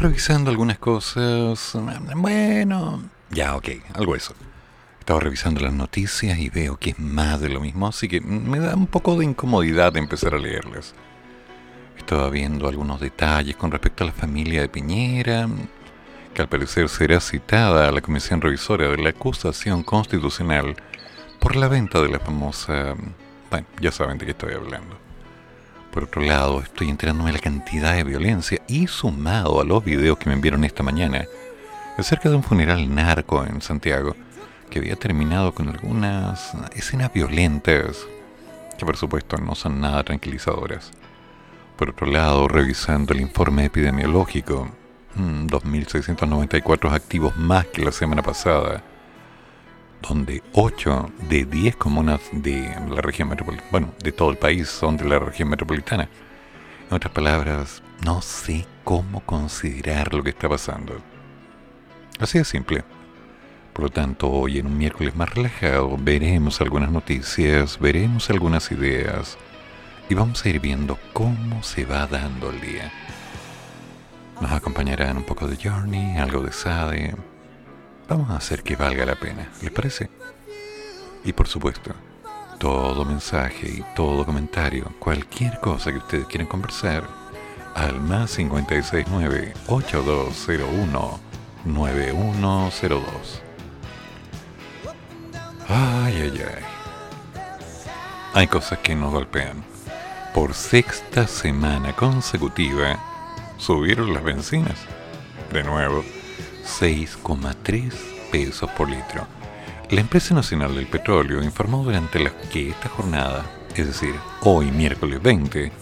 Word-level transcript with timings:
Revisando 0.00 0.50
algunas 0.50 0.78
cosas. 0.78 1.76
Bueno, 2.16 3.02
ya, 3.30 3.54
ok, 3.56 3.68
algo 3.94 4.16
eso. 4.16 4.34
Estaba 4.98 5.20
revisando 5.20 5.60
las 5.60 5.72
noticias 5.72 6.38
y 6.38 6.48
veo 6.48 6.76
que 6.76 6.90
es 6.90 6.98
más 6.98 7.40
de 7.40 7.48
lo 7.48 7.60
mismo, 7.60 7.86
así 7.88 8.08
que 8.08 8.20
me 8.20 8.58
da 8.58 8.74
un 8.74 8.86
poco 8.86 9.16
de 9.16 9.24
incomodidad 9.24 9.96
empezar 9.96 10.34
a 10.34 10.38
leerlas. 10.38 10.94
Estaba 11.98 12.30
viendo 12.30 12.66
algunos 12.68 13.00
detalles 13.00 13.56
con 13.56 13.70
respecto 13.70 14.04
a 14.04 14.06
la 14.08 14.12
familia 14.12 14.62
de 14.62 14.68
Piñera, 14.68 15.48
que 16.34 16.42
al 16.42 16.48
parecer 16.48 16.88
será 16.88 17.20
citada 17.20 17.88
a 17.88 17.92
la 17.92 18.00
Comisión 18.00 18.40
Revisora 18.40 18.88
de 18.88 18.96
la 18.96 19.10
Acusación 19.10 19.82
Constitucional 19.82 20.76
por 21.38 21.56
la 21.56 21.68
venta 21.68 22.00
de 22.00 22.08
la 22.08 22.20
famosa... 22.20 22.94
Bueno, 23.50 23.66
ya 23.80 23.90
saben 23.90 24.16
de 24.16 24.26
qué 24.26 24.30
estoy 24.30 24.54
hablando. 24.54 25.09
Por 25.92 26.04
otro 26.04 26.22
lado, 26.22 26.60
estoy 26.60 26.88
enterándome 26.88 27.30
de 27.30 27.38
la 27.38 27.42
cantidad 27.42 27.94
de 27.94 28.04
violencia 28.04 28.60
y 28.68 28.86
sumado 28.86 29.60
a 29.60 29.64
los 29.64 29.84
videos 29.84 30.18
que 30.18 30.28
me 30.28 30.34
enviaron 30.34 30.64
esta 30.64 30.82
mañana 30.82 31.26
acerca 31.98 32.28
de 32.28 32.36
un 32.36 32.44
funeral 32.44 32.94
narco 32.94 33.44
en 33.44 33.60
Santiago 33.60 34.14
que 34.70 34.78
había 34.78 34.94
terminado 34.94 35.52
con 35.52 35.68
algunas 35.68 36.52
escenas 36.74 37.12
violentas 37.12 38.06
que 38.78 38.86
por 38.86 38.96
supuesto 38.96 39.36
no 39.36 39.54
son 39.54 39.80
nada 39.80 40.04
tranquilizadoras. 40.04 40.92
Por 41.76 41.90
otro 41.90 42.06
lado, 42.06 42.46
revisando 42.46 43.12
el 43.12 43.20
informe 43.20 43.64
epidemiológico 43.64 44.70
2.694 45.18 46.92
activos 46.92 47.36
más 47.36 47.66
que 47.66 47.84
la 47.84 47.92
semana 47.92 48.22
pasada, 48.22 48.82
donde 50.02 50.42
8 50.52 51.10
de 51.28 51.44
10 51.44 51.76
comunas 51.76 52.20
de 52.32 52.74
la 52.88 53.00
región 53.00 53.28
metropolitana, 53.28 53.68
bueno, 53.70 53.94
de 54.02 54.12
todo 54.12 54.30
el 54.30 54.38
país 54.38 54.68
son 54.68 54.96
de 54.96 55.04
la 55.04 55.18
región 55.18 55.48
metropolitana. 55.48 56.08
En 56.88 56.96
otras 56.96 57.12
palabras, 57.12 57.82
no 58.04 58.22
sé 58.22 58.66
cómo 58.84 59.20
considerar 59.20 60.14
lo 60.14 60.22
que 60.22 60.30
está 60.30 60.48
pasando. 60.48 61.00
Así 62.18 62.38
de 62.38 62.44
simple. 62.44 62.84
Por 63.72 63.84
lo 63.84 63.90
tanto, 63.90 64.28
hoy 64.30 64.58
en 64.58 64.66
un 64.66 64.76
miércoles 64.76 65.14
más 65.14 65.32
relajado 65.34 65.96
veremos 65.96 66.60
algunas 66.60 66.90
noticias, 66.90 67.78
veremos 67.78 68.28
algunas 68.28 68.70
ideas 68.72 69.38
y 70.08 70.14
vamos 70.14 70.44
a 70.44 70.48
ir 70.48 70.60
viendo 70.60 70.98
cómo 71.12 71.62
se 71.62 71.84
va 71.84 72.06
dando 72.06 72.50
el 72.50 72.60
día. 72.60 72.92
Nos 74.40 74.50
acompañarán 74.50 75.18
un 75.18 75.24
poco 75.24 75.46
de 75.46 75.56
Journey, 75.56 76.16
algo 76.16 76.42
de 76.42 76.52
Sade. 76.52 77.14
Vamos 78.10 78.28
a 78.30 78.38
hacer 78.38 78.64
que 78.64 78.74
valga 78.74 79.06
la 79.06 79.14
pena, 79.14 79.48
¿les 79.62 79.70
parece? 79.70 80.10
Y 81.22 81.32
por 81.32 81.46
supuesto, 81.46 81.92
todo 82.58 83.04
mensaje 83.04 83.68
y 83.68 83.84
todo 83.94 84.26
comentario, 84.26 84.92
cualquier 84.98 85.60
cosa 85.60 85.92
que 85.92 85.98
ustedes 85.98 86.26
quieran 86.26 86.48
conversar, 86.48 87.04
al 87.76 88.00
más 88.00 88.34
569 88.34 89.54
8201 89.68 91.20
9102. 91.66 93.42
Ay, 95.68 96.14
ay, 96.22 96.44
ay. 96.44 96.64
Hay 98.34 98.48
cosas 98.48 98.80
que 98.80 98.96
nos 98.96 99.12
golpean. 99.12 99.62
Por 100.34 100.54
sexta 100.54 101.28
semana 101.28 101.94
consecutiva, 101.94 102.98
subieron 103.56 104.12
las 104.12 104.24
bencinas. 104.24 104.80
De 105.52 105.62
nuevo, 105.62 106.02
6,3 106.64 107.92
pesos 108.30 108.70
por 108.70 108.88
litro. 108.88 109.26
La 109.90 110.00
empresa 110.00 110.34
nacional 110.34 110.74
del 110.74 110.86
petróleo 110.86 111.42
informó 111.42 111.82
durante 111.82 112.20
la 112.20 112.30
que 112.52 112.70
esta 112.70 112.88
jornada, 112.88 113.44
es 113.74 113.86
decir, 113.86 114.14
hoy 114.42 114.70
miércoles 114.70 115.20
20, 115.22 115.72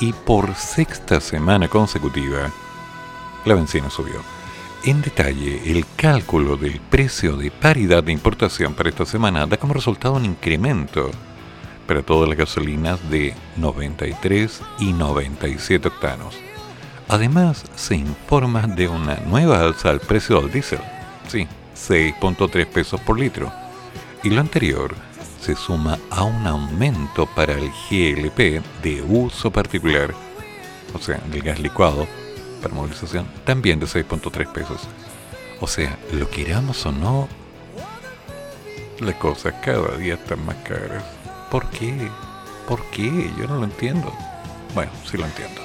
y 0.00 0.12
por 0.12 0.54
sexta 0.54 1.20
semana 1.20 1.68
consecutiva, 1.68 2.52
la 3.44 3.54
benzina 3.54 3.90
subió. 3.90 4.22
En 4.84 5.02
detalle, 5.02 5.60
el 5.70 5.84
cálculo 5.96 6.56
del 6.56 6.80
precio 6.80 7.36
de 7.36 7.50
paridad 7.50 8.04
de 8.04 8.12
importación 8.12 8.74
para 8.74 8.90
esta 8.90 9.04
semana 9.04 9.44
da 9.46 9.56
como 9.56 9.74
resultado 9.74 10.14
un 10.14 10.24
incremento 10.24 11.10
para 11.86 12.02
todas 12.02 12.28
las 12.28 12.38
gasolinas 12.38 13.10
de 13.10 13.34
93 13.56 14.62
y 14.78 14.92
97 14.92 15.88
octanos. 15.88 16.47
Además, 17.08 17.64
se 17.74 17.96
informa 17.96 18.66
de 18.66 18.86
una 18.86 19.16
nueva 19.26 19.60
alza 19.60 19.88
al 19.88 20.00
precio 20.00 20.40
del 20.40 20.52
diésel, 20.52 20.80
sí, 21.26 21.48
6.3 21.74 22.66
pesos 22.66 23.00
por 23.00 23.18
litro, 23.18 23.50
y 24.22 24.28
lo 24.28 24.42
anterior 24.42 24.94
se 25.40 25.54
suma 25.54 25.98
a 26.10 26.24
un 26.24 26.46
aumento 26.46 27.26
para 27.26 27.54
el 27.54 27.70
GLP 27.88 28.62
de 28.82 29.02
uso 29.08 29.50
particular, 29.50 30.14
o 30.92 30.98
sea, 30.98 31.18
el 31.32 31.40
gas 31.40 31.58
licuado 31.60 32.06
para 32.60 32.74
movilización, 32.74 33.26
también 33.44 33.80
de 33.80 33.86
6.3 33.86 34.52
pesos. 34.52 34.82
O 35.60 35.66
sea, 35.66 35.98
lo 36.12 36.28
queramos 36.28 36.84
o 36.84 36.92
no, 36.92 37.26
las 39.00 39.14
cosas 39.14 39.54
cada 39.64 39.96
día 39.96 40.14
están 40.14 40.44
más 40.44 40.56
caras. 40.56 41.04
¿Por 41.50 41.70
qué? 41.70 42.10
¿Por 42.66 42.84
qué? 42.90 43.30
Yo 43.38 43.46
no 43.46 43.56
lo 43.56 43.64
entiendo. 43.64 44.12
Bueno, 44.74 44.92
sí 45.10 45.16
lo 45.16 45.24
entiendo. 45.24 45.62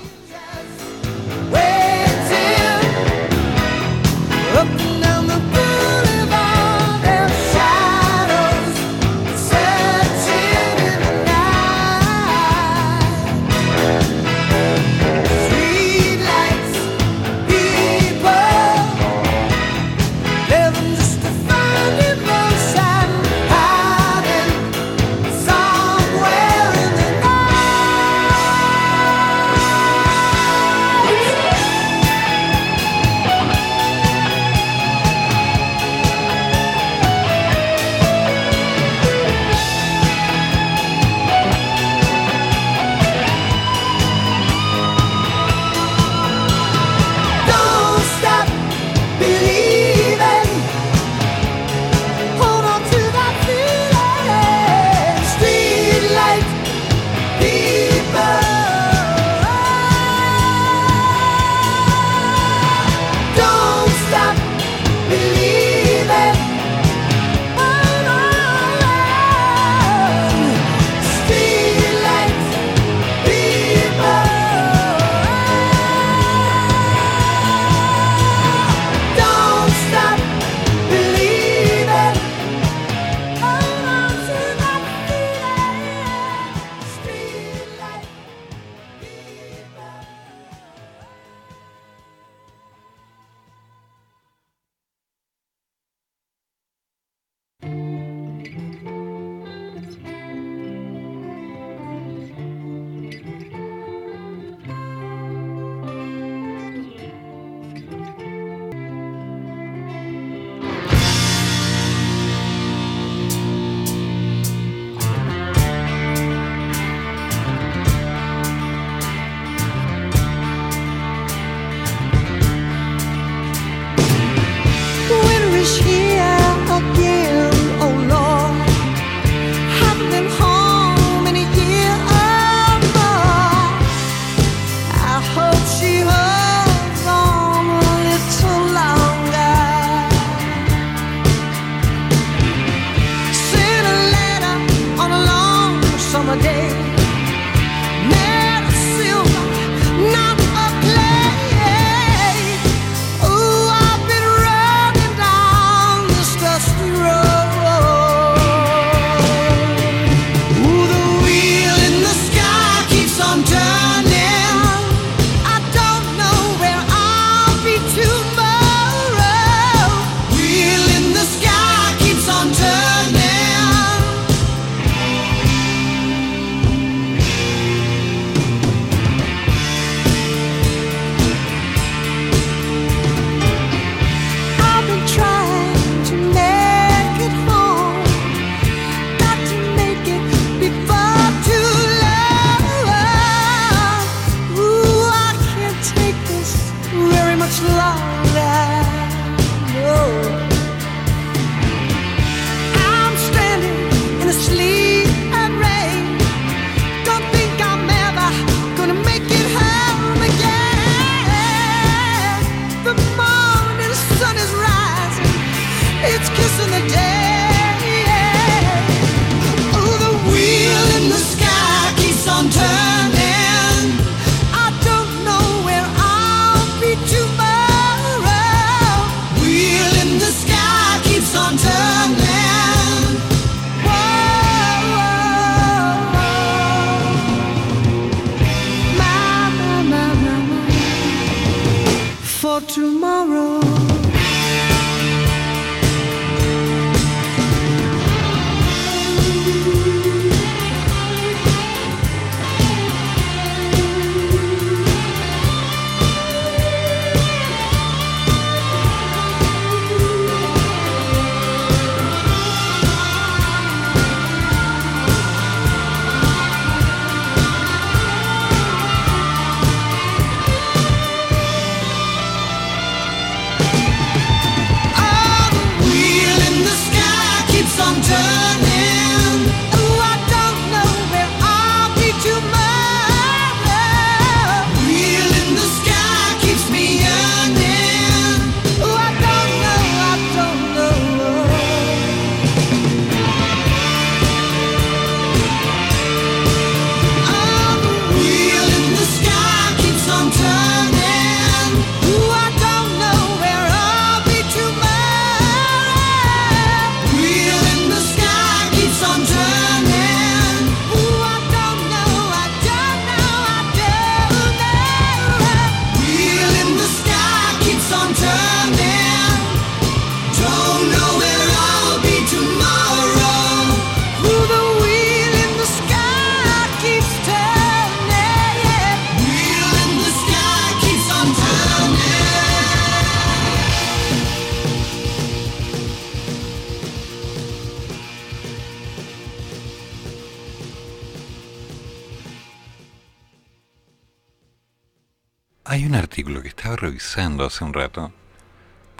Un 347.63 347.73
rato 347.73 348.11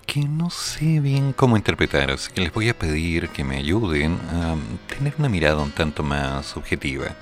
que 0.05 0.21
no 0.21 0.49
sé 0.49 0.99
bien 0.99 1.33
cómo 1.33 1.57
interpretar, 1.57 2.11
así 2.11 2.31
que 2.31 2.41
les 2.41 2.53
voy 2.53 2.69
a 2.69 2.77
pedir 2.77 3.29
que 3.29 3.43
me 3.43 3.57
ayuden 3.57 4.19
a 4.31 4.55
tener 4.93 5.13
una 5.17 5.29
mirada 5.29 5.61
un 5.61 5.71
tanto 5.71 6.03
más 6.03 6.57
objetiva. 6.57 7.15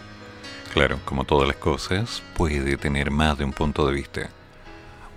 Claro, 0.74 1.00
como 1.06 1.24
todas 1.24 1.48
las 1.48 1.58
cosas, 1.58 2.24
puede 2.36 2.78
tener 2.78 3.12
más 3.12 3.38
de 3.38 3.46
un 3.46 3.54
punto 3.54 3.86
de 3.86 3.94
vista. 3.94 4.30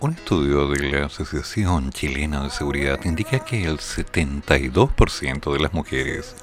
Un 0.00 0.12
estudio 0.12 0.68
de 0.68 0.90
la 0.90 1.06
Asociación 1.06 1.90
Chilena 1.90 2.42
de 2.42 2.50
Seguridad 2.50 3.00
indica 3.04 3.38
que 3.38 3.64
el 3.64 3.78
72% 3.78 5.52
de 5.52 5.58
las 5.58 5.72
mujeres 5.72 6.36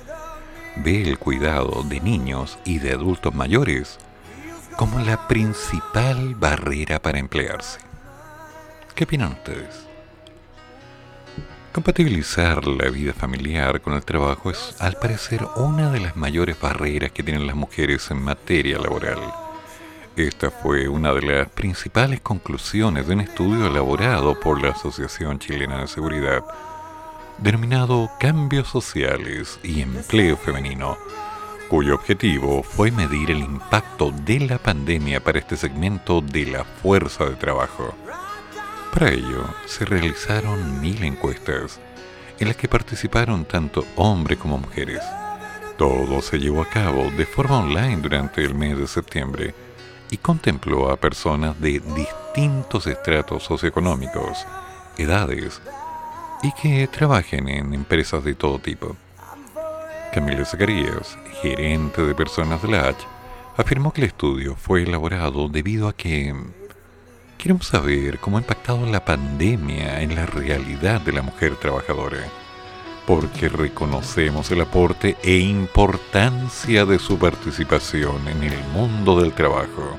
ve 0.77 1.03
el 1.03 1.19
cuidado 1.19 1.83
de 1.83 1.99
niños 1.99 2.57
y 2.65 2.79
de 2.79 2.93
adultos 2.93 3.35
mayores 3.35 3.99
como 4.77 4.99
la 4.99 5.27
principal 5.27 6.33
barrera 6.35 7.01
para 7.01 7.19
emplearse. 7.19 7.90
¿Qué 8.95 9.05
opinan 9.05 9.31
ustedes? 9.33 9.87
Compatibilizar 11.71 12.67
la 12.67 12.89
vida 12.89 13.13
familiar 13.13 13.79
con 13.79 13.93
el 13.93 14.03
trabajo 14.03 14.51
es, 14.51 14.75
al 14.79 14.95
parecer, 14.95 15.47
una 15.55 15.89
de 15.89 16.01
las 16.01 16.17
mayores 16.17 16.59
barreras 16.59 17.11
que 17.11 17.23
tienen 17.23 17.47
las 17.47 17.55
mujeres 17.55 18.11
en 18.11 18.21
materia 18.21 18.77
laboral. 18.77 19.19
Esta 20.17 20.51
fue 20.51 20.89
una 20.89 21.13
de 21.13 21.21
las 21.21 21.49
principales 21.49 22.19
conclusiones 22.19 23.07
de 23.07 23.13
un 23.13 23.21
estudio 23.21 23.67
elaborado 23.67 24.37
por 24.37 24.61
la 24.61 24.71
Asociación 24.71 25.39
Chilena 25.39 25.79
de 25.79 25.87
Seguridad, 25.87 26.43
denominado 27.37 28.11
Cambios 28.19 28.67
Sociales 28.67 29.57
y 29.63 29.81
Empleo 29.81 30.35
Femenino, 30.35 30.97
cuyo 31.69 31.95
objetivo 31.95 32.61
fue 32.63 32.91
medir 32.91 33.31
el 33.31 33.39
impacto 33.39 34.11
de 34.11 34.41
la 34.41 34.57
pandemia 34.57 35.23
para 35.23 35.39
este 35.39 35.55
segmento 35.55 36.19
de 36.19 36.47
la 36.47 36.65
fuerza 36.65 37.23
de 37.23 37.37
trabajo. 37.37 37.95
Para 38.93 39.09
ello, 39.09 39.45
se 39.65 39.85
realizaron 39.85 40.81
mil 40.81 41.01
encuestas, 41.03 41.79
en 42.39 42.47
las 42.49 42.57
que 42.57 42.67
participaron 42.67 43.45
tanto 43.45 43.85
hombres 43.95 44.37
como 44.37 44.57
mujeres. 44.57 45.01
Todo 45.77 46.21
se 46.21 46.37
llevó 46.37 46.61
a 46.61 46.69
cabo 46.69 47.09
de 47.11 47.25
forma 47.25 47.59
online 47.59 47.97
durante 47.97 48.43
el 48.43 48.53
mes 48.53 48.77
de 48.77 48.87
septiembre 48.87 49.55
y 50.09 50.17
contempló 50.17 50.91
a 50.91 50.97
personas 50.97 51.59
de 51.61 51.79
distintos 51.79 52.85
estratos 52.85 53.43
socioeconómicos, 53.43 54.45
edades 54.97 55.61
y 56.43 56.51
que 56.51 56.87
trabajen 56.87 57.47
en 57.47 57.73
empresas 57.73 58.23
de 58.23 58.35
todo 58.35 58.59
tipo. 58.59 58.95
Camila 60.13 60.43
Zacarías, 60.43 61.17
gerente 61.41 62.03
de 62.03 62.13
personas 62.13 62.61
de 62.61 62.67
la 62.67 62.93
afirmó 63.55 63.93
que 63.93 64.01
el 64.01 64.07
estudio 64.07 64.55
fue 64.57 64.83
elaborado 64.83 65.47
debido 65.47 65.87
a 65.87 65.93
que 65.93 66.35
queremos 67.41 67.65
saber 67.65 68.19
cómo 68.19 68.37
ha 68.37 68.41
impactado 68.41 68.85
la 68.85 69.03
pandemia 69.03 70.03
en 70.03 70.13
la 70.13 70.27
realidad 70.27 71.01
de 71.01 71.11
la 71.11 71.23
mujer 71.23 71.55
trabajadora, 71.55 72.19
porque 73.07 73.49
reconocemos 73.49 74.51
el 74.51 74.61
aporte 74.61 75.17
e 75.23 75.39
importancia 75.39 76.85
de 76.85 76.99
su 76.99 77.17
participación 77.17 78.27
en 78.27 78.43
el 78.43 78.63
mundo 78.75 79.19
del 79.19 79.33
trabajo. 79.33 79.97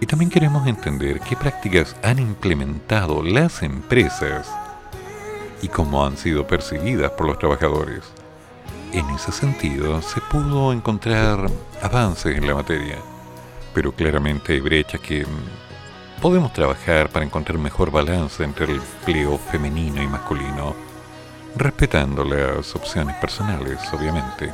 Y 0.00 0.06
también 0.06 0.30
queremos 0.30 0.66
entender 0.66 1.20
qué 1.20 1.36
prácticas 1.36 1.94
han 2.02 2.18
implementado 2.18 3.22
las 3.22 3.62
empresas 3.62 4.50
y 5.60 5.68
cómo 5.68 6.06
han 6.06 6.16
sido 6.16 6.46
percibidas 6.46 7.10
por 7.10 7.26
los 7.26 7.38
trabajadores. 7.38 8.04
En 8.94 9.06
ese 9.10 9.32
sentido, 9.32 10.00
se 10.00 10.22
pudo 10.22 10.72
encontrar 10.72 11.50
avances 11.82 12.38
en 12.38 12.46
la 12.46 12.54
materia, 12.54 12.96
pero 13.74 13.92
claramente 13.92 14.54
hay 14.54 14.60
brechas 14.60 15.02
que 15.02 15.26
podemos 16.20 16.52
trabajar 16.52 17.08
para 17.10 17.24
encontrar 17.24 17.58
mejor 17.58 17.90
balance 17.90 18.42
entre 18.42 18.66
el 18.66 18.76
empleo 18.76 19.38
femenino 19.38 20.02
y 20.02 20.06
masculino, 20.06 20.74
respetando 21.56 22.24
las 22.24 22.74
opciones 22.74 23.16
personales, 23.16 23.78
obviamente. 23.92 24.52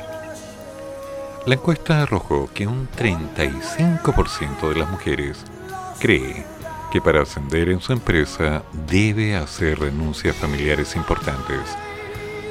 La 1.45 1.55
encuesta 1.55 2.01
arrojó 2.01 2.49
que 2.53 2.67
un 2.67 2.87
35% 2.89 4.69
de 4.69 4.75
las 4.75 4.89
mujeres 4.89 5.43
cree 5.99 6.45
que 6.91 7.01
para 7.01 7.23
ascender 7.23 7.69
en 7.69 7.81
su 7.81 7.93
empresa 7.93 8.63
debe 8.87 9.35
hacer 9.35 9.79
renuncias 9.79 10.35
familiares 10.35 10.95
importantes, 10.95 11.59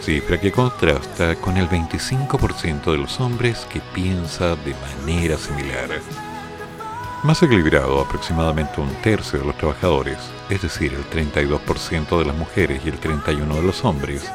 cifra 0.00 0.40
que 0.40 0.52
contrasta 0.52 1.36
con 1.36 1.56
el 1.56 1.68
25% 1.68 2.92
de 2.92 2.98
los 2.98 3.20
hombres 3.20 3.66
que 3.70 3.80
piensa 3.94 4.54
de 4.56 4.74
manera 4.74 5.38
similar. 5.38 5.88
Más 7.24 7.42
equilibrado, 7.42 8.02
aproximadamente 8.02 8.82
un 8.82 8.94
tercio 8.96 9.38
de 9.38 9.46
los 9.46 9.56
trabajadores, 9.56 10.18
es 10.50 10.60
decir, 10.60 10.92
el 10.92 11.08
32% 11.08 12.18
de 12.18 12.24
las 12.26 12.36
mujeres 12.36 12.82
y 12.84 12.90
el 12.90 13.00
31% 13.00 13.54
de 13.54 13.62
los 13.62 13.82
hombres, 13.82 14.30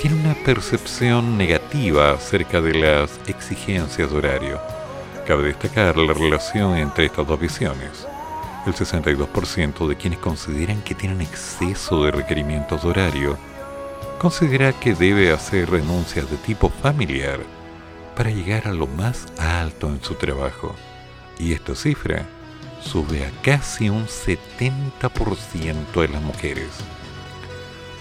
tiene 0.00 0.20
una 0.20 0.34
percepción 0.34 1.38
negativa 1.38 2.10
acerca 2.10 2.60
de 2.60 2.74
las 2.74 3.20
exigencias 3.28 4.10
de 4.10 4.16
horario. 4.16 4.60
Cabe 5.24 5.44
destacar 5.44 5.96
la 5.96 6.12
relación 6.12 6.76
entre 6.76 7.06
estas 7.06 7.28
dos 7.28 7.38
visiones. 7.38 8.08
El 8.66 8.74
62% 8.74 9.86
de 9.86 9.96
quienes 9.96 10.18
consideran 10.18 10.82
que 10.82 10.96
tienen 10.96 11.20
exceso 11.20 12.04
de 12.04 12.10
requerimientos 12.10 12.82
de 12.82 12.88
horario 12.88 13.38
considera 14.18 14.72
que 14.72 14.94
debe 14.94 15.32
hacer 15.32 15.70
renuncias 15.70 16.28
de 16.28 16.38
tipo 16.38 16.70
familiar 16.70 17.38
para 18.16 18.30
llegar 18.30 18.66
a 18.66 18.72
lo 18.72 18.88
más 18.88 19.28
alto 19.38 19.86
en 19.86 20.02
su 20.02 20.16
trabajo. 20.16 20.74
Y 21.38 21.52
esta 21.52 21.74
cifra 21.74 22.26
sube 22.82 23.26
a 23.26 23.30
casi 23.42 23.88
un 23.88 24.06
70% 24.06 26.00
de 26.00 26.08
las 26.08 26.22
mujeres. 26.22 26.68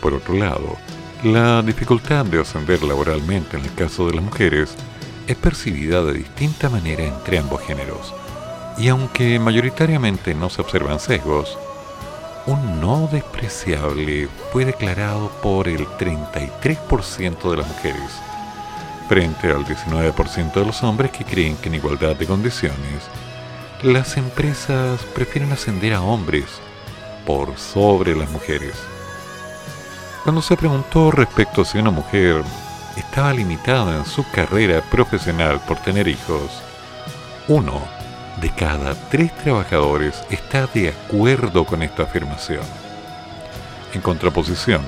Por 0.01 0.13
otro 0.13 0.35
lado, 0.35 0.77
la 1.23 1.61
dificultad 1.61 2.25
de 2.25 2.41
ascender 2.41 2.83
laboralmente 2.83 3.57
en 3.57 3.63
el 3.63 3.73
caso 3.73 4.07
de 4.07 4.15
las 4.15 4.23
mujeres 4.23 4.75
es 5.27 5.37
percibida 5.37 6.03
de 6.03 6.13
distinta 6.13 6.69
manera 6.69 7.03
entre 7.03 7.37
ambos 7.37 7.61
géneros. 7.61 8.13
Y 8.77 8.89
aunque 8.89 9.39
mayoritariamente 9.39 10.35
no 10.35 10.49
se 10.49 10.61
observan 10.61 10.99
sesgos, 10.99 11.57
un 12.45 12.81
no 12.81 13.07
despreciable 13.11 14.27
fue 14.51 14.65
declarado 14.65 15.29
por 15.41 15.69
el 15.69 15.85
33% 15.85 17.51
de 17.51 17.57
las 17.57 17.67
mujeres, 17.67 18.11
frente 19.07 19.49
al 19.49 19.65
19% 19.65 20.53
de 20.53 20.65
los 20.65 20.83
hombres 20.83 21.11
que 21.11 21.25
creen 21.25 21.57
que 21.57 21.69
en 21.69 21.75
igualdad 21.75 22.15
de 22.15 22.25
condiciones, 22.25 23.03
las 23.81 24.17
empresas 24.17 25.01
prefieren 25.13 25.51
ascender 25.51 25.93
a 25.93 26.01
hombres 26.01 26.45
por 27.25 27.57
sobre 27.57 28.15
las 28.15 28.29
mujeres. 28.31 28.75
Cuando 30.23 30.41
se 30.41 30.55
preguntó 30.55 31.11
respecto 31.11 31.61
a 31.61 31.65
si 31.65 31.77
una 31.77 31.91
mujer 31.91 32.43
estaba 32.95 33.33
limitada 33.33 33.97
en 33.97 34.05
su 34.05 34.25
carrera 34.31 34.81
profesional 34.81 35.59
por 35.67 35.77
tener 35.79 36.07
hijos, 36.07 36.61
uno 37.47 37.81
de 38.39 38.49
cada 38.51 38.95
tres 39.09 39.35
trabajadores 39.37 40.23
está 40.29 40.65
de 40.67 40.89
acuerdo 40.89 41.65
con 41.65 41.83
esta 41.83 42.03
afirmación. 42.03 42.63
En 43.93 44.01
contraposición, 44.01 44.81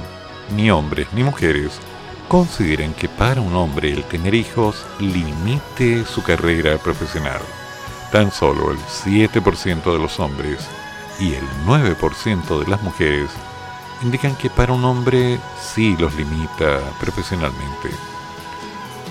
ni 0.56 0.72
hombres 0.72 1.08
ni 1.14 1.24
mujeres 1.24 1.80
consideran 2.27 2.94
que 2.94 3.08
para 3.08 3.41
un 3.41 3.55
hombre 3.55 3.91
el 3.91 4.03
tener 4.03 4.34
hijos 4.34 4.86
limite 5.00 6.05
su 6.05 6.24
carrera 6.24 6.77
profesional. 6.77 7.41
Tan 8.12 8.32
solo 8.32 8.72
el 8.72 8.77
7% 8.77 9.84
de 9.84 10.00
los 10.00 10.20
hombres 10.20 10.67
y 11.20 11.34
el 11.34 11.48
9% 11.65 12.60
de 12.63 12.70
las 12.70 12.82
mujeres 12.82 13.29
indican 14.01 14.36
que 14.36 14.50
para 14.50 14.74
un 14.74 14.84
hombre 14.86 15.39
sí 15.60 15.96
los 16.00 16.13
limita 16.15 16.79
profesionalmente. 17.00 17.89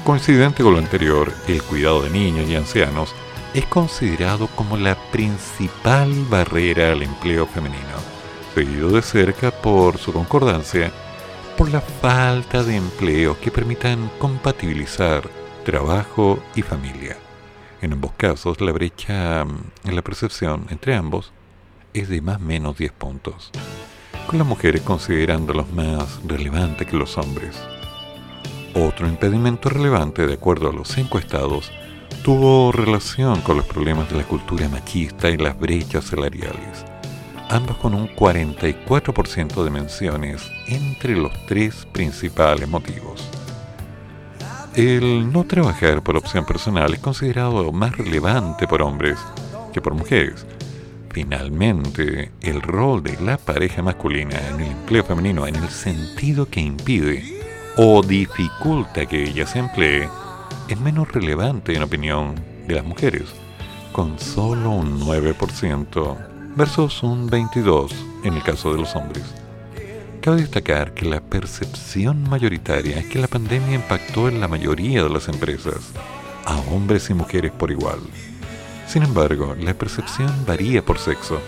Coincidente 0.04 0.62
con 0.62 0.74
lo 0.74 0.78
anterior, 0.78 1.32
el 1.48 1.62
cuidado 1.62 2.02
de 2.02 2.10
niños 2.10 2.48
y 2.48 2.56
ancianos 2.56 3.14
es 3.54 3.64
considerado 3.66 4.48
como 4.48 4.76
la 4.76 4.96
principal 5.10 6.12
barrera 6.28 6.92
al 6.92 7.02
empleo 7.02 7.46
femenino, 7.46 7.96
seguido 8.54 8.90
de 8.90 9.02
cerca 9.02 9.50
por 9.50 9.96
su 9.96 10.12
concordancia 10.12 10.92
por 11.56 11.70
la 11.70 11.80
falta 11.80 12.62
de 12.62 12.76
empleo 12.76 13.38
que 13.40 13.50
permitan 13.50 14.10
compatibilizar 14.18 15.28
trabajo 15.64 16.38
y 16.54 16.62
familia. 16.62 17.16
En 17.80 17.92
ambos 17.92 18.12
casos, 18.16 18.60
la 18.60 18.72
brecha 18.72 19.44
mm, 19.44 19.88
en 19.88 19.96
la 19.96 20.02
percepción 20.02 20.66
entre 20.70 20.94
ambos 20.94 21.32
es 21.92 22.08
de 22.08 22.20
más 22.20 22.36
o 22.38 22.40
menos 22.40 22.76
10 22.76 22.92
puntos, 22.92 23.50
con 24.26 24.38
las 24.38 24.46
mujeres 24.46 24.82
considerándolos 24.82 25.72
más 25.72 26.20
relevantes 26.26 26.86
que 26.86 26.96
los 26.96 27.16
hombres. 27.18 27.56
Otro 28.74 29.06
impedimento 29.06 29.68
relevante, 29.68 30.26
de 30.26 30.34
acuerdo 30.34 30.70
a 30.70 30.72
los 30.72 30.96
encuestados, 30.98 31.70
tuvo 32.24 32.72
relación 32.72 33.40
con 33.42 33.58
los 33.58 33.66
problemas 33.66 34.10
de 34.10 34.16
la 34.16 34.24
cultura 34.24 34.68
machista 34.68 35.30
y 35.30 35.36
las 35.36 35.58
brechas 35.58 36.06
salariales, 36.06 36.84
ambas 37.48 37.76
con 37.78 37.94
un 37.94 38.08
44% 38.08 39.64
de 39.64 39.70
menciones 39.70 40.50
entre 40.66 41.16
los 41.16 41.32
tres 41.46 41.86
principales 41.92 42.68
motivos. 42.68 43.28
El 44.74 45.32
no 45.32 45.44
trabajar 45.44 46.02
por 46.02 46.16
opción 46.16 46.44
personal 46.44 46.92
es 46.92 46.98
considerado 46.98 47.70
más 47.70 47.96
relevante 47.96 48.66
por 48.66 48.82
hombres 48.82 49.18
que 49.72 49.80
por 49.80 49.94
mujeres. 49.94 50.44
Finalmente, 51.10 52.32
el 52.40 52.60
rol 52.60 53.02
de 53.02 53.16
la 53.20 53.36
pareja 53.36 53.82
masculina 53.82 54.36
en 54.48 54.60
el 54.60 54.72
empleo 54.72 55.04
femenino 55.04 55.46
en 55.46 55.54
el 55.54 55.68
sentido 55.68 56.46
que 56.46 56.60
impide 56.60 57.22
o 57.76 58.02
dificulta 58.02 59.06
que 59.06 59.22
ella 59.22 59.46
se 59.46 59.60
emplee 59.60 60.08
es 60.68 60.80
menos 60.80 61.12
relevante 61.12 61.74
en 61.74 61.82
opinión 61.82 62.34
de 62.66 62.74
las 62.74 62.84
mujeres, 62.84 63.32
con 63.92 64.18
solo 64.18 64.70
un 64.70 65.00
9% 65.00 66.33
versus 66.56 67.02
un 67.02 67.28
22% 67.28 67.92
en 68.24 68.34
el 68.34 68.42
caso 68.42 68.72
de 68.72 68.80
los 68.80 68.94
hombres. 68.96 69.24
Cabe 70.20 70.38
destacar 70.40 70.94
que 70.94 71.04
la 71.04 71.20
percepción 71.20 72.28
mayoritaria 72.28 72.98
es 72.98 73.06
que 73.06 73.18
la 73.18 73.28
pandemia 73.28 73.74
impactó 73.74 74.28
en 74.28 74.40
la 74.40 74.48
mayoría 74.48 75.02
de 75.02 75.10
las 75.10 75.28
empresas, 75.28 75.92
a 76.46 76.56
hombres 76.72 77.10
y 77.10 77.14
mujeres 77.14 77.52
por 77.52 77.70
igual. 77.70 77.98
Sin 78.86 79.02
embargo, 79.02 79.54
la 79.60 79.74
percepción 79.74 80.32
varía 80.46 80.82
por 80.84 80.98
sexo, 80.98 81.40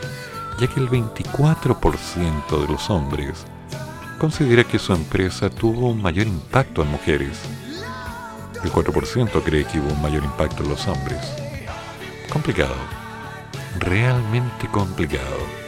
ya 0.61 0.67
que 0.67 0.81
el 0.81 0.91
24% 0.91 2.61
de 2.61 2.73
los 2.73 2.91
hombres 2.91 3.47
considera 4.19 4.65
que 4.65 4.79
su 4.79 4.93
empresa 4.93 5.49
tuvo 5.51 5.91
un 5.91 6.03
mayor 6.03 6.27
impacto 6.27 6.83
en 6.83 6.91
mujeres. 6.91 7.39
El 8.63 8.71
4% 8.71 9.43
cree 9.43 9.65
que 9.65 9.79
hubo 9.79 9.93
un 9.93 10.03
mayor 10.03 10.25
impacto 10.25 10.63
en 10.63 10.71
los 10.71 10.87
hombres. 10.87 11.21
Complicado. 12.31 13.06
Realmente 13.81 14.67
complicado. 14.69 15.67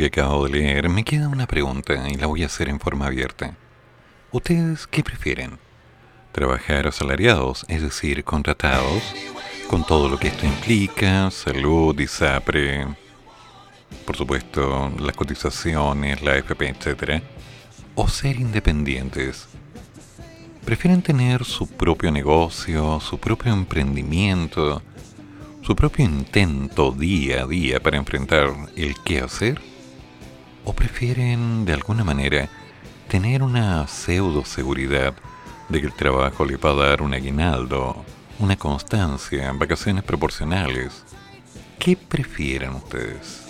Que 0.00 0.06
acabo 0.06 0.46
de 0.46 0.52
leer, 0.52 0.88
me 0.88 1.04
queda 1.04 1.28
una 1.28 1.46
pregunta 1.46 2.08
y 2.08 2.14
la 2.14 2.26
voy 2.26 2.42
a 2.42 2.46
hacer 2.46 2.70
en 2.70 2.80
forma 2.80 3.06
abierta. 3.06 3.54
¿Ustedes 4.32 4.86
qué 4.86 5.02
prefieren? 5.02 5.58
¿Trabajar 6.32 6.86
asalariados, 6.86 7.66
es 7.68 7.82
decir, 7.82 8.24
contratados, 8.24 9.02
con 9.68 9.84
todo 9.84 10.08
lo 10.08 10.18
que 10.18 10.28
esto 10.28 10.46
implica, 10.46 11.30
salud, 11.30 11.98
ISAPRE, 12.00 12.86
por 14.06 14.16
supuesto, 14.16 14.90
las 14.98 15.14
cotizaciones, 15.14 16.22
la 16.22 16.36
FP, 16.36 16.68
etcétera, 16.68 17.22
o 17.94 18.08
ser 18.08 18.36
independientes? 18.36 19.48
¿Prefieren 20.64 21.02
tener 21.02 21.44
su 21.44 21.66
propio 21.66 22.10
negocio, 22.10 23.00
su 23.00 23.18
propio 23.18 23.52
emprendimiento, 23.52 24.80
su 25.60 25.76
propio 25.76 26.06
intento 26.06 26.90
día 26.90 27.42
a 27.42 27.46
día 27.46 27.80
para 27.80 27.98
enfrentar 27.98 28.48
el 28.76 28.94
qué 29.04 29.20
hacer? 29.20 29.69
¿O 30.64 30.72
prefieren, 30.72 31.64
de 31.64 31.72
alguna 31.72 32.04
manera, 32.04 32.48
tener 33.08 33.42
una 33.42 33.86
pseudo 33.86 34.44
seguridad 34.44 35.14
de 35.68 35.80
que 35.80 35.86
el 35.86 35.92
trabajo 35.92 36.44
le 36.44 36.56
va 36.56 36.70
a 36.70 36.88
dar 36.88 37.02
un 37.02 37.14
aguinaldo, 37.14 38.04
una 38.38 38.56
constancia, 38.56 39.52
vacaciones 39.52 40.04
proporcionales? 40.04 41.04
¿Qué 41.78 41.96
prefieren 41.96 42.74
ustedes? 42.74 43.46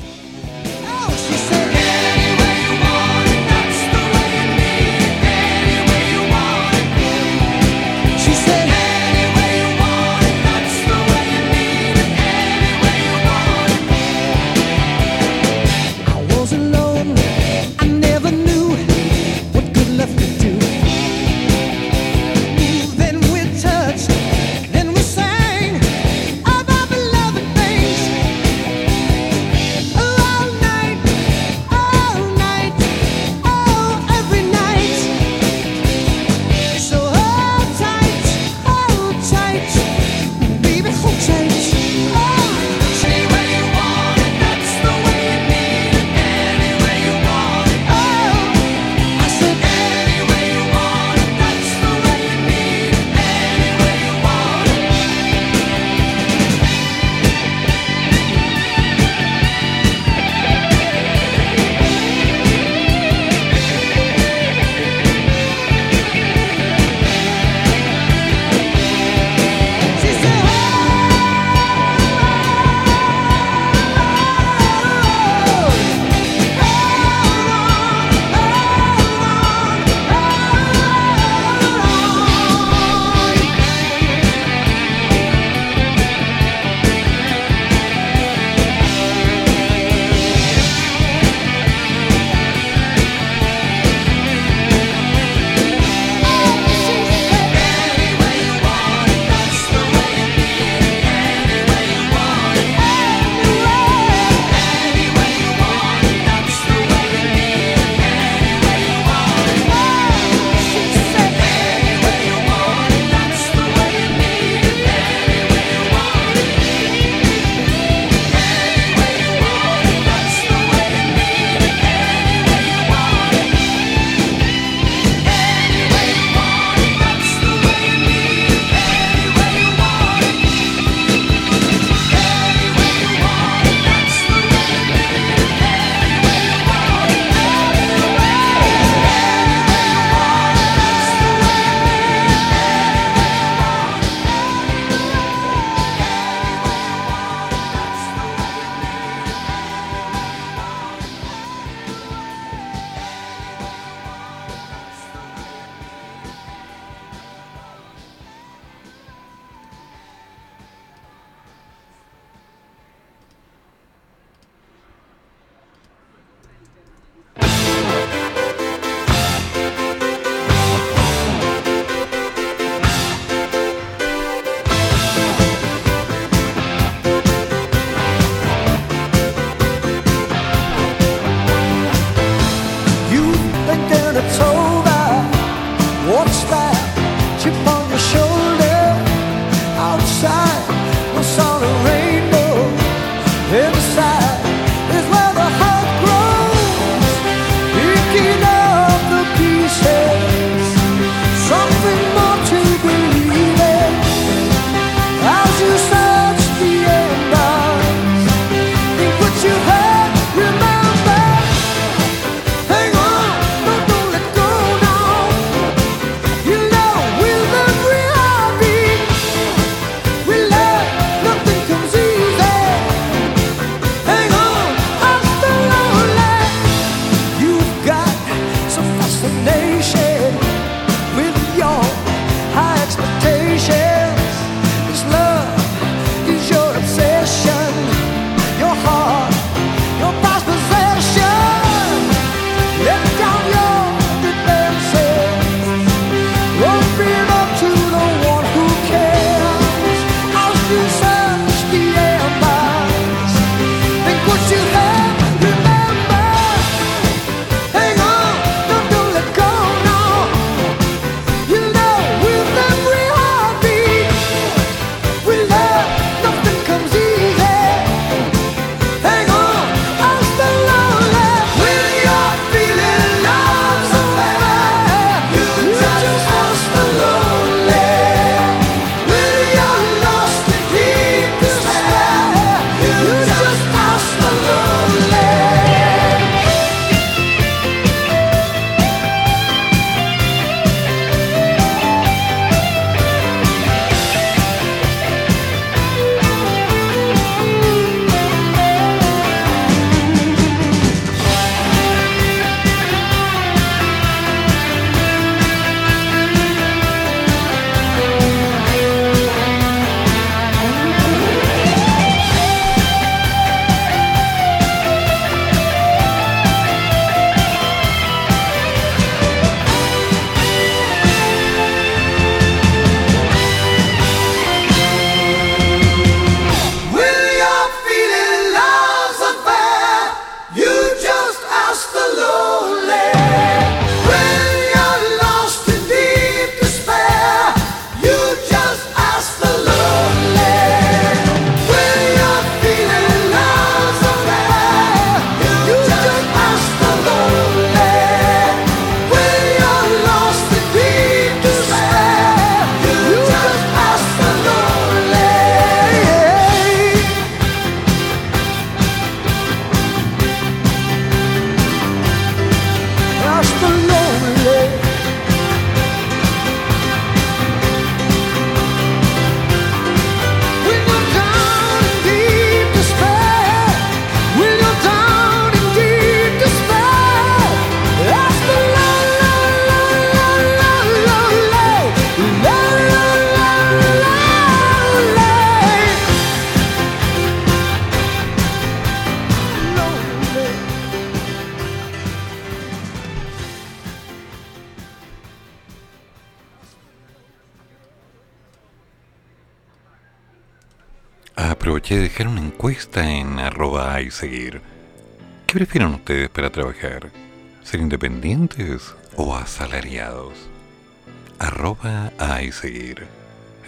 podéis 412.51 412.55
seguir. 412.55 413.07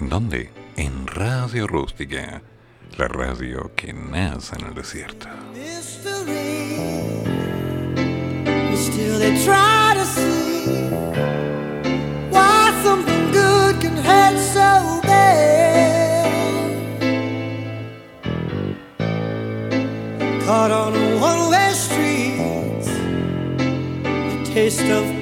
¿En 0.01 0.09
dónde? 0.09 0.51
En 0.77 1.07
Radio 1.07 1.67
Rústica, 1.67 2.43
la 2.99 3.09
radio 3.09 3.71
que 3.77 3.93
nace 3.93 4.57
en 4.59 4.67
el 4.67 4.75
desierto. 4.75 5.29
Caught 20.45 20.73
on 20.73 20.95
a 20.95 21.17
one-way 21.21 21.71
street, 21.73 22.85
the 23.95 24.53
taste 24.53 24.83
of 24.91 25.22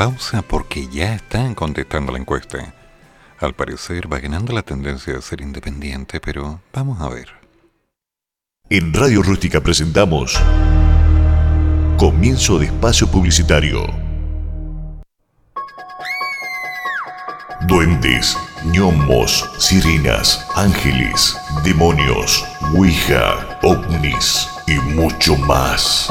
pausa 0.00 0.40
porque 0.40 0.88
ya 0.88 1.12
están 1.12 1.54
contestando 1.54 2.10
la 2.10 2.18
encuesta. 2.18 2.72
Al 3.38 3.52
parecer 3.52 4.10
va 4.10 4.18
ganando 4.18 4.54
la 4.54 4.62
tendencia 4.62 5.12
de 5.12 5.20
ser 5.20 5.42
independiente, 5.42 6.20
pero 6.20 6.62
vamos 6.72 7.02
a 7.02 7.10
ver. 7.10 7.28
En 8.70 8.94
Radio 8.94 9.22
Rústica 9.22 9.60
presentamos 9.60 10.40
Comienzo 11.98 12.58
de 12.58 12.64
Espacio 12.64 13.08
Publicitario. 13.08 13.88
Duendes, 17.68 18.38
gnomos, 18.72 19.50
sirenas, 19.58 20.48
ángeles, 20.56 21.36
demonios, 21.62 22.42
Ouija, 22.74 23.58
ovnis 23.62 24.48
y 24.66 24.76
mucho 24.94 25.36
más. 25.36 26.10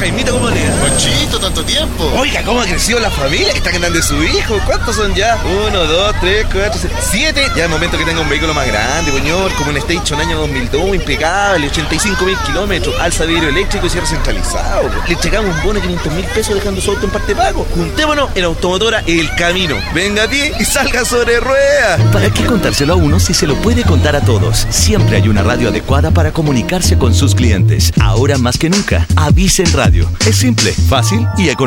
Jaimito, 0.00 0.32
¿cómo 0.32 0.48
le 0.48 0.66
va? 0.66 0.76
Ponchito, 0.76 1.38
tanto 1.38 1.59
tiempo. 1.70 2.04
Oiga, 2.18 2.42
¿cómo 2.42 2.60
ha 2.60 2.64
crecido 2.64 2.98
la 2.98 3.10
familia? 3.10 3.52
Que 3.52 3.58
está 3.58 3.70
grande 3.70 4.02
su 4.02 4.20
hijo. 4.22 4.58
¿Cuántos 4.66 4.96
son 4.96 5.14
ya? 5.14 5.38
Uno, 5.68 5.84
dos, 5.84 6.14
tres, 6.20 6.46
cuatro, 6.52 6.78
seis, 6.80 6.92
siete. 7.00 7.46
Ya 7.56 7.64
es 7.64 7.70
momento 7.70 7.96
que 7.96 8.04
tenga 8.04 8.20
un 8.20 8.28
vehículo 8.28 8.54
más 8.54 8.66
grande, 8.66 9.12
señor. 9.12 9.52
Como 9.54 9.70
un 9.70 9.76
Station 9.76 10.20
año 10.20 10.38
2002, 10.38 10.96
impecable, 10.96 11.68
85 11.68 12.24
mil 12.24 12.36
kilómetros, 12.38 12.94
alza 13.00 13.24
vidrio 13.24 13.50
eléctrico 13.50 13.86
y 13.86 13.90
cierre 13.90 14.06
centralizado. 14.06 14.90
Le 15.06 15.14
entregamos 15.14 15.54
un 15.54 15.62
bono 15.62 15.74
de 15.74 15.82
500 15.82 16.12
mil 16.12 16.24
pesos 16.26 16.54
dejando 16.56 16.80
su 16.80 16.90
auto 16.90 17.06
en 17.06 17.12
parte 17.12 17.34
pago. 17.36 17.66
Juntémonos 17.72 18.30
en 18.34 18.44
Automotora 18.44 19.04
El 19.06 19.32
Camino. 19.36 19.76
Venga 19.94 20.24
a 20.24 20.28
ti 20.28 20.40
y 20.58 20.64
salga 20.64 21.04
sobre 21.04 21.38
ruedas. 21.38 22.00
¿Para 22.12 22.30
qué 22.30 22.44
contárselo 22.44 22.94
a 22.94 22.96
uno 22.96 23.20
si 23.20 23.32
se 23.32 23.46
lo 23.46 23.54
puede 23.56 23.84
contar 23.84 24.16
a 24.16 24.20
todos? 24.20 24.66
Siempre 24.70 25.16
hay 25.16 25.28
una 25.28 25.42
radio 25.42 25.68
adecuada 25.68 26.10
para 26.10 26.32
comunicarse 26.32 26.98
con 26.98 27.14
sus 27.14 27.34
clientes. 27.34 27.92
Ahora 28.00 28.38
más 28.38 28.58
que 28.58 28.70
nunca, 28.70 29.06
Avisen 29.16 29.72
Radio. 29.72 30.10
Es 30.26 30.36
simple, 30.36 30.72
fácil 30.72 31.26
y 31.38 31.48
económico. 31.48 31.59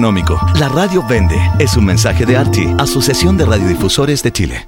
La 0.59 0.69
radio 0.69 1.05
vende. 1.07 1.39
Es 1.59 1.77
un 1.77 1.85
mensaje 1.85 2.25
de 2.25 2.35
ARTI, 2.35 2.75
Asociación 2.79 3.37
de 3.37 3.45
Radiodifusores 3.45 4.23
de 4.23 4.31
Chile. 4.31 4.67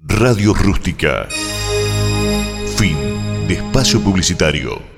Radio 0.00 0.52
Rústica. 0.52 1.26
Fin 2.76 2.96
de 3.48 3.54
espacio 3.54 3.98
publicitario. 4.02 4.97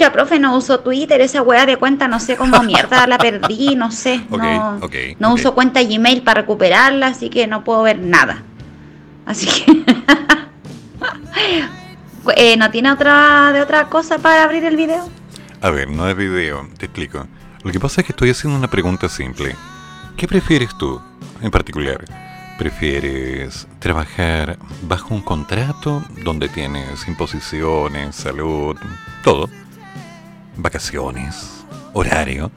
Pucha, 0.00 0.12
profe, 0.12 0.38
no 0.38 0.56
uso 0.56 0.80
Twitter, 0.80 1.20
esa 1.20 1.42
weá 1.42 1.66
de 1.66 1.76
cuenta, 1.76 2.08
no 2.08 2.20
sé 2.20 2.34
cómo 2.34 2.62
mierda 2.62 3.06
la 3.06 3.18
perdí, 3.18 3.76
no 3.76 3.90
sé. 3.90 4.22
No 5.18 5.34
uso 5.34 5.54
cuenta 5.54 5.82
Gmail 5.82 6.22
para 6.22 6.40
recuperarla, 6.40 7.08
así 7.08 7.28
que 7.28 7.46
no 7.46 7.64
puedo 7.64 7.82
ver 7.82 7.98
nada. 7.98 8.42
Así 9.26 9.46
que. 9.46 9.84
Eh, 12.36 12.56
¿No 12.56 12.70
tiene 12.70 12.92
otra 12.92 13.50
de 13.52 13.60
otra 13.60 13.88
cosa 13.88 14.18
para 14.18 14.44
abrir 14.44 14.64
el 14.64 14.76
video? 14.76 15.08
A 15.62 15.70
ver, 15.70 15.88
no 15.88 16.08
es 16.08 16.16
video, 16.16 16.68
te 16.78 16.86
explico. 16.86 17.26
Lo 17.64 17.72
que 17.72 17.80
pasa 17.80 18.00
es 18.00 18.06
que 18.06 18.12
estoy 18.12 18.30
haciendo 18.30 18.58
una 18.58 18.68
pregunta 18.68 19.08
simple. 19.08 19.56
¿Qué 20.16 20.28
prefieres 20.28 20.76
tú, 20.78 21.00
en 21.40 21.50
particular? 21.50 22.04
¿Prefieres 22.58 23.66
trabajar 23.80 24.58
bajo 24.82 25.14
un 25.14 25.22
contrato 25.22 26.04
donde 26.22 26.48
tienes 26.48 27.08
imposiciones, 27.08 28.14
salud, 28.16 28.76
todo? 29.24 29.48
¿Vacaciones? 30.62 31.64
¿Horario? 31.94 32.50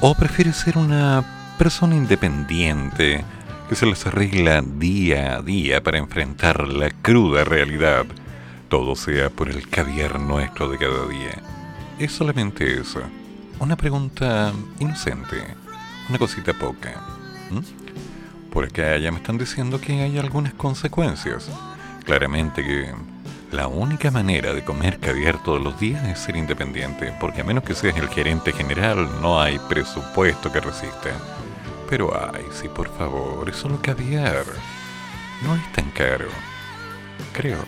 ¿O 0.00 0.14
prefieres 0.14 0.56
ser 0.56 0.78
una 0.78 1.24
persona 1.58 1.96
independiente 1.96 3.24
que 3.68 3.74
se 3.74 3.84
les 3.84 4.06
arregla 4.06 4.62
día 4.62 5.36
a 5.36 5.42
día 5.42 5.82
para 5.82 5.98
enfrentar 5.98 6.68
la 6.68 6.90
cruda 6.90 7.42
realidad? 7.42 8.06
Todo 8.68 8.94
sea 8.94 9.28
por 9.28 9.48
el 9.48 9.68
caviar 9.68 10.20
nuestro 10.20 10.68
de 10.68 10.78
cada 10.78 11.08
día. 11.08 11.42
Es 11.98 12.12
solamente 12.12 12.80
eso. 12.80 13.00
Una 13.58 13.76
pregunta 13.76 14.52
inocente. 14.78 15.42
Una 16.08 16.18
cosita 16.18 16.52
poca. 16.52 16.94
¿m? 17.50 17.60
Por 18.52 18.66
acá 18.66 18.96
ya 18.98 19.10
me 19.10 19.16
están 19.16 19.36
diciendo 19.36 19.80
que 19.80 20.00
hay 20.00 20.16
algunas 20.16 20.54
consecuencias. 20.54 21.50
Claramente 22.04 22.62
que 22.62 22.94
la 23.52 23.68
única 23.68 24.10
manera 24.10 24.54
de 24.54 24.64
comer 24.64 24.98
caviar 24.98 25.42
todos 25.42 25.62
los 25.62 25.78
días 25.78 26.02
es 26.08 26.18
ser 26.18 26.36
independiente, 26.36 27.12
porque 27.20 27.42
a 27.42 27.44
menos 27.44 27.64
que 27.64 27.74
seas 27.74 27.96
el 27.98 28.08
gerente 28.08 28.50
general 28.52 29.20
no 29.20 29.40
hay 29.40 29.58
presupuesto 29.68 30.50
que 30.50 30.60
resista. 30.60 31.10
Pero 31.88 32.12
ay, 32.18 32.46
sí, 32.50 32.68
por 32.68 32.88
favor, 32.96 33.48
es 33.48 33.56
solo 33.56 33.78
caviar. 33.82 34.44
No 35.42 35.54
es 35.54 35.72
tan 35.72 35.90
caro. 35.90 36.28
Creo. 37.34 37.62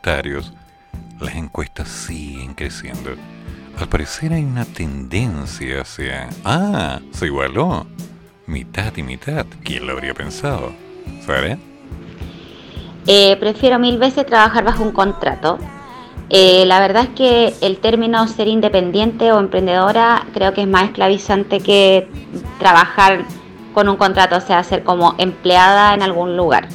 Comentarios. 0.00 0.52
Las 1.20 1.34
encuestas 1.34 1.88
siguen 1.88 2.54
creciendo. 2.54 3.10
Al 3.78 3.88
parecer 3.88 4.32
hay 4.32 4.42
una 4.42 4.64
tendencia 4.64 5.82
hacia... 5.82 6.28
Ah, 6.44 7.00
se 7.12 7.26
igualó. 7.26 7.86
Mitad 8.46 8.96
y 8.96 9.02
mitad. 9.02 9.46
¿Quién 9.62 9.86
lo 9.86 9.92
habría 9.92 10.14
pensado? 10.14 10.72
¿Sabes? 11.24 11.58
Eh, 13.06 13.36
prefiero 13.38 13.78
mil 13.78 13.98
veces 13.98 14.26
trabajar 14.26 14.64
bajo 14.64 14.82
un 14.82 14.92
contrato. 14.92 15.58
Eh, 16.30 16.64
la 16.66 16.80
verdad 16.80 17.04
es 17.04 17.08
que 17.10 17.54
el 17.60 17.78
término 17.78 18.26
ser 18.28 18.48
independiente 18.48 19.32
o 19.32 19.40
emprendedora 19.40 20.26
creo 20.32 20.54
que 20.54 20.62
es 20.62 20.68
más 20.68 20.84
esclavizante 20.84 21.60
que 21.60 22.08
trabajar 22.58 23.24
con 23.74 23.88
un 23.88 23.96
contrato, 23.96 24.36
o 24.36 24.40
sea, 24.40 24.62
ser 24.62 24.84
como 24.84 25.14
empleada 25.18 25.94
en 25.94 26.02
algún 26.02 26.36
lugar. 26.36 26.68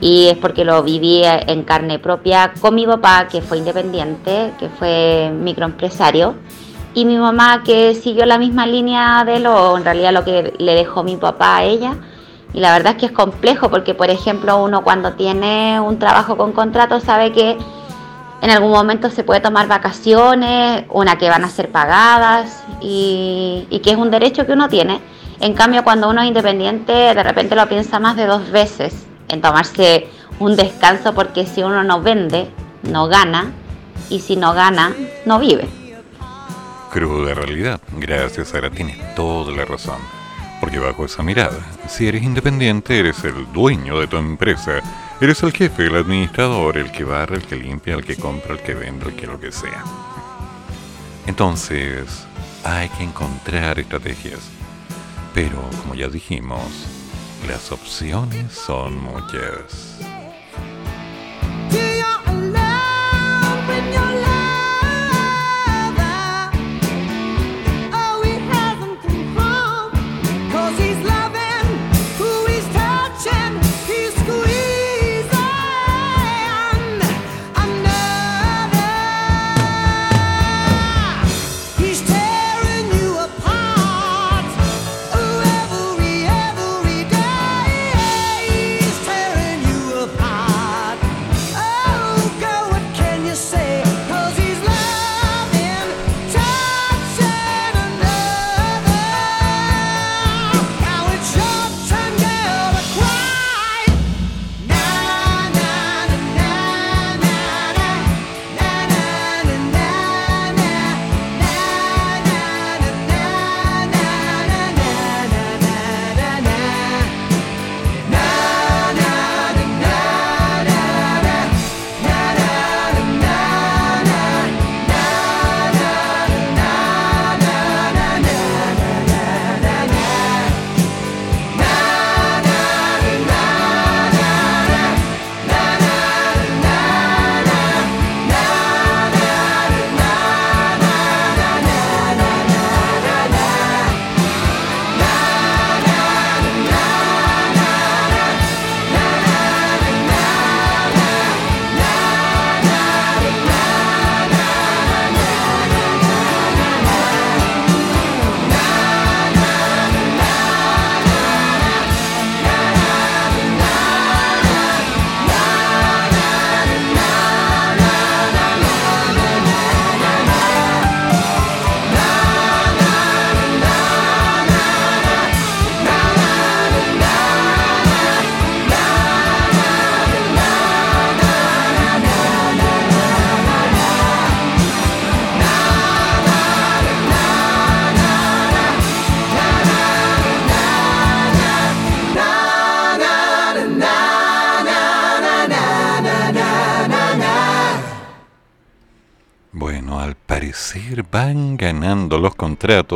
Y 0.00 0.28
es 0.28 0.36
porque 0.36 0.64
lo 0.64 0.82
viví 0.82 1.22
en 1.24 1.64
carne 1.64 1.98
propia 1.98 2.52
con 2.60 2.74
mi 2.74 2.86
papá, 2.86 3.26
que 3.28 3.42
fue 3.42 3.58
independiente, 3.58 4.52
que 4.58 4.68
fue 4.68 5.32
microempresario, 5.34 6.36
y 6.94 7.04
mi 7.04 7.16
mamá, 7.16 7.62
que 7.64 7.94
siguió 7.94 8.26
la 8.26 8.38
misma 8.38 8.66
línea 8.66 9.24
de 9.24 9.40
lo, 9.40 9.76
en 9.76 9.84
realidad 9.84 10.12
lo 10.12 10.24
que 10.24 10.54
le 10.58 10.74
dejó 10.74 11.02
mi 11.02 11.16
papá 11.16 11.58
a 11.58 11.64
ella. 11.64 11.96
Y 12.52 12.60
la 12.60 12.72
verdad 12.72 12.92
es 12.92 12.98
que 12.98 13.06
es 13.06 13.12
complejo 13.12 13.70
porque, 13.70 13.94
por 13.94 14.10
ejemplo, 14.10 14.62
uno 14.62 14.82
cuando 14.82 15.12
tiene 15.12 15.80
un 15.80 15.98
trabajo 15.98 16.36
con 16.36 16.52
contrato 16.52 16.98
sabe 16.98 17.30
que 17.30 17.58
en 18.40 18.50
algún 18.50 18.70
momento 18.70 19.10
se 19.10 19.22
puede 19.22 19.40
tomar 19.40 19.68
vacaciones, 19.68 20.84
una 20.90 21.18
que 21.18 21.28
van 21.28 21.44
a 21.44 21.50
ser 21.50 21.70
pagadas 21.70 22.64
y, 22.80 23.66
y 23.68 23.80
que 23.80 23.90
es 23.90 23.96
un 23.96 24.10
derecho 24.10 24.46
que 24.46 24.52
uno 24.52 24.68
tiene. 24.68 25.00
En 25.40 25.54
cambio, 25.54 25.84
cuando 25.84 26.08
uno 26.08 26.22
es 26.22 26.28
independiente, 26.28 26.92
de 26.92 27.22
repente 27.22 27.54
lo 27.54 27.68
piensa 27.68 28.00
más 28.00 28.16
de 28.16 28.26
dos 28.26 28.50
veces 28.50 29.07
en 29.28 29.40
tomarse 29.40 30.08
un 30.38 30.56
descanso 30.56 31.14
porque 31.14 31.46
si 31.46 31.62
uno 31.62 31.82
no 31.84 32.00
vende, 32.00 32.48
no 32.82 33.08
gana 33.08 33.52
y 34.10 34.20
si 34.20 34.36
no 34.36 34.54
gana, 34.54 34.94
no 35.26 35.38
vive. 35.38 35.68
Cruda 36.92 37.34
realidad. 37.34 37.80
Gracias, 37.92 38.48
Sara. 38.48 38.70
Tienes 38.70 39.14
toda 39.14 39.54
la 39.54 39.64
razón. 39.64 39.98
Porque 40.60 40.78
bajo 40.78 41.04
esa 41.04 41.22
mirada, 41.22 41.58
si 41.88 42.08
eres 42.08 42.22
independiente, 42.22 42.98
eres 42.98 43.22
el 43.24 43.52
dueño 43.52 44.00
de 44.00 44.08
tu 44.08 44.16
empresa. 44.16 44.80
Eres 45.20 45.42
el 45.42 45.52
jefe, 45.52 45.86
el 45.86 45.96
administrador, 45.96 46.78
el 46.78 46.90
que 46.90 47.04
barre, 47.04 47.36
el 47.36 47.42
que 47.42 47.56
limpia, 47.56 47.94
el 47.94 48.04
que 48.04 48.16
compra, 48.16 48.54
el 48.54 48.62
que 48.62 48.74
vende, 48.74 49.06
el 49.06 49.14
que 49.14 49.26
lo 49.26 49.38
que 49.38 49.52
sea. 49.52 49.84
Entonces, 51.26 52.26
hay 52.64 52.88
que 52.88 53.04
encontrar 53.04 53.78
estrategias. 53.78 54.40
Pero, 55.34 55.60
como 55.82 55.94
ya 55.94 56.08
dijimos, 56.08 56.62
las 57.46 57.72
opciones 57.72 58.52
son 58.52 59.02
muchas. 59.02 59.87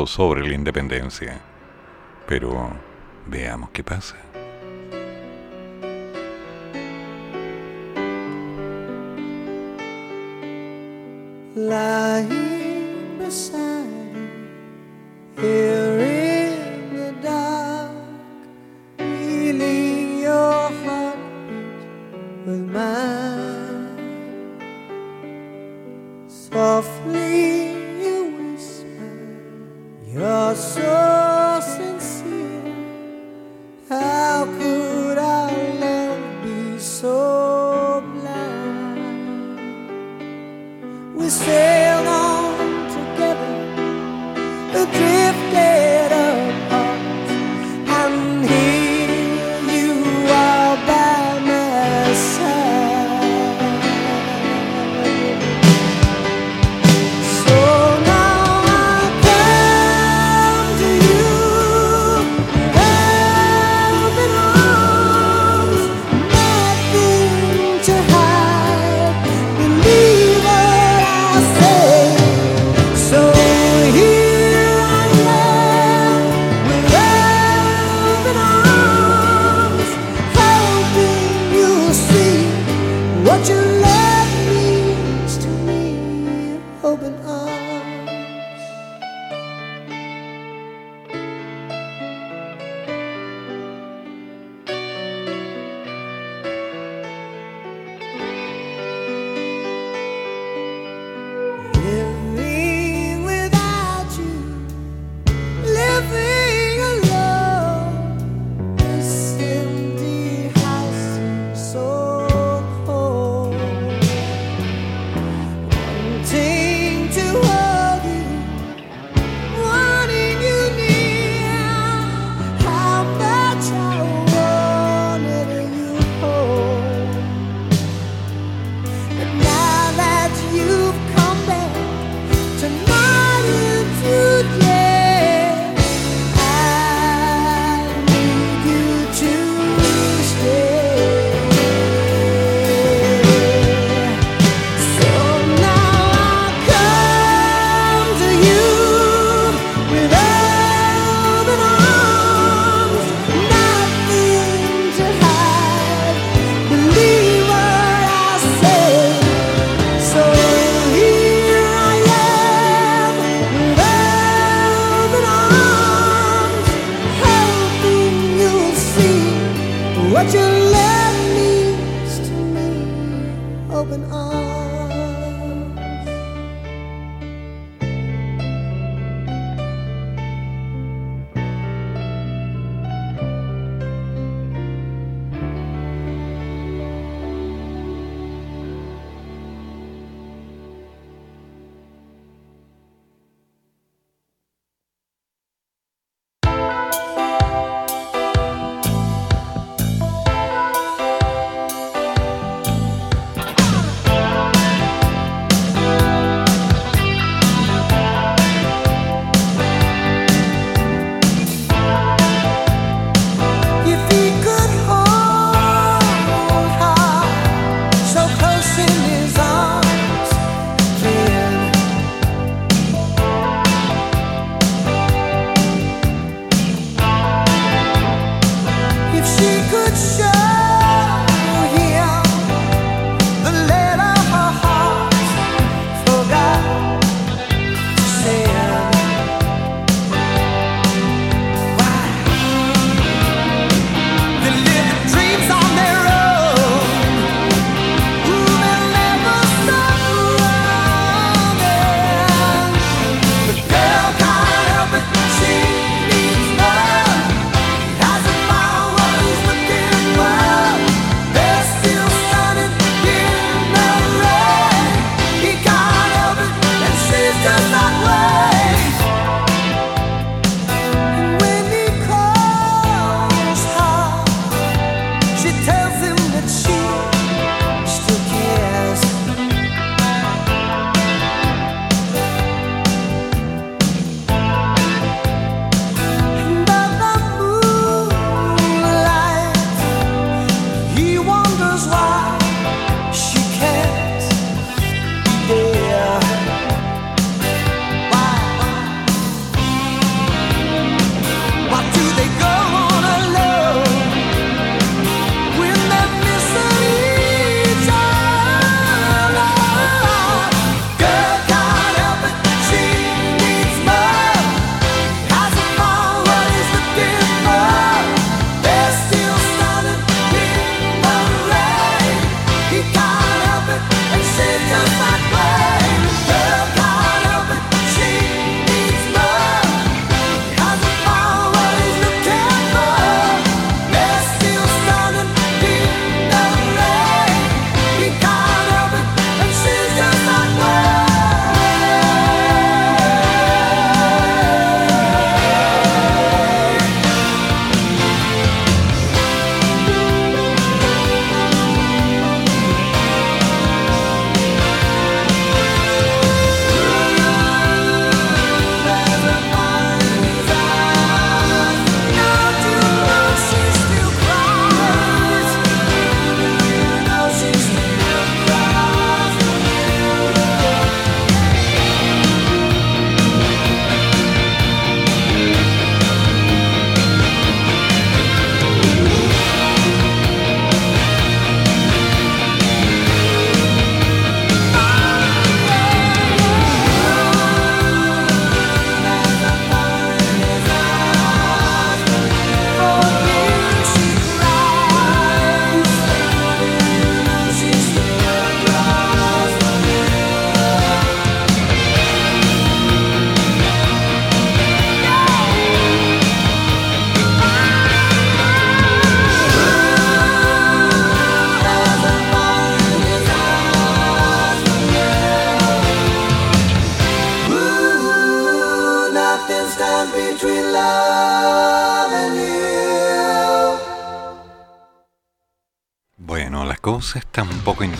Sobre 0.06 0.46
la 0.46 0.54
independencia. 0.54 1.40
Pero 2.26 2.70
veamos 3.26 3.70
qué 3.70 3.84
pasa. 3.84 4.16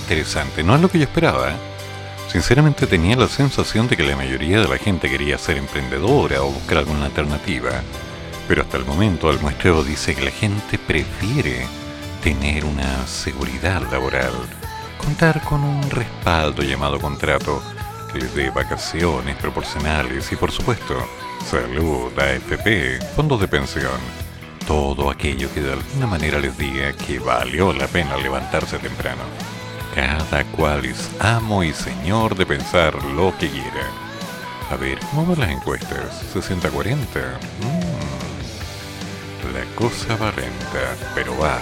Interesante. 0.02 0.62
No 0.62 0.74
es 0.74 0.80
lo 0.80 0.90
que 0.90 0.98
yo 0.98 1.04
esperaba. 1.04 1.50
¿eh? 1.50 1.56
Sinceramente 2.28 2.86
tenía 2.86 3.16
la 3.16 3.28
sensación 3.28 3.88
de 3.88 3.96
que 3.96 4.02
la 4.02 4.16
mayoría 4.16 4.60
de 4.60 4.68
la 4.68 4.78
gente 4.78 5.08
quería 5.10 5.38
ser 5.38 5.56
emprendedora 5.56 6.42
o 6.42 6.50
buscar 6.50 6.78
alguna 6.78 7.06
alternativa. 7.06 7.70
Pero 8.48 8.62
hasta 8.62 8.76
el 8.76 8.84
momento 8.84 9.30
el 9.30 9.40
muestreo 9.40 9.84
dice 9.84 10.14
que 10.14 10.24
la 10.24 10.30
gente 10.30 10.78
prefiere 10.78 11.66
tener 12.22 12.64
una 12.64 13.06
seguridad 13.06 13.82
laboral, 13.90 14.32
contar 14.98 15.42
con 15.42 15.62
un 15.64 15.90
respaldo 15.90 16.62
llamado 16.62 17.00
contrato 17.00 17.62
les 18.14 18.34
dé 18.34 18.50
vacaciones 18.50 19.36
proporcionales 19.36 20.30
y 20.32 20.36
por 20.36 20.50
supuesto 20.50 20.94
salud, 21.46 22.12
AFP, 22.18 23.00
fondos 23.16 23.40
de 23.40 23.48
pensión, 23.48 23.98
todo 24.66 25.10
aquello 25.10 25.52
que 25.52 25.60
de 25.60 25.72
alguna 25.72 26.06
manera 26.06 26.38
les 26.38 26.56
diga 26.56 26.92
que 26.92 27.18
valió 27.18 27.72
la 27.72 27.86
pena 27.86 28.16
levantarse 28.16 28.78
temprano. 28.78 29.22
Cada 29.94 30.44
cual 30.44 30.84
es 30.86 31.10
amo 31.20 31.62
y 31.62 31.72
señor 31.72 32.34
de 32.34 32.46
pensar 32.46 32.94
lo 33.04 33.36
que 33.38 33.50
quiera. 33.50 33.90
A 34.70 34.76
ver, 34.76 34.98
¿cómo 35.10 35.26
van 35.26 35.40
las 35.40 35.50
encuestas? 35.50 36.34
¿60-40? 36.34 36.96
Mm. 37.60 37.92
La 39.52 39.64
cosa 39.74 40.16
va 40.16 40.32
lenta, 40.32 40.96
pero 41.14 41.36
va. 41.36 41.58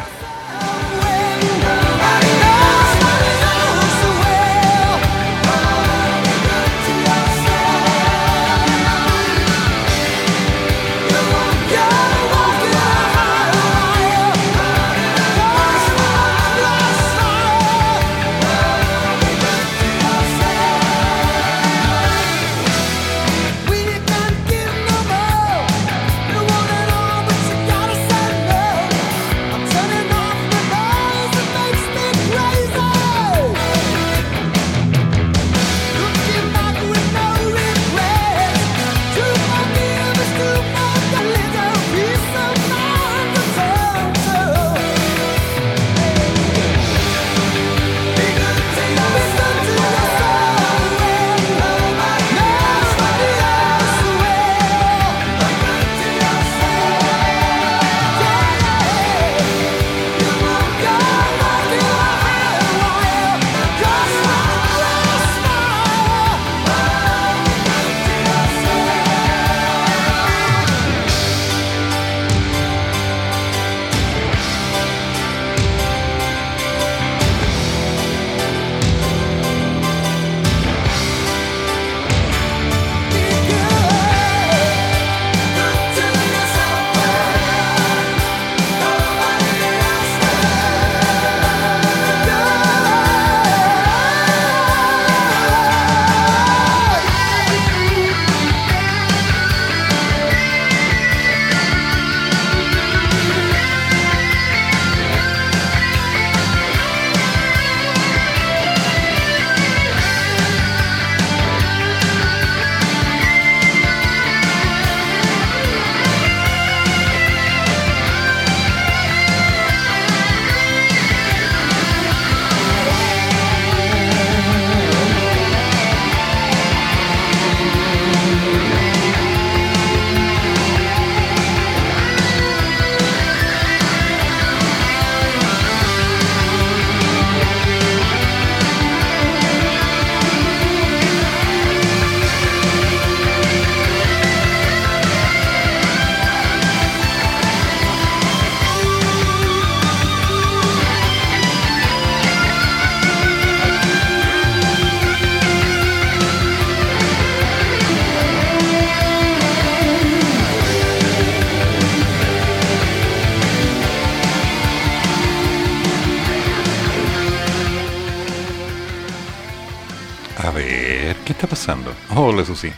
Hola, 172.16 172.45
Susi. 172.45 172.73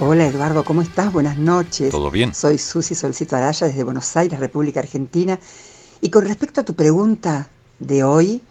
Hola 0.00 0.26
Eduardo, 0.26 0.64
¿cómo 0.64 0.82
estás? 0.82 1.10
Buenas 1.10 1.38
noches. 1.38 1.90
¿Todo 1.90 2.10
bien? 2.10 2.34
Soy 2.34 2.58
Susi 2.58 2.94
Solcito 2.94 3.36
Araya 3.36 3.68
desde 3.68 3.84
Buenos 3.84 4.14
Aires, 4.18 4.38
República 4.38 4.80
Argentina. 4.80 5.38
Y 6.02 6.10
con 6.10 6.26
respecto 6.26 6.60
a 6.60 6.64
tu 6.64 6.74
pregunta 6.74 7.48
de 7.78 8.04
hoy, 8.04 8.42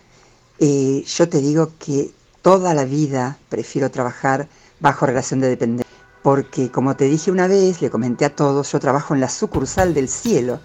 eh, 0.57 1.03
yo 1.05 1.29
te 1.29 1.41
digo 1.41 1.73
que 1.77 2.09
toda 2.41 2.73
la 2.73 2.85
vida 2.85 3.37
prefiero 3.49 3.91
trabajar 3.91 4.47
bajo 4.79 5.05
relación 5.05 5.41
de 5.41 5.49
dependencia. 5.49 5.95
Porque 6.23 6.71
como 6.71 6.95
te 6.95 7.05
dije 7.05 7.29
una 7.29 7.47
vez, 7.47 7.79
le 7.79 7.91
comenté 7.91 8.25
a 8.25 8.35
todos, 8.35 8.71
yo 8.71 8.79
trabajo 8.79 9.13
en 9.13 9.19
la 9.19 9.29
sucursal 9.29 9.93
del 9.93 10.09
cielo. 10.09 10.59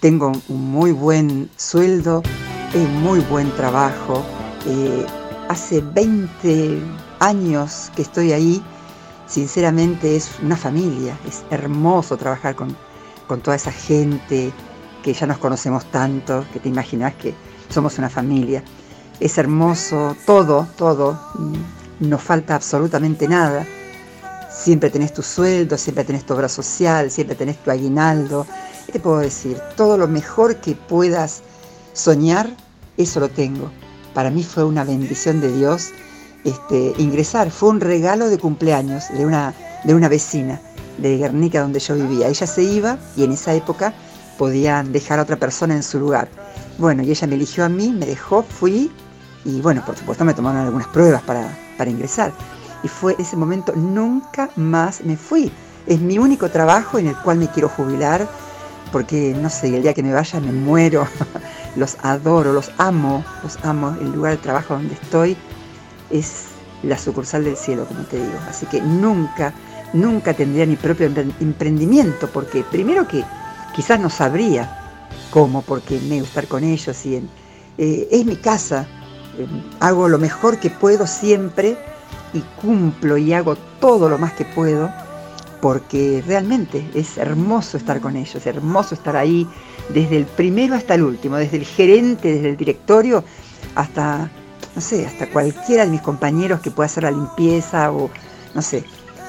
Tengo 0.00 0.32
un 0.48 0.70
muy 0.70 0.92
buen 0.92 1.48
sueldo, 1.56 2.22
un 2.74 3.02
muy 3.02 3.20
buen 3.20 3.50
trabajo. 3.56 4.22
eh, 4.66 5.06
hace 5.48 5.80
20 5.80 6.82
años 7.20 7.92
que 7.94 8.02
estoy 8.02 8.32
ahí 8.32 8.62
sinceramente 9.30 10.16
es 10.16 10.30
una 10.42 10.56
familia, 10.56 11.16
es 11.26 11.44
hermoso 11.50 12.16
trabajar 12.16 12.56
con, 12.56 12.76
con 13.28 13.40
toda 13.40 13.56
esa 13.56 13.70
gente 13.70 14.52
que 15.04 15.14
ya 15.14 15.26
nos 15.26 15.38
conocemos 15.38 15.84
tanto, 15.90 16.44
que 16.52 16.58
te 16.58 16.68
imaginas 16.68 17.14
que 17.14 17.34
somos 17.68 17.96
una 17.98 18.10
familia. 18.10 18.62
Es 19.20 19.38
hermoso 19.38 20.16
todo, 20.26 20.66
todo, 20.76 21.12
mm, 21.38 22.08
no 22.08 22.18
falta 22.18 22.56
absolutamente 22.56 23.28
nada. 23.28 23.64
Siempre 24.50 24.90
tenés 24.90 25.14
tu 25.14 25.22
sueldo, 25.22 25.78
siempre 25.78 26.04
tenés 26.04 26.24
tu 26.26 26.34
obra 26.34 26.48
social, 26.48 27.10
siempre 27.10 27.36
tenés 27.36 27.62
tu 27.62 27.70
aguinaldo. 27.70 28.46
¿Qué 28.86 28.92
te 28.92 29.00
puedo 29.00 29.18
decir? 29.18 29.58
Todo 29.76 29.96
lo 29.96 30.08
mejor 30.08 30.56
que 30.56 30.74
puedas 30.74 31.42
soñar, 31.92 32.50
eso 32.96 33.20
lo 33.20 33.28
tengo. 33.28 33.70
Para 34.12 34.30
mí 34.30 34.42
fue 34.42 34.64
una 34.64 34.82
bendición 34.82 35.40
de 35.40 35.52
Dios 35.52 35.92
este, 36.44 36.94
ingresar. 36.98 37.50
Fue 37.50 37.68
un 37.68 37.80
regalo 37.80 38.28
de 38.28 38.38
cumpleaños 38.38 39.04
de 39.16 39.26
una, 39.26 39.54
de 39.84 39.94
una 39.94 40.08
vecina 40.08 40.60
de 40.98 41.18
Guernica 41.18 41.62
donde 41.62 41.80
yo 41.80 41.94
vivía. 41.94 42.28
Ella 42.28 42.46
se 42.46 42.62
iba 42.62 42.98
y 43.16 43.24
en 43.24 43.32
esa 43.32 43.54
época 43.54 43.92
podían 44.38 44.92
dejar 44.92 45.18
a 45.18 45.22
otra 45.22 45.36
persona 45.36 45.74
en 45.74 45.82
su 45.82 45.98
lugar. 45.98 46.28
Bueno, 46.78 47.02
y 47.02 47.10
ella 47.10 47.26
me 47.26 47.34
eligió 47.34 47.64
a 47.64 47.68
mí, 47.68 47.90
me 47.92 48.06
dejó, 48.06 48.42
fui 48.42 48.90
y 49.44 49.60
bueno, 49.60 49.82
por 49.84 49.96
supuesto 49.96 50.24
me 50.24 50.34
tomaron 50.34 50.62
algunas 50.62 50.88
pruebas 50.88 51.22
para, 51.22 51.56
para 51.76 51.90
ingresar. 51.90 52.32
Y 52.82 52.88
fue 52.88 53.16
ese 53.18 53.36
momento, 53.36 53.72
nunca 53.74 54.50
más 54.56 55.02
me 55.02 55.16
fui. 55.16 55.52
Es 55.86 56.00
mi 56.00 56.18
único 56.18 56.48
trabajo 56.50 56.98
en 56.98 57.08
el 57.08 57.16
cual 57.16 57.38
me 57.38 57.48
quiero 57.48 57.68
jubilar 57.68 58.26
porque 58.92 59.34
no 59.40 59.48
sé, 59.48 59.74
el 59.74 59.82
día 59.82 59.94
que 59.94 60.02
me 60.02 60.12
vaya 60.12 60.40
me 60.40 60.52
muero 60.52 61.06
los 61.76 61.96
adoro, 62.02 62.52
los 62.52 62.70
amo, 62.78 63.24
los 63.42 63.58
amo. 63.64 63.96
El 64.00 64.12
lugar 64.12 64.32
de 64.32 64.38
trabajo 64.38 64.74
donde 64.74 64.94
estoy 64.94 65.36
es 66.10 66.44
la 66.82 66.96
sucursal 66.98 67.44
del 67.44 67.56
cielo, 67.56 67.86
como 67.86 68.02
te 68.04 68.16
digo. 68.16 68.38
Así 68.48 68.66
que 68.66 68.80
nunca, 68.80 69.52
nunca 69.92 70.34
tendría 70.34 70.66
mi 70.66 70.76
propio 70.76 71.08
empre- 71.08 71.32
emprendimiento, 71.40 72.28
porque 72.32 72.64
primero 72.64 73.06
que 73.06 73.24
quizás 73.74 74.00
no 74.00 74.10
sabría 74.10 74.78
cómo, 75.30 75.62
porque 75.62 76.00
me 76.08 76.16
gusta 76.20 76.40
estar 76.40 76.46
con 76.48 76.64
ellos 76.64 77.04
y 77.06 77.16
en- 77.16 77.30
eh, 77.78 78.08
es 78.10 78.24
mi 78.24 78.36
casa. 78.36 78.86
Eh, 79.38 79.46
hago 79.80 80.08
lo 80.08 80.18
mejor 80.18 80.58
que 80.58 80.70
puedo 80.70 81.06
siempre 81.06 81.76
y 82.32 82.40
cumplo 82.60 83.16
y 83.16 83.32
hago 83.32 83.56
todo 83.80 84.08
lo 84.08 84.18
más 84.18 84.32
que 84.32 84.44
puedo 84.44 84.90
porque 85.60 86.22
realmente 86.26 86.88
es 86.94 87.18
hermoso 87.18 87.76
estar 87.76 88.00
con 88.00 88.16
ellos, 88.16 88.46
hermoso 88.46 88.94
estar 88.94 89.14
ahí 89.16 89.46
desde 89.90 90.16
el 90.16 90.24
primero 90.24 90.74
hasta 90.74 90.94
el 90.94 91.02
último, 91.02 91.36
desde 91.36 91.58
el 91.58 91.66
gerente, 91.66 92.32
desde 92.32 92.48
el 92.50 92.56
directorio 92.56 93.22
hasta, 93.74 94.30
no 94.80 94.86
sé, 94.86 95.04
hasta 95.04 95.28
cualquiera 95.28 95.84
de 95.84 95.90
mis 95.90 96.00
compañeros 96.00 96.60
que 96.60 96.70
pueda 96.70 96.86
hacer 96.86 97.02
la 97.02 97.10
limpieza 97.10 97.92
o, 97.92 98.08
no 98.54 98.62
sé. 98.62 98.82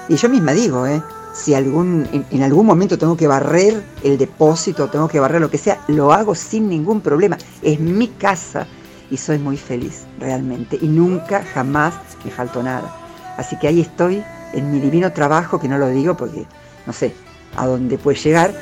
Y 0.08 0.16
yo 0.16 0.30
misma 0.30 0.54
digo, 0.54 0.88
¿eh? 0.88 1.04
si 1.34 1.54
algún, 1.54 2.08
en, 2.14 2.26
en 2.32 2.44
algún 2.44 2.66
momento 2.66 2.98
tengo 2.98 3.18
que 3.18 3.28
barrer 3.28 3.84
el 4.02 4.18
depósito, 4.18 4.90
tengo 4.90 5.10
que 5.10 5.20
barrer 5.20 5.42
lo 5.42 5.52
que 5.52 5.58
sea, 5.58 5.82
lo 5.90 6.14
hago 6.14 6.36
sin 6.36 6.70
ningún 6.70 7.02
problema. 7.02 7.38
Es 7.62 7.82
mi 7.82 8.08
casa 8.08 8.66
y 9.10 9.18
soy 9.18 9.40
muy 9.40 9.58
feliz, 9.58 10.06
realmente. 10.22 10.80
Y 10.82 10.88
nunca, 10.88 11.44
jamás 11.54 11.96
me 12.24 12.32
faltó 12.32 12.64
nada. 12.64 12.90
Así 13.36 13.60
que 13.60 13.68
ahí 13.68 13.82
estoy 13.82 14.24
en 14.54 14.72
mi 14.72 14.80
divino 14.80 15.12
trabajo, 15.12 15.60
que 15.60 15.68
no 15.68 15.78
lo 15.78 15.90
digo 15.90 16.16
porque 16.16 16.46
no 16.86 16.94
sé 16.94 17.14
a 17.58 17.68
dónde 17.68 17.98
puede 17.98 18.18
llegar, 18.18 18.54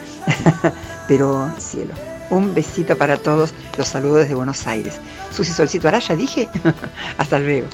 pero 1.08 1.52
cielo. 1.60 1.94
Un 2.32 2.56
besito 2.56 2.98
para 2.98 3.18
todos, 3.18 3.54
los 3.78 3.88
saludo 3.88 4.16
desde 4.16 4.34
Buenos 4.34 4.66
Aires. 4.66 5.00
Susi 5.32 5.54
Solcito 5.54 5.88
Araya, 5.88 6.16
dije. 6.16 6.48
Hasta 7.18 7.40
luego. 7.40 7.68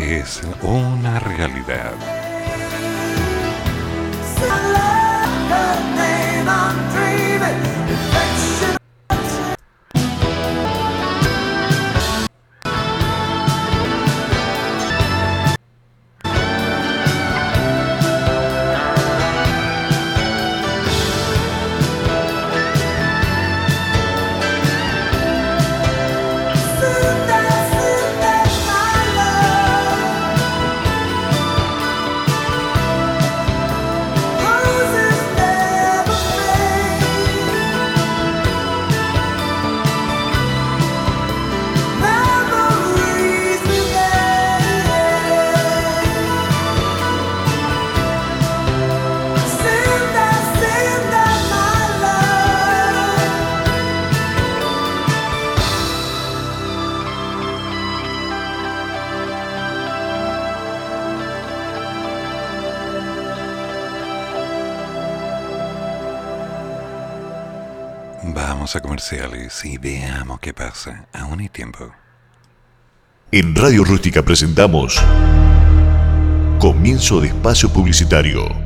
Es 0.00 0.42
una 0.62 1.20
realidad. 1.20 1.94
Comerciales 68.80 69.64
y 69.64 69.78
veamos 69.78 70.40
qué 70.40 70.52
pasa. 70.52 71.06
Aún 71.12 71.40
hay 71.40 71.48
tiempo. 71.48 71.92
En 73.32 73.54
Radio 73.54 73.84
Rústica 73.84 74.22
presentamos 74.22 75.02
Comienzo 76.58 77.20
de 77.20 77.28
Espacio 77.28 77.68
Publicitario. 77.72 78.65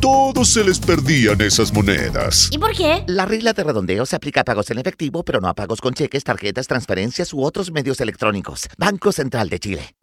todos 0.00 0.48
se 0.48 0.64
les 0.64 0.78
perdían 0.78 1.40
esas 1.40 1.72
monedas. 1.72 2.48
¿Y 2.52 2.58
por 2.58 2.74
qué? 2.74 3.04
La 3.06 3.26
regla 3.26 3.52
de 3.52 3.64
redondeo 3.64 4.06
se 4.06 4.16
aplica 4.16 4.42
a 4.42 4.44
pagos 4.44 4.70
en 4.70 4.78
efectivo, 4.78 5.24
pero 5.24 5.40
no 5.40 5.48
a 5.48 5.54
pagos 5.54 5.80
con 5.80 5.94
cheques, 5.94 6.24
tarjetas, 6.24 6.66
transferencias 6.66 7.32
u 7.32 7.42
otros 7.42 7.70
medios 7.72 8.00
electrónicos. 8.00 8.68
Banco 8.76 9.12
Central 9.12 9.48
de 9.48 9.58
Chile. 9.58 9.94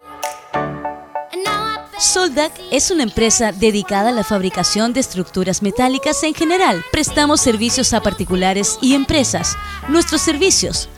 Soldac 1.98 2.52
es 2.72 2.92
una 2.92 3.04
empresa 3.04 3.54
dedicada 3.54 4.10
a 4.10 4.12
la 4.12 4.26
fabricación 4.26 4.92
de 4.92 5.00
estructuras 5.00 5.62
metálicas 5.62 6.24
en 6.24 6.34
general. 6.34 6.84
Prestamos 6.92 7.40
servicios 7.40 7.94
a 7.94 8.02
particulares 8.02 8.78
y 8.82 8.96
empresas. 8.96 9.56
Nuestros 9.88 10.22
servicios: 10.22 10.90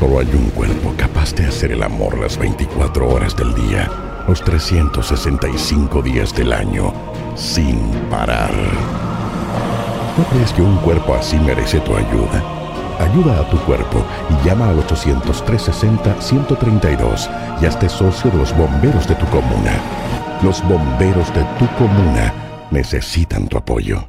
Solo 0.00 0.18
hay 0.20 0.30
un 0.32 0.48
cuerpo 0.52 0.94
capaz 0.96 1.34
de 1.34 1.44
hacer 1.44 1.72
el 1.72 1.82
amor 1.82 2.18
las 2.18 2.38
24 2.38 3.06
horas 3.06 3.36
del 3.36 3.54
día, 3.54 3.86
los 4.26 4.42
365 4.42 6.00
días 6.00 6.34
del 6.34 6.54
año, 6.54 6.94
sin 7.34 7.78
parar. 8.08 8.50
¿No 10.16 10.24
crees 10.24 10.54
que 10.54 10.62
un 10.62 10.78
cuerpo 10.78 11.14
así 11.14 11.38
merece 11.38 11.80
tu 11.80 11.94
ayuda? 11.94 12.42
Ayuda 12.98 13.40
a 13.40 13.50
tu 13.50 13.58
cuerpo 13.66 14.02
y 14.30 14.36
llama 14.48 14.70
al 14.70 14.78
800-360-132 14.86 17.28
y 17.60 17.66
hazte 17.66 17.90
socio 17.90 18.30
de 18.30 18.38
los 18.38 18.56
bomberos 18.56 19.06
de 19.06 19.16
tu 19.16 19.26
comuna. 19.26 19.74
Los 20.42 20.66
bomberos 20.66 21.28
de 21.34 21.44
tu 21.58 21.66
comuna 21.76 22.32
necesitan 22.70 23.48
tu 23.48 23.58
apoyo. 23.58 24.08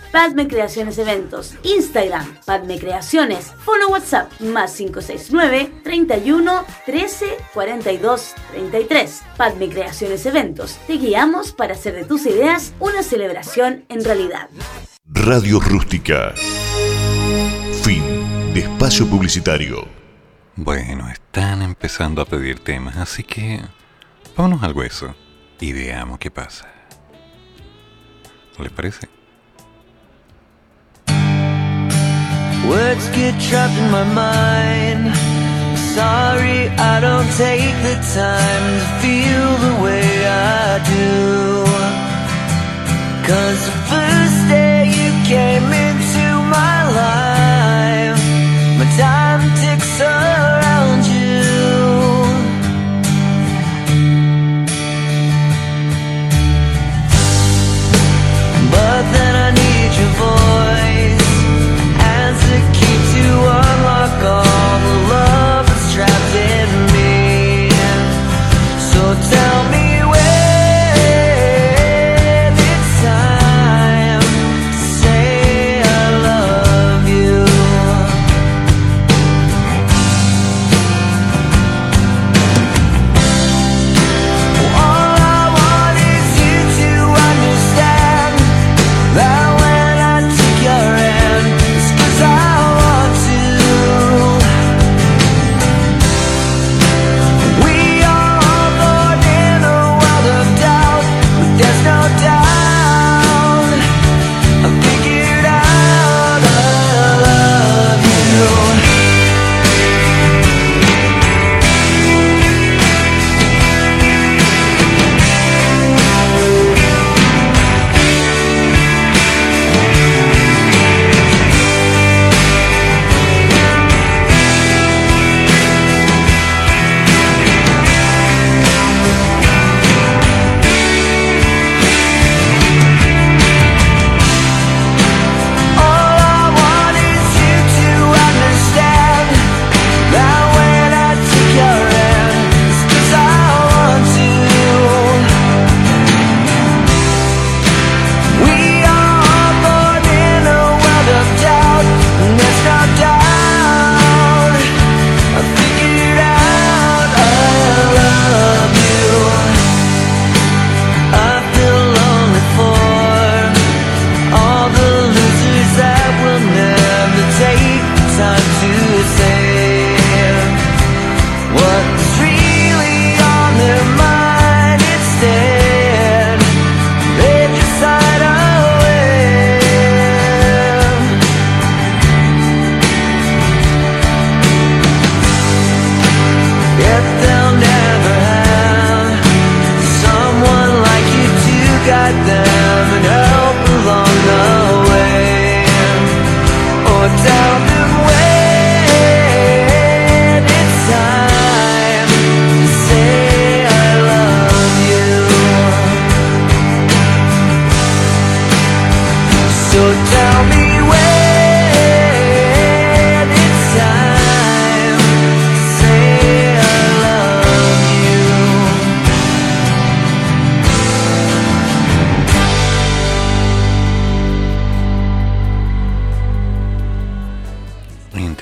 Padme 0.11 0.45
Creaciones 0.45 0.97
Eventos, 0.97 1.55
Instagram, 1.63 2.37
Padme 2.45 2.77
Creaciones, 2.77 3.53
Follow 3.63 3.91
WhatsApp, 3.91 4.29
más 4.41 4.73
569 4.75 5.71
31 5.85 6.65
13 6.85 7.37
42 7.53 8.33
33. 8.51 9.23
Padme 9.37 9.69
Creaciones 9.69 10.25
Eventos, 10.25 10.77
te 10.85 10.97
guiamos 10.97 11.53
para 11.53 11.75
hacer 11.75 11.95
de 11.95 12.03
tus 12.03 12.25
ideas 12.25 12.73
una 12.81 13.03
celebración 13.03 13.85
en 13.87 14.03
realidad. 14.03 14.49
Radio 15.05 15.61
Rústica. 15.61 16.33
Fin 17.83 18.53
de 18.53 18.61
espacio 18.61 19.07
publicitario. 19.07 19.87
Bueno, 20.57 21.09
están 21.09 21.61
empezando 21.61 22.21
a 22.21 22.25
pedir 22.25 22.59
temas, 22.59 22.97
así 22.97 23.23
que 23.23 23.61
vámonos 24.35 24.61
al 24.61 24.73
hueso 24.73 25.15
y 25.61 25.71
veamos 25.71 26.19
qué 26.19 26.29
pasa. 26.29 26.67
¿No 28.57 28.65
les 28.65 28.73
parece? 28.73 29.20
Words 32.69 33.09
get 33.09 33.33
trapped 33.41 33.77
in 33.77 33.89
my 33.91 34.03
mind. 34.03 35.15
Sorry, 35.95 36.69
I 36.93 36.99
don't 37.01 37.29
take 37.35 37.75
the 37.87 37.95
time 38.13 38.65
to 38.79 38.87
feel 39.01 39.47
the 39.65 39.73
way 39.83 40.07
I 40.25 40.79
do. 40.95 41.65
Cause 43.27 43.59
the 43.69 43.77
first 43.91 44.37
day 44.47 44.85
you 44.99 45.09
came 45.25 45.67
into 45.87 46.25
my 46.57 46.77
life, 47.01 48.21
my 48.77 48.87
time 48.97 49.41
ticks 49.61 49.99
around 50.01 50.30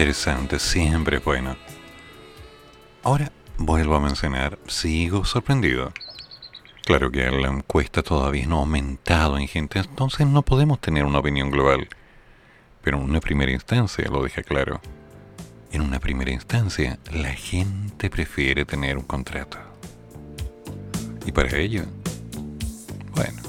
interesante, 0.09 0.57
siempre 0.57 1.17
es 1.17 1.23
bueno. 1.23 1.55
Ahora 3.03 3.31
vuelvo 3.59 3.95
a 3.95 3.99
mencionar, 3.99 4.57
sigo 4.65 5.23
sorprendido. 5.23 5.93
Claro 6.83 7.11
que 7.11 7.29
la 7.29 7.49
encuesta 7.49 8.01
todavía 8.01 8.47
no 8.47 8.55
ha 8.55 8.59
aumentado 8.61 9.37
en 9.37 9.47
gente, 9.47 9.77
entonces 9.77 10.25
no 10.25 10.41
podemos 10.41 10.81
tener 10.81 11.05
una 11.05 11.19
opinión 11.19 11.51
global. 11.51 11.87
Pero 12.81 12.97
en 12.97 13.03
una 13.03 13.19
primera 13.19 13.51
instancia, 13.51 14.09
lo 14.09 14.23
deja 14.23 14.41
claro, 14.41 14.81
en 15.71 15.81
una 15.81 15.99
primera 15.99 16.31
instancia 16.31 16.97
la 17.11 17.33
gente 17.33 18.09
prefiere 18.09 18.65
tener 18.65 18.97
un 18.97 19.03
contrato. 19.03 19.59
Y 21.23 21.31
para 21.31 21.55
ello, 21.55 21.83
bueno, 23.11 23.43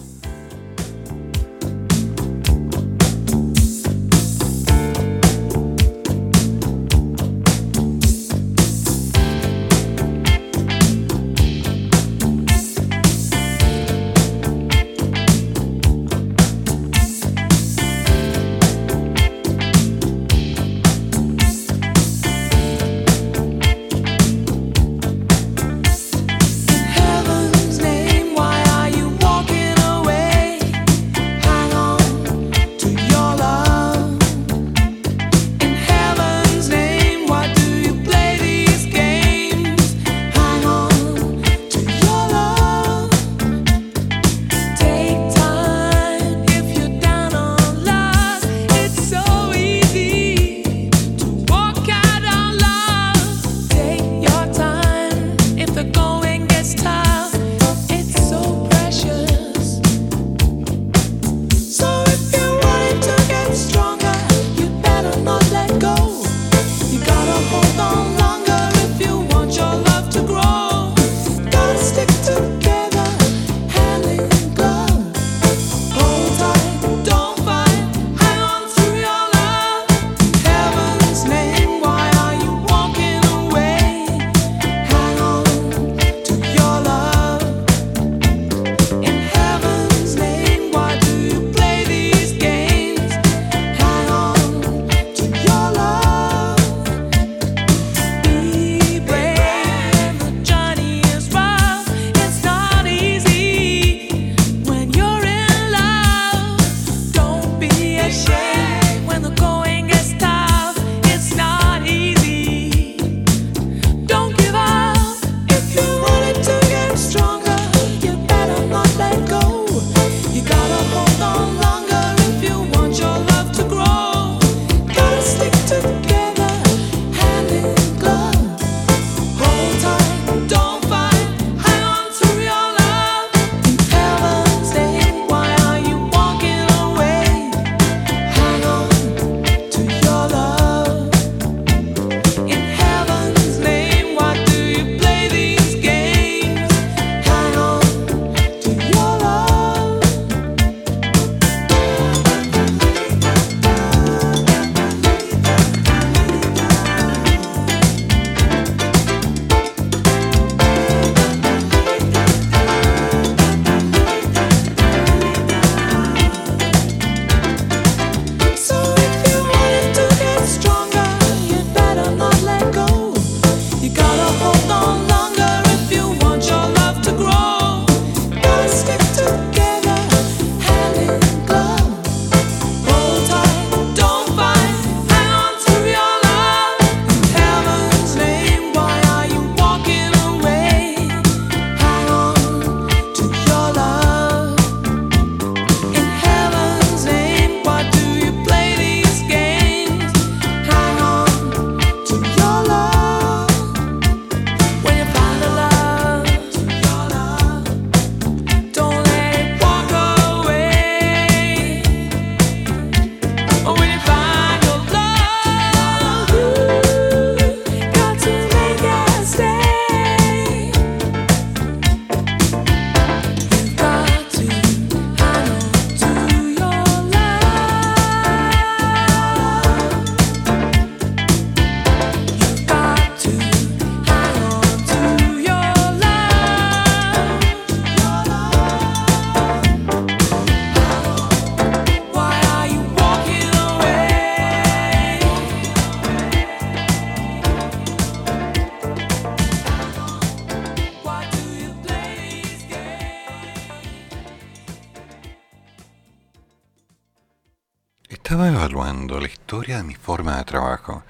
trabajo. 260.50 261.04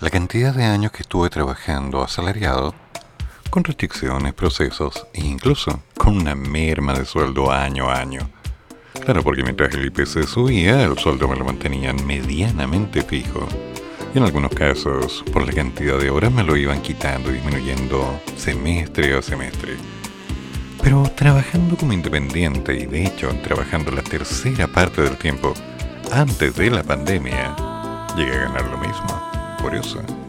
La 0.00 0.10
cantidad 0.10 0.54
de 0.54 0.64
años 0.64 0.92
que 0.92 1.02
estuve 1.02 1.30
trabajando 1.30 2.02
asalariado, 2.02 2.74
con 3.48 3.64
restricciones, 3.64 4.34
procesos 4.34 5.06
e 5.14 5.22
incluso 5.24 5.82
con 5.96 6.18
una 6.18 6.34
merma 6.34 6.92
de 6.92 7.06
sueldo 7.06 7.50
año 7.50 7.90
a 7.90 7.98
año. 7.98 8.30
Claro, 9.02 9.22
porque 9.22 9.42
mientras 9.42 9.74
el 9.74 9.86
IPC 9.86 10.26
subía, 10.26 10.84
el 10.84 10.98
sueldo 10.98 11.26
me 11.26 11.36
lo 11.36 11.44
mantenían 11.46 12.04
medianamente 12.06 13.00
fijo. 13.02 13.48
Y 14.14 14.18
en 14.18 14.24
algunos 14.24 14.52
casos, 14.52 15.24
por 15.32 15.46
la 15.46 15.52
cantidad 15.52 15.98
de 15.98 16.10
horas, 16.10 16.30
me 16.30 16.44
lo 16.44 16.54
iban 16.54 16.82
quitando 16.82 17.30
y 17.30 17.34
disminuyendo 17.34 18.20
semestre 18.36 19.16
a 19.16 19.22
semestre. 19.22 19.76
Pero 20.82 21.02
trabajando 21.16 21.76
como 21.76 21.94
independiente 21.94 22.74
y 22.74 22.84
de 22.86 23.06
hecho 23.06 23.30
trabajando 23.42 23.90
la 23.90 24.02
tercera 24.02 24.66
parte 24.66 25.00
del 25.00 25.16
tiempo 25.16 25.54
antes 26.12 26.56
de 26.56 26.70
la 26.70 26.82
pandemia, 26.82 27.69
llegué 28.16 28.34
a 28.34 28.48
ganar 28.48 28.64
lo 28.64 28.78
mismo. 28.78 29.06
Curioso. 29.60 30.19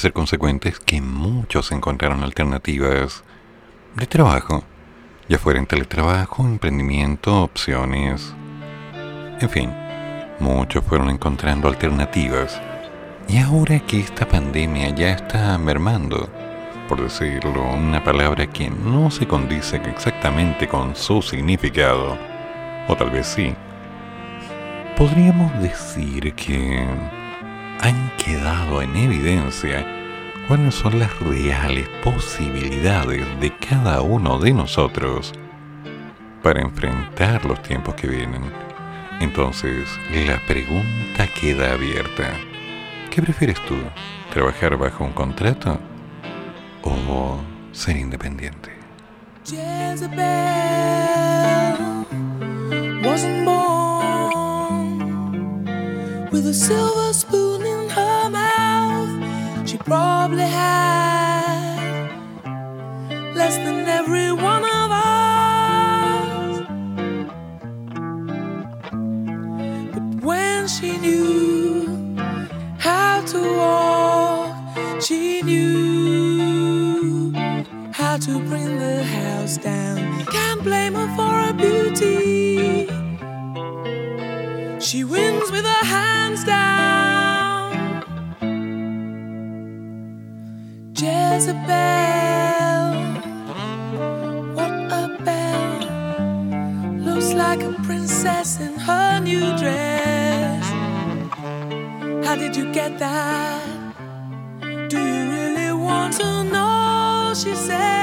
Ser 0.00 0.12
consecuentes 0.12 0.80
que 0.80 1.00
muchos 1.00 1.70
encontraron 1.72 2.24
alternativas 2.24 3.22
de 3.94 4.06
trabajo, 4.06 4.64
ya 5.28 5.38
fuera 5.38 5.60
en 5.60 5.66
teletrabajo, 5.66 6.44
emprendimiento, 6.44 7.42
opciones, 7.42 8.34
en 9.40 9.48
fin, 9.50 9.72
muchos 10.40 10.84
fueron 10.84 11.10
encontrando 11.10 11.68
alternativas. 11.68 12.60
Y 13.28 13.38
ahora 13.38 13.78
que 13.80 14.00
esta 14.00 14.26
pandemia 14.26 14.88
ya 14.90 15.10
está 15.10 15.56
mermando, 15.58 16.28
por 16.88 17.02
decirlo, 17.02 17.62
una 17.72 18.02
palabra 18.02 18.46
que 18.46 18.70
no 18.70 19.10
se 19.10 19.26
condice 19.26 19.76
exactamente 19.76 20.66
con 20.66 20.96
su 20.96 21.22
significado, 21.22 22.18
o 22.88 22.96
tal 22.96 23.10
vez 23.10 23.26
sí, 23.26 23.54
podríamos 24.96 25.52
decir 25.60 26.34
que 26.34 26.86
han 27.80 28.10
quedado 28.16 28.82
en 28.82 28.94
evidencia 28.96 29.86
cuáles 30.46 30.74
son 30.74 30.98
las 30.98 31.18
reales 31.20 31.88
posibilidades 32.04 33.24
de 33.40 33.56
cada 33.56 34.02
uno 34.02 34.38
de 34.38 34.52
nosotros 34.52 35.32
para 36.42 36.60
enfrentar 36.60 37.44
los 37.44 37.62
tiempos 37.62 37.94
que 37.94 38.08
vienen. 38.08 38.42
Entonces, 39.20 39.88
la 40.26 40.38
pregunta 40.46 41.26
queda 41.40 41.72
abierta. 41.72 42.32
¿Qué 43.10 43.22
prefieres 43.22 43.60
tú? 43.66 43.76
¿Trabajar 44.32 44.76
bajo 44.76 45.04
un 45.04 45.12
contrato 45.12 45.78
o 46.82 47.38
ser 47.72 47.96
independiente? 47.96 48.70
Jezebel 49.44 50.20
wasn't 53.02 53.44
born 53.44 55.00
with 56.30 56.46
a 56.46 56.54
silver 56.54 57.12
spoon 57.12 57.29
probably 60.30 60.48
have 60.48 60.79
Jezebel, 91.40 92.92
what 94.54 94.70
a. 94.92 95.08
Looks 96.98 97.32
like 97.32 97.62
a 97.62 97.72
princess 97.82 98.60
in 98.60 98.74
her 98.74 99.20
new 99.20 99.56
dress. 99.56 100.66
How 102.26 102.36
did 102.36 102.54
you 102.54 102.70
get 102.74 102.98
that? 102.98 103.64
Do 104.90 104.98
you 104.98 105.30
really 105.30 105.72
want 105.72 106.12
to 106.20 106.44
know? 106.44 107.32
She 107.34 107.54
said. 107.54 107.99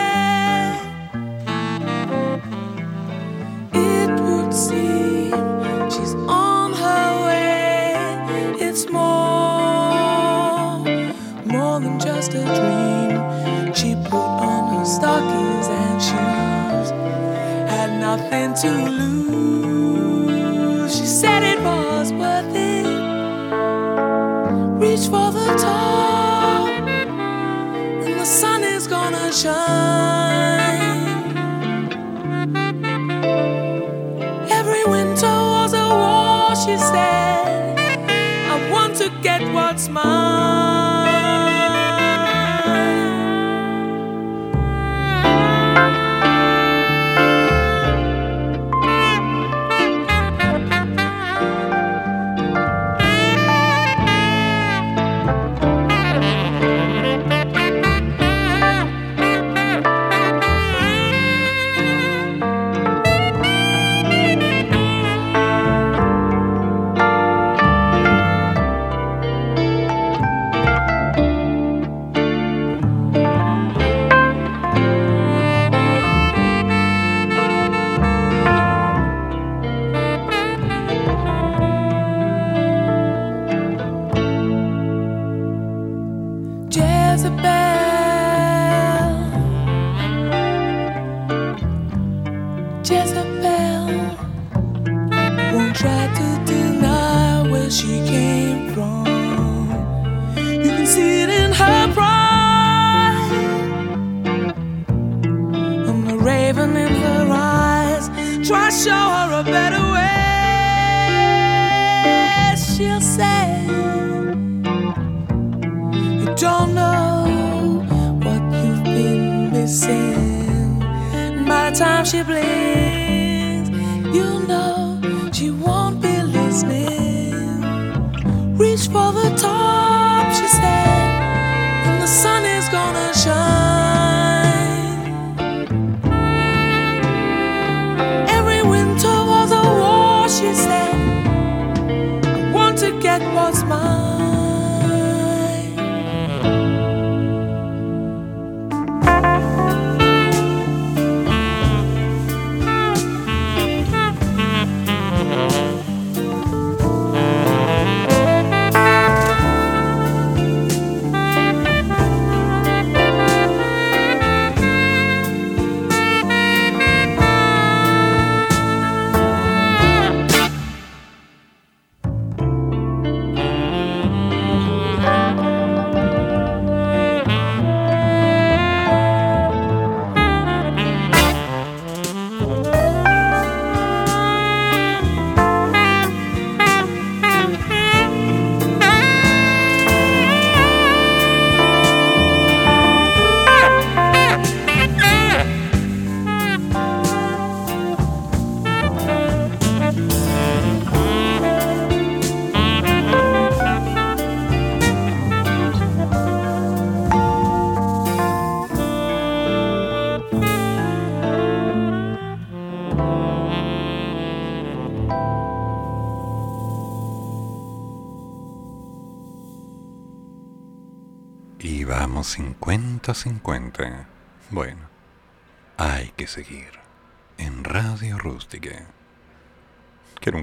Nothing 18.18 18.54
to 18.54 18.72
lose. 18.90 20.96
She 20.98 21.06
said 21.06 21.44
it 21.44 21.60
was 21.62 22.12
worth 22.14 22.56
it. 22.56 22.86
Reach 24.82 25.08
for 25.08 25.32
the 25.32 25.56
top, 25.58 26.70
and 28.06 28.20
the 28.20 28.26
sun 28.26 28.64
is 28.64 28.88
gonna 28.88 29.32
shine. 29.32 30.82
Every 34.60 34.84
winter 34.86 35.36
was 35.56 35.74
a 35.74 35.88
war, 36.02 36.56
she 36.56 36.78
said. 36.78 37.78
I 38.54 38.72
want 38.72 38.96
to 38.98 39.10
get 39.22 39.42
what's 39.54 39.88
mine. 39.90 40.87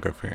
pornography. 0.05 0.34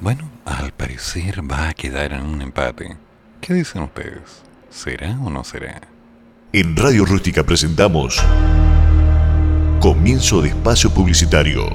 Bueno, 0.00 0.30
al 0.44 0.72
parecer 0.72 1.40
va 1.50 1.68
a 1.68 1.74
quedar 1.74 2.12
en 2.12 2.22
un 2.22 2.42
empate. 2.42 2.96
¿Qué 3.40 3.54
dicen 3.54 3.82
ustedes? 3.82 4.42
¿Será 4.70 5.18
o 5.22 5.30
no 5.30 5.44
será? 5.44 5.80
En 6.52 6.76
Radio 6.76 7.04
Rústica 7.04 7.42
presentamos 7.42 8.22
Comienzo 9.80 10.40
de 10.40 10.50
Espacio 10.50 10.90
Publicitario. 10.90 11.68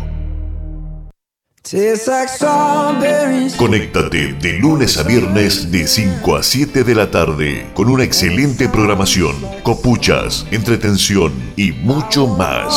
Conéctate 3.57 4.34
de 4.34 4.53
lunes 4.60 4.97
a 4.97 5.03
viernes 5.03 5.72
de 5.72 5.85
5 5.85 6.35
a 6.35 6.43
7 6.43 6.84
de 6.84 6.95
la 6.95 7.11
tarde 7.11 7.69
con 7.73 7.89
una 7.89 8.03
excelente 8.03 8.69
programación, 8.69 9.35
copuchas, 9.64 10.47
entretención 10.51 11.34
y 11.56 11.72
mucho 11.73 12.26
más. 12.26 12.73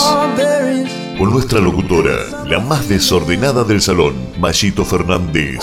Con 1.19 1.31
nuestra 1.31 1.61
locutora, 1.61 2.45
la 2.47 2.59
más 2.59 2.89
desordenada 2.89 3.65
del 3.65 3.81
salón, 3.81 4.15
Mayito 4.39 4.85
Fernández. 4.85 5.59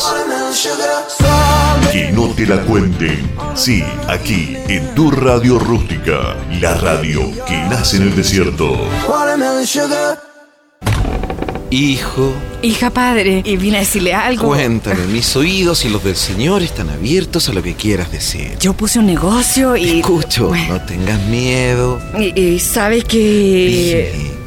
Que 1.91 2.11
no 2.11 2.27
te 2.29 2.45
la 2.45 2.61
cuenten. 2.61 3.29
Sí, 3.55 3.83
aquí, 4.07 4.55
en 4.67 4.93
tu 4.95 5.11
radio 5.11 5.59
rústica, 5.59 6.35
la 6.61 6.75
radio 6.75 7.21
que 7.45 7.57
nace 7.69 7.97
en 7.97 8.03
el 8.03 8.15
desierto. 8.15 8.77
Hijo, 11.71 12.33
Hija 12.61 12.89
padre, 12.89 13.41
y 13.45 13.57
vine 13.57 13.77
a 13.77 13.79
decirle 13.81 14.13
algo. 14.13 14.47
cuéntame, 14.47 15.05
mis 15.07 15.35
oídos 15.35 15.85
y 15.85 15.89
los 15.89 16.03
del 16.03 16.15
Señor 16.15 16.61
están 16.63 16.89
abiertos 16.89 17.47
a 17.49 17.53
lo 17.53 17.61
que 17.63 17.73
quieras 17.75 18.11
decir. 18.11 18.57
Yo 18.59 18.73
puse 18.73 18.99
un 18.99 19.05
negocio 19.05 19.75
y. 19.77 19.99
Escucho, 19.99 20.51
no 20.67 20.81
tengas 20.81 21.21
miedo. 21.27 21.99
Y, 22.17 22.39
y 22.39 22.59
sabe 22.59 23.01
que. 23.01 24.38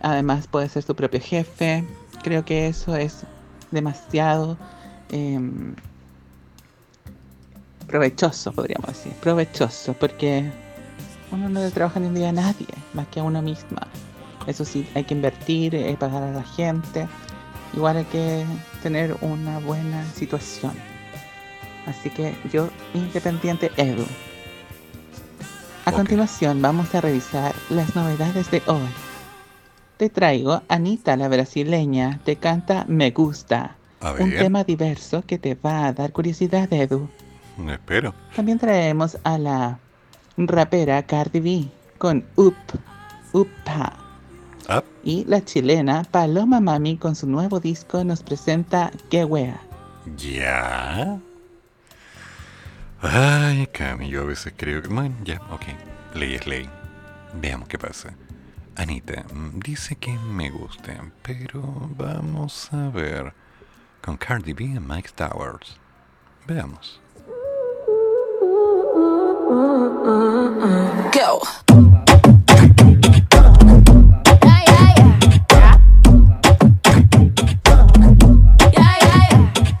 además 0.00 0.48
puede 0.48 0.68
ser 0.68 0.82
su 0.82 0.96
propio 0.96 1.20
jefe. 1.20 1.84
Creo 2.22 2.44
que 2.44 2.68
eso 2.68 2.96
es 2.96 3.24
demasiado 3.70 4.56
em, 5.10 5.74
provechoso, 7.86 8.52
podríamos 8.52 8.86
decir. 8.88 9.12
Provechoso, 9.14 9.94
porque 9.94 10.50
uno 11.30 11.48
no 11.48 11.60
le 11.60 11.70
trabaja 11.70 11.98
ni 11.98 12.06
un 12.06 12.14
día 12.14 12.28
a 12.28 12.32
nadie, 12.32 12.66
más 12.94 13.06
que 13.08 13.20
a 13.20 13.22
uno 13.22 13.42
misma. 13.42 13.88
Eso 14.46 14.64
sí, 14.64 14.88
hay 14.94 15.04
que 15.04 15.14
invertir, 15.14 15.74
eh, 15.74 15.96
pagar 15.98 16.22
a 16.22 16.32
la 16.32 16.42
gente. 16.42 17.08
Igual 17.74 17.98
hay 17.98 18.04
que 18.04 18.44
tener 18.82 19.16
una 19.20 19.58
buena 19.60 20.04
situación. 20.12 20.72
Así 21.86 22.10
que 22.10 22.34
yo, 22.52 22.68
independiente 22.94 23.70
Edu. 23.76 24.04
A 25.84 25.92
continuación 25.92 26.62
vamos 26.62 26.94
a 26.94 27.00
revisar 27.00 27.54
las 27.68 27.96
novedades 27.96 28.50
de 28.50 28.62
hoy. 28.66 29.11
Te 29.96 30.08
traigo 30.10 30.62
Anita 30.68 31.16
la 31.16 31.28
brasileña, 31.28 32.20
te 32.24 32.36
canta 32.36 32.84
Me 32.88 33.10
Gusta. 33.10 33.76
A 34.00 34.12
Un 34.12 34.30
ver. 34.30 34.40
tema 34.40 34.64
diverso 34.64 35.22
que 35.26 35.38
te 35.38 35.54
va 35.54 35.86
a 35.86 35.92
dar 35.92 36.12
curiosidad, 36.12 36.72
Edu. 36.72 37.08
Espero. 37.68 38.14
También 38.34 38.58
traemos 38.58 39.18
a 39.22 39.38
la 39.38 39.78
rapera 40.36 41.02
Cardi 41.04 41.40
B 41.40 41.68
con 41.98 42.24
Up, 42.36 42.56
Upa. 43.32 43.92
Up. 44.68 44.84
Y 45.04 45.24
la 45.26 45.44
chilena 45.44 46.04
Paloma 46.10 46.60
Mami 46.60 46.96
con 46.96 47.14
su 47.14 47.28
nuevo 47.28 47.60
disco 47.60 48.02
nos 48.04 48.22
presenta 48.22 48.90
Qué 49.10 49.24
wea. 49.24 49.60
Ya. 50.16 51.20
Ay, 53.00 53.66
Cami, 53.68 54.08
yo 54.08 54.22
a 54.22 54.24
veces 54.24 54.52
creo 54.56 54.80
que... 54.82 54.88
Bueno, 54.88 55.14
ya, 55.24 55.40
ok. 55.50 55.62
Ley 56.14 56.34
es 56.34 56.46
ley. 56.46 56.68
Veamos 57.34 57.68
qué 57.68 57.78
pasa. 57.78 58.14
Anita, 58.76 59.24
mm, 59.32 59.60
dice 59.60 59.96
que 59.96 60.12
me 60.18 60.50
gusta, 60.50 61.04
pero 61.22 61.62
vamos 61.96 62.72
a 62.72 62.88
ver. 62.88 63.34
Con 64.00 64.16
Cardi 64.16 64.52
B 64.52 64.64
y 64.64 64.80
Mike 64.80 65.10
Towers. 65.14 65.76
Veamos. 66.46 67.00
Go. 71.12 71.42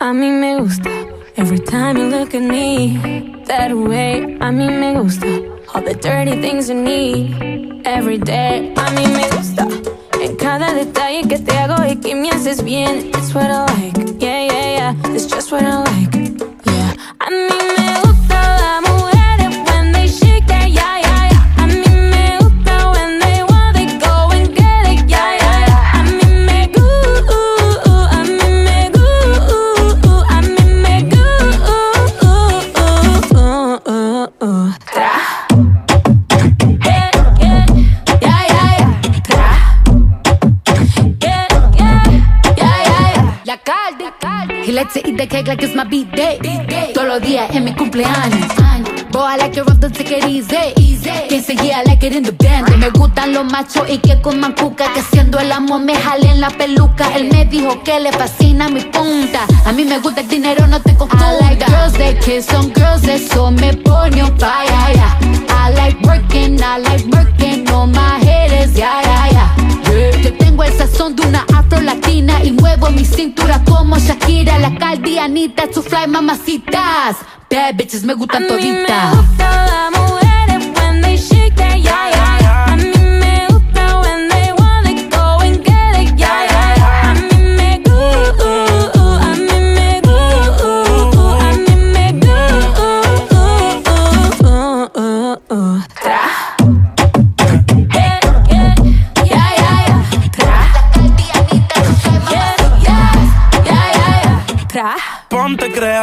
A 0.00 0.12
mí 0.12 0.30
me 0.30 0.60
gusta 0.60 0.90
every 1.36 1.58
time 1.58 1.96
you 1.96 2.04
look 2.04 2.34
at 2.34 2.42
me 2.42 3.42
that 3.46 3.72
way. 3.74 4.36
A 4.40 4.52
mí 4.52 4.68
me 4.68 5.00
gusta 5.00 5.26
all 5.74 5.82
the 5.82 5.94
dirty 5.94 6.40
things 6.40 6.68
you 6.68 6.74
need 6.74 7.82
every 7.86 8.18
day. 8.18 8.72
A 8.76 8.90
mí 8.90 9.06
me 9.06 9.28
gusta 9.36 9.66
en 10.20 10.36
cada 10.36 10.72
detalle 10.74 11.26
que 11.28 11.38
te 11.38 11.52
hago 11.56 11.82
y 11.84 11.96
que 11.96 12.14
me 12.14 12.30
haces 12.30 12.62
bien. 12.62 13.10
It's 13.14 13.34
what 13.34 13.50
I 13.50 13.64
like, 13.76 13.96
yeah, 14.18 14.46
yeah, 14.46 14.76
yeah. 14.76 15.14
It's 15.14 15.26
just 15.26 15.50
what 15.50 15.62
I 15.62 15.78
like, 15.78 16.14
yeah. 16.66 16.94
A 17.20 17.30
mí 17.30 17.58
me 17.76 18.00
gusta 18.02 18.36
las 18.60 18.91
Likes 44.72 44.94
to 44.94 45.06
eat 45.06 45.18
the 45.18 45.26
cake 45.26 45.48
like 45.48 45.62
it's 45.62 45.74
my 45.74 45.84
beat 45.84 46.10
day. 46.12 46.38
Todos 46.94 47.06
los 47.06 47.20
días 47.20 47.54
en 47.54 47.64
mi 47.64 47.74
cumpleaños. 47.74 48.40
Boy, 49.10 49.20
I 49.20 49.36
like 49.36 49.54
it 49.58 49.66
rough, 49.66 49.78
don't 49.78 49.94
take 49.94 50.10
it 50.10 50.24
easy. 50.24 50.56
Quien 51.28 51.44
seguía, 51.44 51.80
I 51.80 51.84
like 51.84 52.02
it 52.06 52.14
in 52.14 52.22
the 52.22 52.32
band. 52.32 52.74
Me 52.78 52.88
gustan 52.88 53.34
los 53.34 53.44
machos 53.44 53.86
y 53.90 53.98
que 53.98 54.18
coman 54.22 54.54
cuca. 54.54 54.90
Que 54.94 55.00
haciendo 55.00 55.38
el 55.38 55.52
amor 55.52 55.82
me 55.82 55.94
jalen 55.94 56.40
la 56.40 56.48
peluca. 56.48 57.14
Él 57.14 57.28
me 57.30 57.44
dijo 57.44 57.82
que 57.82 58.00
le 58.00 58.12
fascina 58.12 58.70
mi 58.70 58.80
punta. 58.80 59.40
A 59.66 59.72
mí 59.72 59.84
me 59.84 59.98
gusta 59.98 60.22
el 60.22 60.28
dinero, 60.28 60.66
no 60.66 60.80
te 60.80 60.94
confunda. 60.94 61.32
I 61.32 61.40
like 61.40 61.66
girls 61.66 61.92
that 61.98 62.18
kiss 62.24 62.48
on 62.54 62.72
girls, 62.72 63.04
eso 63.06 63.50
me 63.50 63.74
pone 63.74 64.22
on 64.22 64.38
fire. 64.38 64.94
yeah. 64.94 65.18
I 65.50 65.70
like 65.74 66.00
working, 66.06 66.58
I 66.62 66.78
like 66.78 67.04
working 67.12 67.68
on 67.70 67.92
my 67.92 68.18
haters, 68.24 68.74
yeah, 68.74 69.02
yeah, 69.02 69.30
yeah. 69.32 69.56
Yeah. 69.92 70.22
Yo 70.22 70.32
tengo 70.38 70.64
el 70.64 70.72
sazón 70.72 71.14
de 71.14 71.26
una 71.26 71.44
latina 72.26 72.44
y 72.44 72.52
muevo 72.52 72.90
mi 72.90 73.04
cintura 73.04 73.62
como 73.64 73.98
Shakira, 73.98 74.58
la 74.58 74.74
Cardi, 74.76 75.18
Anita, 75.18 75.64
su 75.72 75.82
fly 75.82 76.06
mamacitas. 76.08 77.16
Bad 77.50 77.76
bitches 77.76 78.04
me 78.04 78.14
gustan 78.14 78.46
toditas. 78.46 79.14
Las 79.38 79.90
mujeres 79.92 80.72
when 80.76 81.02
they 81.02 81.16
shake 81.16 81.54
that, 81.56 81.76
yeah, 81.78 82.10
yeah, 82.10 82.38
yeah. 82.40 82.71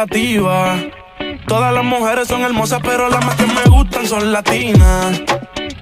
Creativa. 0.06 0.76
Todas 1.46 1.74
las 1.74 1.84
mujeres 1.84 2.28
son 2.28 2.42
hermosas, 2.42 2.80
pero 2.82 3.08
las 3.08 3.24
más 3.24 3.34
que 3.34 3.46
me 3.46 3.64
gustan 3.64 4.06
son 4.06 4.32
latinas. 4.32 5.20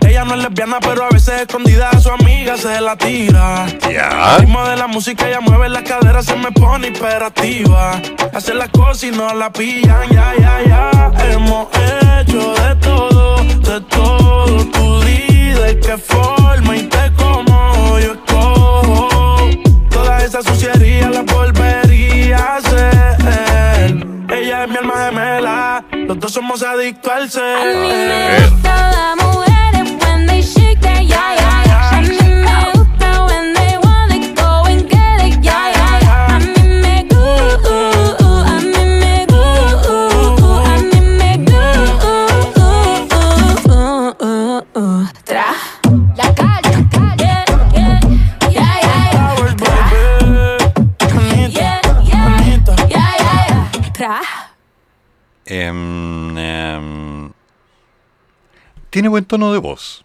Ella 0.06 0.24
no 0.24 0.34
es 0.34 0.42
lesbiana, 0.42 0.78
pero 0.80 1.04
a 1.04 1.08
veces 1.10 1.42
escondida 1.42 1.90
a 1.90 2.00
su 2.00 2.10
amiga 2.10 2.56
se 2.56 2.80
la 2.80 2.96
tira. 2.96 3.66
Ya. 3.82 4.36
El 4.36 4.40
ritmo 4.42 4.64
de 4.64 4.76
la 4.76 4.86
música, 4.86 5.28
ella 5.28 5.40
mueve 5.40 5.68
las 5.68 5.82
caderas, 5.82 6.24
se 6.24 6.36
me 6.36 6.50
pone 6.50 6.88
hiperactiva. 6.88 8.00
Hace 8.32 8.54
las 8.54 8.70
cosas 8.70 9.04
y 9.04 9.10
no 9.10 9.32
la 9.34 9.52
pillan, 9.52 10.08
ya, 10.10 10.32
ya, 10.38 10.62
ya. 10.66 11.12
Hemos 11.30 11.68
hecho 11.74 12.54
de 12.54 12.74
todo, 12.76 13.36
de 13.36 13.80
todo. 13.82 14.64
Tú 14.72 15.00
di 15.02 15.50
de 15.50 15.78
qué 15.80 15.98
forma 15.98 16.76
y 16.76 16.82
te 16.84 17.12
como 17.12 17.98
yo 18.00 18.12
escojo. 18.14 18.77
Esa 20.28 20.42
suciería 20.42 21.08
la 21.08 21.22
volvería 21.22 22.36
a 22.36 22.56
hacer. 22.56 23.16
Ella 24.28 24.64
es 24.64 24.70
mi 24.70 24.76
alma 24.76 25.06
gemela, 25.06 25.82
los 26.06 26.20
dos 26.20 26.32
somos 26.32 26.62
adictos 26.62 27.10
al 27.10 27.30
ser. 27.30 28.52
Las 28.62 29.16
mujeres 29.16 29.90
when 30.04 30.26
they 30.26 30.42
shake 30.42 30.80
that, 30.82 31.02
yeah, 31.02 31.34
yeah, 31.34 31.64
yeah. 31.64 31.96
A 31.96 32.02
mí 32.02 32.18
me 32.44 32.72
gusta 32.74 33.24
when 33.24 33.54
they 33.54 33.78
they 34.10 34.20
go 34.34 34.50
and 34.66 34.82
get 34.90 35.18
it, 35.24 35.40
yeah, 35.42 35.72
yeah, 35.72 35.98
yeah. 36.02 36.36
A 36.36 36.38
mí 36.38 36.62
me 36.82 36.96
gusta, 37.08 37.72
a 38.48 38.60
mí 38.60 38.84
me 39.00 39.24
gusta, 39.32 39.96
a 40.68 40.76
mí 40.76 41.00
me 41.16 41.32
gusta. 44.74 45.07
Em, 55.68 56.36
em, 56.38 57.32
tiene 58.90 59.08
buen 59.08 59.24
tono 59.24 59.52
de 59.52 59.58
voz. 59.58 60.04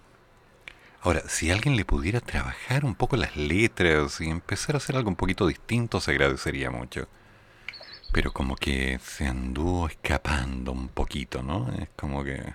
Ahora, 1.01 1.23
si 1.27 1.51
alguien 1.51 1.75
le 1.75 1.85
pudiera 1.85 2.21
trabajar 2.21 2.85
un 2.85 2.95
poco 2.95 3.17
las 3.17 3.35
letras 3.35 4.21
y 4.21 4.29
empezar 4.29 4.75
a 4.75 4.77
hacer 4.77 4.95
algo 4.95 5.09
un 5.09 5.15
poquito 5.15 5.47
distinto, 5.47 5.99
se 5.99 6.11
agradecería 6.11 6.71
mucho. 6.71 7.07
Pero 8.13 8.31
como 8.33 8.55
que 8.55 8.99
se 9.03 9.25
anduvo 9.27 9.87
escapando 9.87 10.71
un 10.71 10.87
poquito, 10.89 11.41
¿no? 11.43 11.71
Es 11.79 11.89
como 11.95 12.23
que... 12.23 12.53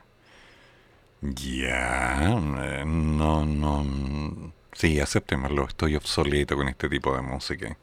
Ya... 1.20 2.20
eh, 2.22 2.85
No, 2.86 3.44
no... 3.44 4.52
Sí, 4.72 5.01
aceptémoslo, 5.01 5.66
estoy 5.66 5.97
obsoleto 5.97 6.56
con 6.56 6.68
este 6.68 6.89
tipo 6.89 7.14
de 7.16 7.22
música. 7.22 7.76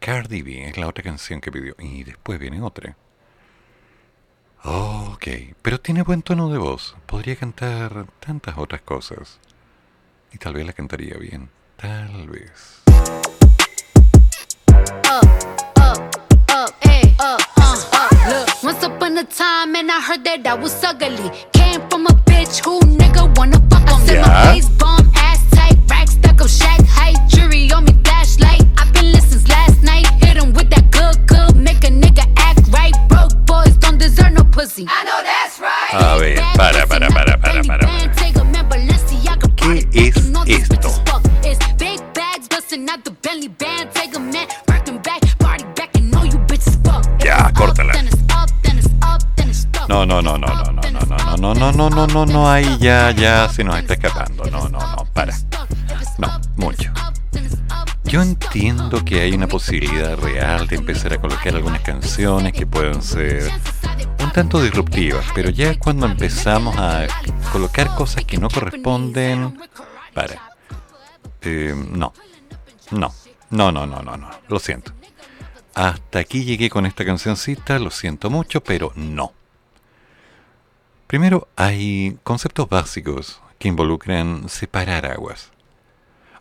Cardi 0.00 0.42
B 0.42 0.68
es 0.68 0.78
la 0.78 0.88
otra 0.88 1.04
canción 1.04 1.40
que 1.40 1.52
pidió. 1.52 1.74
Y 1.78 2.04
después 2.04 2.38
viene 2.38 2.62
otra. 2.62 2.96
Ok, 4.68 5.28
pero 5.62 5.78
tiene 5.78 6.02
buen 6.02 6.22
tono 6.22 6.48
de 6.48 6.58
voz. 6.58 6.96
Podría 7.06 7.36
cantar 7.36 8.06
tantas 8.18 8.58
otras 8.58 8.80
cosas. 8.80 9.38
Y 10.32 10.38
tal 10.38 10.54
vez 10.54 10.66
la 10.66 10.72
cantaría 10.72 11.16
bien. 11.18 11.50
Tal 11.76 12.28
vez. 12.28 12.82
Look, 18.28 18.48
once 18.64 18.82
upon 18.84 19.18
a 19.18 19.24
time, 19.24 19.76
and 19.76 19.88
I 19.88 20.00
heard 20.00 20.24
that 20.24 20.44
I 20.44 20.54
was 20.54 20.82
ugly. 20.82 21.30
Came 21.52 21.80
from 21.88 22.06
a 22.08 22.12
bitch 22.26 22.64
who 22.64 22.80
nigga 22.80 23.32
wanna 23.38 23.60
fuck 23.70 23.88
on 23.88 24.04
me. 24.04 24.14
Yeah. 24.14 24.26
My 24.26 24.52
face 24.52 24.68
bomb, 24.70 25.12
ass 25.14 25.38
tight, 25.52 25.78
rack 25.88 26.08
stuck 26.08 26.40
up, 26.40 26.48
shack 26.48 26.84
height, 26.86 27.18
pussy. 34.66 34.86
I 34.88 35.04
know 35.04 35.22
that's 35.22 35.60
right. 35.60 35.94
A 35.94 36.18
ver, 36.18 36.36
para, 36.56 36.86
para, 36.86 37.08
para, 37.08 37.38
para, 37.38 37.62
para. 37.62 37.86
para. 37.86 38.14
Take 38.14 38.36
a 38.36 38.44
man, 38.44 38.68
Balenciaga, 38.68 39.48
¿Qué 39.56 39.88
es 39.92 40.70
esto? 40.70 40.90
fuck. 41.06 41.22
It's 41.44 41.58
big 41.78 42.00
bags 42.14 42.48
busting 42.48 42.88
out 42.88 43.04
the 43.04 43.12
Bentley 43.22 43.48
band. 43.48 43.92
Take 43.92 44.16
a 44.16 44.20
man, 44.20 44.46
working 44.68 44.98
back, 45.02 45.22
party 45.38 45.64
back, 45.74 45.94
and 45.96 46.10
know 46.10 46.24
you 46.24 46.38
bitches 46.46 46.76
fuck. 46.84 47.04
Ya, 47.24 47.50
córtala. 47.52 47.92
Then 47.92 48.06
it's 48.08 48.22
up, 48.34 48.50
then 48.62 48.78
it's 48.78 48.88
up, 49.02 49.22
then 49.36 49.48
it's 49.48 49.58
stuck. 49.60 49.88
No, 49.88 50.04
no, 50.04 50.20
no, 50.20 50.36
no, 50.36 50.46
no, 50.46 50.72
no, 50.72 50.80
no, 50.80 51.00
no, 51.36 51.36
no, 51.36 51.54
no, 51.54 51.70
no, 51.70 51.88
no, 51.88 52.06
no, 52.06 52.24
no, 52.24 52.50
ahí 52.50 52.76
ya, 52.80 53.10
ya 53.12 53.48
se 53.48 53.62
nos 53.64 53.76
está 53.76 53.94
escapando. 53.94 54.44
No, 54.50 54.68
no, 54.68 54.78
no, 54.80 55.06
para. 55.12 55.34
No, 56.18 56.40
mucho. 56.56 56.90
Yo 58.06 58.22
entiendo 58.22 59.04
que 59.04 59.20
hay 59.20 59.32
una 59.32 59.48
posibilidad 59.48 60.16
real 60.16 60.68
de 60.68 60.76
empezar 60.76 61.12
a 61.12 61.20
colocar 61.20 61.54
algunas 61.54 61.80
canciones 61.80 62.52
que 62.52 62.66
puedan 62.66 63.02
ser 63.02 63.50
un 64.22 64.32
tanto 64.32 64.62
disruptivas, 64.62 65.24
pero 65.34 65.50
ya 65.50 65.78
cuando 65.78 66.06
empezamos 66.06 66.76
a 66.78 67.06
colocar 67.52 67.94
cosas 67.96 68.24
que 68.24 68.38
no 68.38 68.48
corresponden, 68.48 69.58
para. 70.14 70.52
Eh, 71.42 71.74
no, 71.90 72.12
no, 72.92 73.12
no, 73.50 73.72
no, 73.72 73.86
no, 73.86 74.02
no, 74.02 74.16
no, 74.16 74.30
lo 74.48 74.58
siento. 74.58 74.92
Hasta 75.74 76.20
aquí 76.20 76.44
llegué 76.44 76.70
con 76.70 76.86
esta 76.86 77.04
cancioncita, 77.04 77.78
lo 77.78 77.90
siento 77.90 78.30
mucho, 78.30 78.62
pero 78.62 78.92
no. 78.94 79.32
Primero, 81.06 81.48
hay 81.56 82.18
conceptos 82.22 82.68
básicos 82.68 83.40
que 83.58 83.68
involucran 83.68 84.48
separar 84.48 85.06
aguas. 85.06 85.50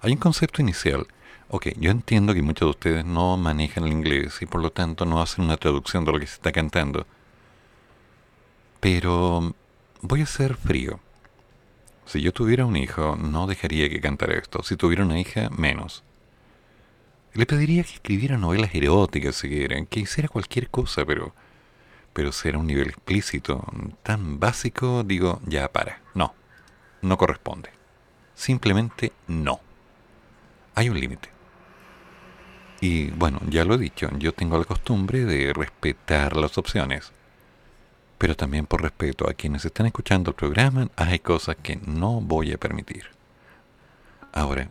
Hay 0.01 0.11
un 0.11 0.19
concepto 0.19 0.61
inicial. 0.61 1.07
Ok, 1.49 1.67
yo 1.77 1.91
entiendo 1.91 2.33
que 2.33 2.41
muchos 2.41 2.65
de 2.67 2.71
ustedes 2.71 3.05
no 3.05 3.37
manejan 3.37 3.85
el 3.85 3.91
inglés 3.91 4.41
y 4.41 4.45
por 4.45 4.61
lo 4.61 4.71
tanto 4.71 5.05
no 5.05 5.21
hacen 5.21 5.45
una 5.45 5.57
traducción 5.57 6.03
de 6.03 6.11
lo 6.11 6.19
que 6.19 6.27
se 6.27 6.35
está 6.35 6.51
cantando. 6.51 7.05
Pero 8.79 9.53
voy 10.01 10.21
a 10.21 10.25
ser 10.25 10.55
frío. 10.55 10.99
Si 12.05 12.21
yo 12.21 12.33
tuviera 12.33 12.65
un 12.65 12.75
hijo, 12.75 13.15
no 13.15 13.47
dejaría 13.47 13.89
que 13.89 14.01
cantara 14.01 14.37
esto. 14.37 14.63
Si 14.63 14.75
tuviera 14.75 15.03
una 15.03 15.19
hija, 15.19 15.49
menos. 15.49 16.03
Le 17.33 17.45
pediría 17.45 17.83
que 17.83 17.93
escribiera 17.93 18.37
novelas 18.37 18.73
eróticas 18.73 19.35
si 19.35 19.49
quieren, 19.49 19.85
que 19.87 20.01
hiciera 20.01 20.29
cualquier 20.29 20.69
cosa, 20.69 21.05
pero 21.05 21.33
pero 22.15 22.31
ser 22.31 22.55
un 22.55 22.65
nivel 22.65 22.87
explícito 22.87 23.65
tan 24.01 24.39
básico, 24.39 25.03
digo, 25.03 25.41
ya 25.45 25.67
para. 25.67 26.01
No, 26.13 26.33
no 27.01 27.17
corresponde. 27.17 27.71
Simplemente 28.35 29.11
no. 29.27 29.59
Hay 30.75 30.87
un 30.87 30.97
límite. 30.97 31.34
Y 32.87 33.09
bueno, 33.09 33.39
ya 33.49 33.65
lo 33.65 33.73
he 33.73 33.77
dicho, 33.79 34.07
yo 34.19 34.31
tengo 34.31 34.59
la 34.59 34.63
costumbre 34.63 35.25
de 35.25 35.51
respetar 35.53 36.37
las 36.37 36.59
opciones. 36.59 37.11
Pero 38.19 38.35
también 38.35 38.67
por 38.67 38.83
respeto 38.83 39.27
a 39.27 39.33
quienes 39.33 39.65
están 39.65 39.87
escuchando 39.87 40.29
el 40.29 40.35
programa, 40.35 40.87
hay 40.95 41.17
cosas 41.17 41.55
que 41.63 41.79
no 41.87 42.21
voy 42.21 42.53
a 42.53 42.59
permitir. 42.59 43.05
Ahora, 44.33 44.69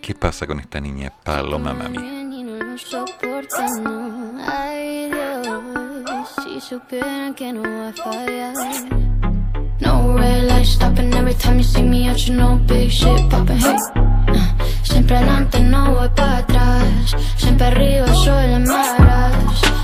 ¿qué 0.00 0.14
pasa 0.14 0.46
con 0.46 0.58
esta 0.58 0.80
niña 0.80 1.12
Paloma 1.22 1.74
Mami? 1.74 1.98
no 12.30 12.54
me 12.54 12.64
siempre 15.06 15.16
adelante, 15.18 15.60
no 15.60 15.94
voy 15.94 16.08
para 16.16 16.38
atrás. 16.38 17.16
Siempre 17.36 17.66
arriba, 17.66 18.06
soy 18.14 18.52
en 18.52 18.64
maras. 18.64 19.34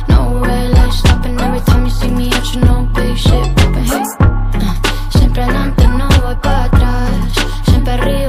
No 0.08 0.42
red 0.42 0.70
light 0.70 0.92
stopping 0.92 1.38
every 1.38 1.60
time 1.60 1.84
you 1.84 1.90
see 1.90 2.08
me 2.08 2.30
you 2.30 2.60
know 2.62 2.88
big 2.94 3.16
shit 3.16 3.54
popping. 3.54 3.84
Hey, 3.84 4.02
uh, 4.22 5.18
siempre 5.18 5.42
adelante, 5.42 5.86
no 5.88 6.08
voy 6.22 6.36
para 6.36 6.64
atrás. 6.64 7.10
Siempre 7.66 7.92
arriba, 7.92 8.19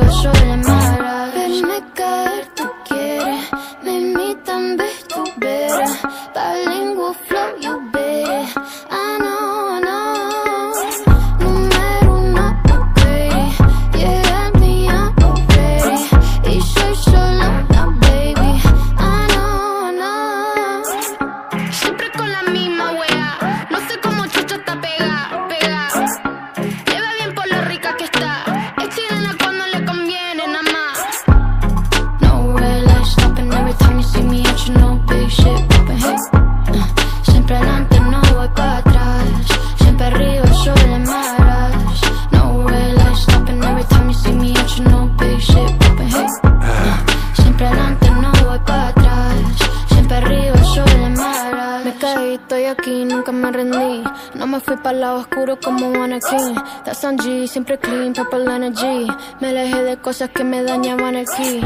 fui 54.61 54.77
para 54.77 54.97
lado 54.97 55.19
oscuro 55.19 55.59
como 55.59 56.03
Anakin. 56.03 56.55
That's 56.85 57.03
on 57.03 57.17
G, 57.17 57.47
siempre 57.47 57.77
clean, 57.77 58.13
purple 58.13 58.45
energy. 58.53 59.07
Me 59.39 59.49
alejé 59.49 59.83
de 59.83 59.97
cosas 59.97 60.29
que 60.29 60.43
me 60.43 60.63
dañaban 60.63 61.15
ki. 61.37 61.61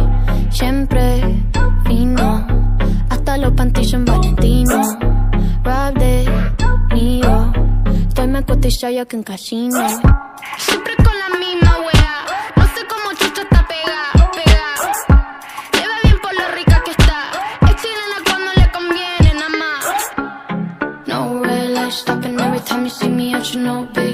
Siempre 0.50 1.44
fino, 1.88 2.46
hasta 3.10 3.38
los 3.38 3.54
pantillos 3.54 3.94
en 3.94 4.06
Valentino. 4.06 4.82
Rob 5.64 5.94
de 5.96 6.26
Nio, 6.94 7.54
estoy 8.08 8.28
más 8.28 8.46
cotizado 8.46 8.94
ya 8.94 9.06
que 9.06 9.16
en 9.18 9.24
casino. 9.24 9.88
Siempre 10.58 10.95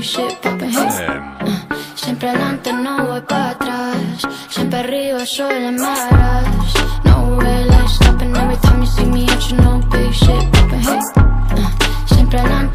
big 0.02 0.10
shit 0.10 0.42
popping. 0.42 0.72
Hey. 0.72 1.08
Uh, 1.42 1.76
siempre 1.96 2.30
adelante, 2.30 2.74
no 2.74 3.06
voy 3.06 3.22
para 3.22 3.52
atrás. 3.52 4.28
Siempre 4.50 4.80
arriba, 4.80 5.26
soy 5.26 5.54
de 5.54 5.72
maras. 5.72 6.74
No 7.04 7.40
red 7.40 7.68
light 7.68 7.88
stopping 7.88 8.36
every 8.36 8.58
time 8.58 8.82
you 8.82 8.88
see 8.88 9.06
me 9.06 9.30
out, 9.30 9.50
you 9.50 9.58
know 9.58 9.80
big 9.92 10.12
shit 10.12 10.52
popping. 10.54 10.82
Hey. 10.82 11.00
Uh, 11.56 11.70
siempre 12.06 12.40
adelante, 12.40 12.71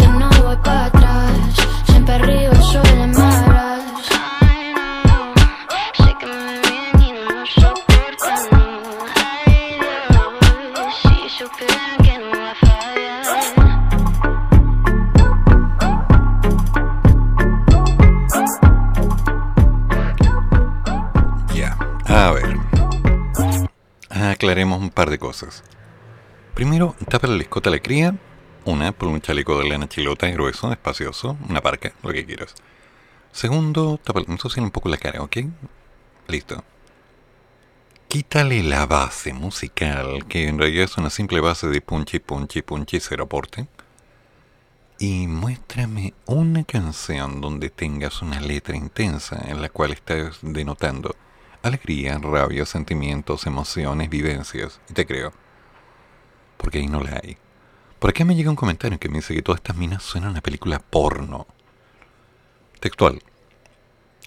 Aclaremos 24.46 24.80
un 24.80 24.90
par 24.90 25.10
de 25.10 25.18
cosas. 25.18 25.64
Primero, 26.54 26.94
tapa 27.08 27.26
la 27.26 27.42
escota 27.42 27.68
a 27.68 27.72
la 27.72 27.80
cría. 27.80 28.16
Una, 28.64 28.92
por 28.92 29.08
un 29.08 29.20
chaleco 29.20 29.58
de 29.58 29.68
lana 29.68 29.88
chilota 29.88 30.30
grueso, 30.30 30.70
espacioso, 30.70 31.36
una 31.48 31.60
parca, 31.60 31.94
lo 32.04 32.12
que 32.12 32.24
quieras. 32.24 32.54
Segundo, 33.32 33.98
tapa, 33.98 34.20
ensucia 34.28 34.62
un 34.62 34.70
poco 34.70 34.88
la 34.88 34.98
cara, 34.98 35.20
¿ok? 35.20 35.38
Listo. 36.28 36.62
Quítale 38.06 38.62
la 38.62 38.86
base 38.86 39.32
musical, 39.32 40.24
que 40.28 40.46
en 40.46 40.60
realidad 40.60 40.84
es 40.84 40.96
una 40.96 41.10
simple 41.10 41.40
base 41.40 41.66
de 41.66 41.80
punchi, 41.80 42.20
punchi, 42.20 42.62
punchi, 42.62 43.00
cero 43.00 43.24
aporte. 43.24 43.66
Y 45.00 45.26
muéstrame 45.26 46.14
una 46.26 46.62
canción 46.62 47.40
donde 47.40 47.68
tengas 47.68 48.22
una 48.22 48.38
letra 48.40 48.76
intensa 48.76 49.44
en 49.48 49.60
la 49.60 49.70
cual 49.70 49.90
estás 49.90 50.38
denotando 50.40 51.16
alegría, 51.68 52.18
rabia, 52.18 52.66
sentimientos, 52.66 53.46
emociones, 53.46 54.08
vivencias. 54.10 54.80
Y 54.88 54.94
te 54.94 55.06
creo. 55.06 55.32
Porque 56.56 56.78
ahí 56.78 56.86
no 56.86 57.02
la 57.02 57.20
hay. 57.22 57.36
Por 57.98 58.10
acá 58.10 58.24
me 58.24 58.34
llega 58.34 58.50
un 58.50 58.56
comentario 58.56 58.98
que 58.98 59.08
me 59.08 59.18
dice 59.18 59.34
que 59.34 59.42
todas 59.42 59.60
estas 59.60 59.76
minas 59.76 60.02
suenan 60.02 60.28
a 60.28 60.32
una 60.32 60.40
película 60.40 60.78
porno. 60.78 61.46
Textual. 62.80 63.22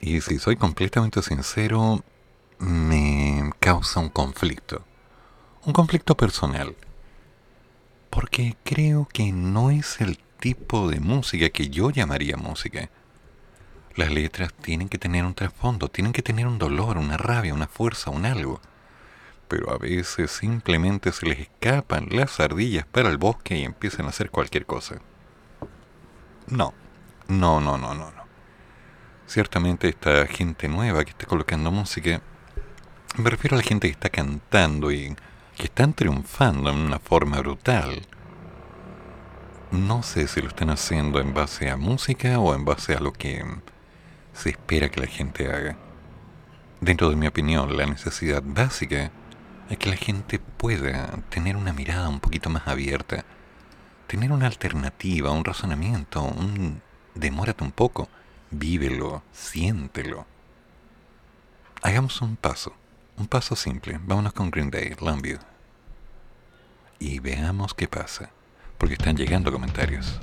Y 0.02 0.22
si 0.22 0.40
soy 0.40 0.56
completamente 0.56 1.22
sincero, 1.22 2.04
me 2.60 3.52
causa 3.60 4.00
un 4.00 4.10
conflicto. 4.10 4.84
Un 5.66 5.74
conflicto 5.74 6.16
personal. 6.16 6.76
Porque 8.10 8.58
creo 8.64 9.08
que 9.12 9.32
no 9.32 9.70
es 9.72 10.02
el 10.02 10.18
tipo 10.40 10.90
de 10.90 11.00
música 11.00 11.50
que 11.50 11.70
yo 11.70 11.92
llamaría 11.92 12.38
música. 12.38 12.90
Las 14.00 14.14
letras 14.14 14.54
tienen 14.54 14.88
que 14.88 14.98
tener 14.98 15.26
un 15.26 15.34
trasfondo, 15.34 15.90
tienen 15.90 16.14
que 16.14 16.22
tener 16.22 16.48
un 16.48 16.58
dolor, 16.58 16.98
una 16.98 17.18
rabia, 17.18 17.54
una 17.54 17.68
fuerza, 17.68 18.10
un 18.12 18.26
algo. 18.26 18.62
Pero 19.50 19.74
a 19.74 19.78
veces 19.78 20.32
simplemente 20.32 21.12
se 21.12 21.26
les 21.26 21.40
escapan 21.40 22.08
las 22.10 22.40
ardillas 22.40 22.86
para 22.86 23.10
el 23.10 23.18
bosque 23.18 23.58
y 23.58 23.66
empiezan 23.66 24.06
a 24.06 24.10
hacer 24.10 24.32
cualquier 24.32 24.66
cosa. 24.66 25.02
No, 26.48 26.74
no, 27.28 27.60
no, 27.60 27.78
no, 27.78 27.94
no. 27.94 28.10
no. 28.10 28.24
Ciertamente 29.28 29.90
esta 29.90 30.26
gente 30.28 30.70
nueva 30.70 31.04
que 31.04 31.12
está 31.12 31.26
colocando 31.26 31.70
música, 31.70 32.22
me 33.18 33.30
refiero 33.30 33.58
a 33.58 33.60
la 33.60 33.68
gente 33.68 33.90
que 33.90 33.92
está 33.92 34.08
cantando 34.08 34.94
y 34.94 35.14
que 35.58 35.64
están 35.64 35.92
triunfando 35.94 36.70
en 36.70 36.78
una 36.78 37.00
forma 37.00 37.40
brutal. 37.40 38.08
No 39.72 40.04
sé 40.04 40.30
si 40.30 40.42
lo 40.42 40.48
están 40.48 40.70
haciendo 40.70 41.20
en 41.20 41.34
base 41.34 41.70
a 41.70 41.76
música 41.76 42.40
o 42.40 42.56
en 42.56 42.64
base 42.64 42.94
a 42.96 43.02
lo 43.02 43.12
que 43.12 43.44
se 44.40 44.52
espera 44.52 44.90
que 44.90 45.02
la 45.02 45.08
gente 45.08 45.52
haga. 45.52 45.76
Dentro 46.80 47.10
de 47.10 47.18
mi 47.18 47.28
opinión, 47.28 47.76
la 47.76 47.86
necesidad 47.86 48.42
básica 48.44 49.12
es 49.70 49.78
que 49.78 49.90
la 49.90 49.98
gente 49.98 50.40
pueda 50.40 51.08
tener 51.30 51.58
una 51.58 51.74
mirada 51.74 52.08
un 52.08 52.22
poquito 52.22 52.50
más 52.50 52.66
abierta, 52.68 53.26
tener 54.08 54.32
una 54.32 54.48
alternativa, 54.48 55.32
un 55.32 55.44
razonamiento, 55.44 56.24
un 56.24 56.82
demórate 57.16 57.66
un 57.66 57.74
poco, 57.74 58.08
vívelo, 58.50 59.24
siéntelo. 59.34 60.26
Hagamos 61.82 62.22
un 62.22 62.38
paso, 62.38 62.74
un 63.18 63.28
paso 63.28 63.58
simple. 63.58 64.00
Vámonos 64.02 64.32
con 64.32 64.52
Green 64.52 64.72
Day, 64.72 64.96
Lambio. 65.02 65.40
Y 66.98 67.20
veamos 67.20 67.74
qué 67.74 67.90
pasa, 67.90 68.30
porque 68.78 68.94
están 68.94 69.18
llegando 69.18 69.52
comentarios. 69.52 70.18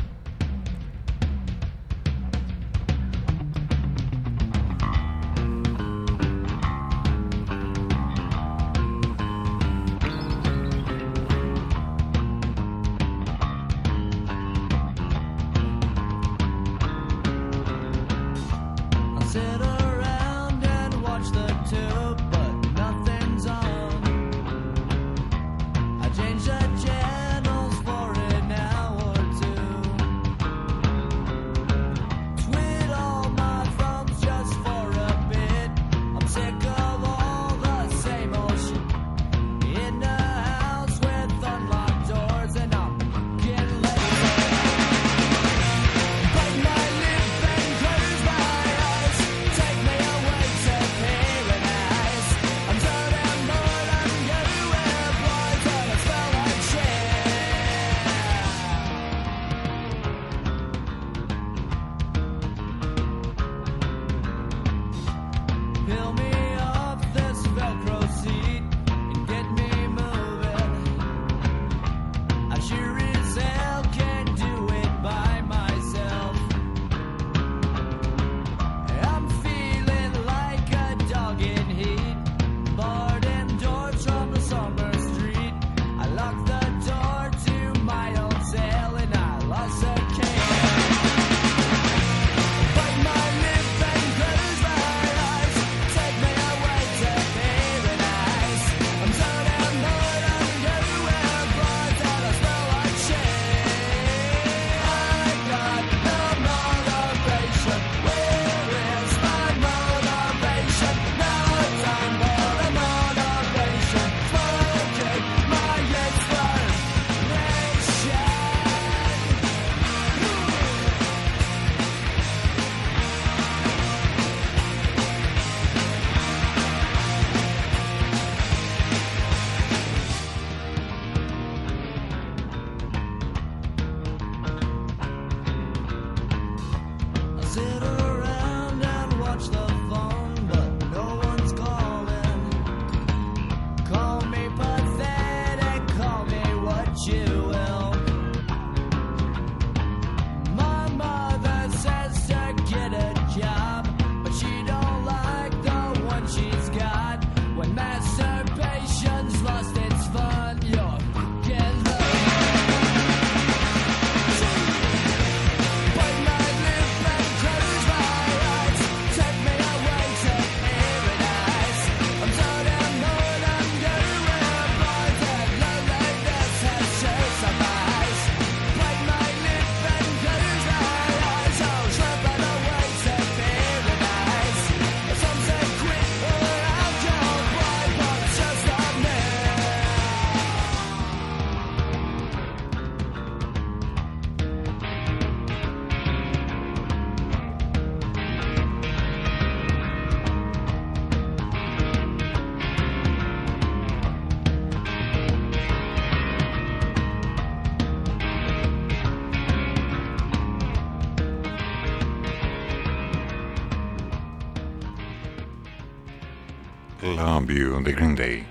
You 217.57 217.83
de 217.83 217.93
Green 217.93 218.15
Day 218.15 218.45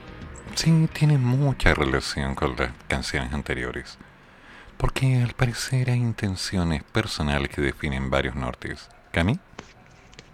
sí 0.55 0.89
tiene 0.93 1.19
mucha 1.19 1.75
relación 1.75 2.33
con 2.33 2.55
las 2.55 2.71
canciones 2.87 3.31
anteriores, 3.33 3.99
porque 4.77 5.21
al 5.21 5.33
parecer 5.33 5.91
hay 5.91 5.99
intenciones 5.99 6.81
personales 6.83 7.49
que 7.49 7.61
definen 7.61 8.09
varios 8.09 8.35
nortes. 8.35 8.89
¿Cami? 9.11 9.37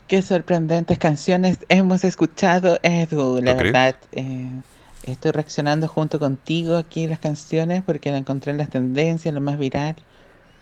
Qué 0.07 0.21
sorprendentes 0.21 0.97
canciones 0.99 1.57
hemos 1.67 2.05
escuchado, 2.05 2.79
Edu, 2.81 3.41
la 3.41 3.55
verdad. 3.55 3.95
Eh, 4.13 4.49
estoy 5.03 5.31
reaccionando 5.31 5.89
junto 5.89 6.17
contigo 6.17 6.77
aquí 6.77 7.07
las 7.07 7.19
canciones 7.19 7.83
porque 7.83 8.11
la 8.11 8.19
encontré 8.19 8.53
en 8.53 8.57
las 8.57 8.69
tendencias, 8.69 9.33
lo 9.33 9.41
más 9.41 9.57
viral, 9.57 9.97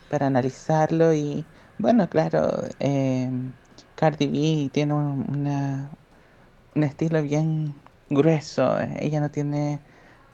para 0.10 0.26
analizarlo. 0.26 1.14
Y 1.14 1.45
bueno, 1.77 2.10
claro, 2.10 2.64
eh, 2.80 3.30
Cardi 3.94 4.26
B 4.26 4.69
tiene 4.72 4.94
una, 4.95 5.91
un 6.73 6.84
estilo 6.84 7.22
bien 7.22 7.76
grueso. 8.10 8.77
Ella 8.99 9.19
no 9.19 9.30
tiene 9.30 9.80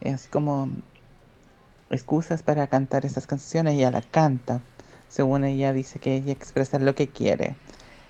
eh, 0.01 0.13
así 0.13 0.29
como 0.29 0.69
excusas 1.89 2.43
para 2.43 2.67
cantar 2.67 3.05
esas 3.05 3.27
canciones, 3.27 3.75
ella 3.75 3.91
la 3.91 4.01
canta. 4.01 4.61
Según 5.07 5.43
ella 5.43 5.71
dice 5.73 5.99
que 5.99 6.15
ella 6.15 6.31
expresa 6.31 6.79
lo 6.79 6.95
que 6.95 7.07
quiere. 7.07 7.55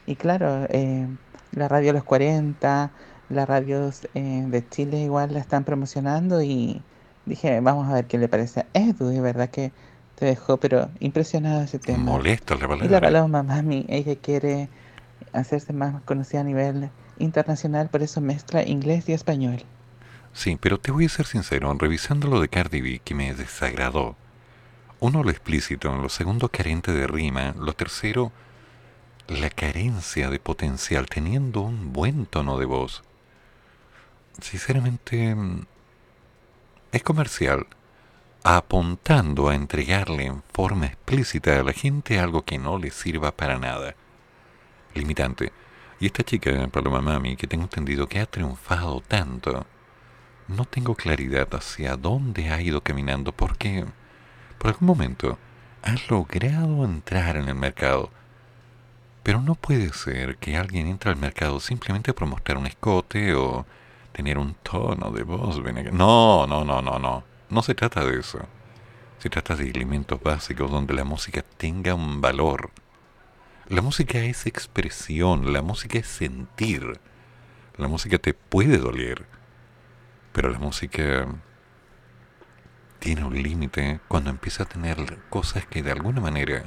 Y 0.05 0.15
claro, 0.15 0.65
eh, 0.69 1.07
la 1.51 1.67
radio 1.67 1.93
Los 1.93 2.03
40, 2.03 2.91
las 3.29 3.47
radios 3.47 4.07
eh, 4.13 4.45
de 4.47 4.69
Chile 4.69 4.99
igual 5.01 5.33
la 5.33 5.39
están 5.39 5.63
promocionando 5.63 6.41
y 6.41 6.81
dije, 7.25 7.59
vamos 7.59 7.89
a 7.89 7.93
ver 7.93 8.05
qué 8.05 8.17
le 8.17 8.27
parece 8.27 8.61
a 8.61 8.65
Edu. 8.73 9.11
Y 9.11 9.19
verdad 9.19 9.49
que 9.49 9.71
te 10.15 10.25
dejó, 10.25 10.57
pero 10.57 10.89
impresionado 10.99 11.61
ese 11.61 11.79
tema. 11.79 12.03
Molesta 12.03 12.55
la 12.55 12.61
palabra. 12.67 12.85
Y 12.85 12.89
la 12.89 13.01
paloma, 13.01 13.43
mami, 13.43 13.85
ella 13.89 14.15
quiere 14.15 14.69
hacerse 15.33 15.73
más 15.73 16.01
conocida 16.03 16.41
a 16.41 16.43
nivel 16.43 16.89
internacional, 17.19 17.89
por 17.89 18.03
eso 18.03 18.21
mezcla 18.21 18.63
inglés 18.63 19.07
y 19.09 19.13
español. 19.13 19.63
Sí, 20.33 20.57
pero 20.59 20.79
te 20.79 20.91
voy 20.91 21.05
a 21.05 21.09
ser 21.09 21.25
sincero, 21.25 21.73
revisando 21.79 22.27
lo 22.27 22.41
de 22.41 22.49
Cardi 22.49 22.81
B 22.81 23.01
que 23.03 23.15
me 23.15 23.33
desagradó. 23.33 24.15
Uno, 24.99 25.23
lo 25.23 25.29
explícito, 25.29 25.95
lo 25.95 26.09
segundo, 26.09 26.49
carente 26.49 26.91
de 26.91 27.07
rima, 27.07 27.53
lo 27.57 27.73
tercero, 27.73 28.31
la 29.27 29.49
carencia 29.49 30.29
de 30.29 30.39
potencial, 30.39 31.07
teniendo 31.07 31.61
un 31.61 31.93
buen 31.93 32.25
tono 32.25 32.57
de 32.59 32.65
voz. 32.65 33.03
Sinceramente, 34.41 35.35
es 36.91 37.03
comercial, 37.03 37.67
apuntando 38.43 39.49
a 39.49 39.55
entregarle 39.55 40.25
en 40.25 40.43
forma 40.53 40.87
explícita 40.87 41.59
a 41.59 41.63
la 41.63 41.73
gente 41.73 42.19
algo 42.19 42.43
que 42.43 42.57
no 42.57 42.77
le 42.77 42.91
sirva 42.91 43.31
para 43.31 43.57
nada. 43.57 43.95
Limitante. 44.93 45.51
Y 46.05 46.09
esta 46.09 46.21
chica, 46.21 46.67
Paloma 46.67 47.01
Mami, 47.01 47.35
que 47.35 47.47
tengo 47.47 47.63
entendido 47.63 48.07
que 48.07 48.19
ha 48.19 48.27
triunfado 48.27 49.01
tanto, 49.01 49.65
no 50.47 50.65
tengo 50.65 50.93
claridad 50.93 51.47
hacia 51.55 51.97
dónde 51.97 52.51
ha 52.51 52.61
ido 52.61 52.81
caminando 52.81 53.31
porque 53.31 53.85
por 54.59 54.69
algún 54.69 54.85
momento 54.85 55.39
ha 55.81 55.95
logrado 56.07 56.85
entrar 56.85 57.37
en 57.37 57.47
el 57.49 57.55
mercado. 57.55 58.11
Pero 59.23 59.41
no 59.41 59.55
puede 59.55 59.91
ser 59.93 60.37
que 60.37 60.55
alguien 60.57 60.85
entre 60.85 61.09
al 61.09 61.17
mercado 61.17 61.59
simplemente 61.59 62.13
por 62.13 62.27
mostrar 62.27 62.59
un 62.59 62.67
escote 62.67 63.33
o 63.33 63.65
tener 64.11 64.37
un 64.37 64.53
tono 64.61 65.09
de 65.09 65.23
voz. 65.23 65.59
No, 65.91 66.45
no, 66.45 66.63
no, 66.63 66.83
no, 66.83 66.99
no. 66.99 67.23
No 67.49 67.63
se 67.63 67.73
trata 67.73 68.05
de 68.05 68.19
eso. 68.19 68.45
Se 69.17 69.31
trata 69.31 69.55
de 69.55 69.71
elementos 69.71 70.21
básicos 70.21 70.69
donde 70.69 70.93
la 70.93 71.03
música 71.03 71.43
tenga 71.57 71.95
un 71.95 72.21
valor. 72.21 72.69
La 73.67 73.81
música 73.81 74.19
es 74.19 74.45
expresión, 74.45 75.51
la 75.51 75.63
música 75.63 75.97
es 75.97 76.05
sentir. 76.05 76.99
La 77.77 77.87
música 77.87 78.19
te 78.19 78.35
puede 78.35 78.77
doler, 78.77 79.25
pero 80.33 80.51
la 80.51 80.59
música 80.59 81.25
tiene 82.99 83.23
un 83.23 83.41
límite 83.41 83.99
cuando 84.07 84.29
empieza 84.29 84.63
a 84.63 84.65
tener 84.67 84.97
cosas 85.31 85.65
que 85.65 85.81
de 85.81 85.91
alguna 85.91 86.21
manera 86.21 86.63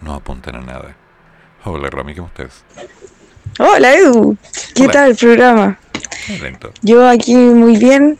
no 0.00 0.14
apuntan 0.14 0.56
a 0.56 0.60
nada. 0.62 0.96
Hola 1.62 1.90
Rami, 1.90 2.14
¿cómo 2.14 2.28
estás? 2.28 2.64
Hola 3.58 3.94
Edu, 3.94 4.38
¿qué 4.74 4.84
Hola. 4.84 4.92
tal 4.92 5.10
el 5.10 5.16
programa? 5.16 5.78
Lento. 6.40 6.72
Yo 6.80 7.06
aquí 7.06 7.36
muy 7.36 7.76
bien, 7.76 8.18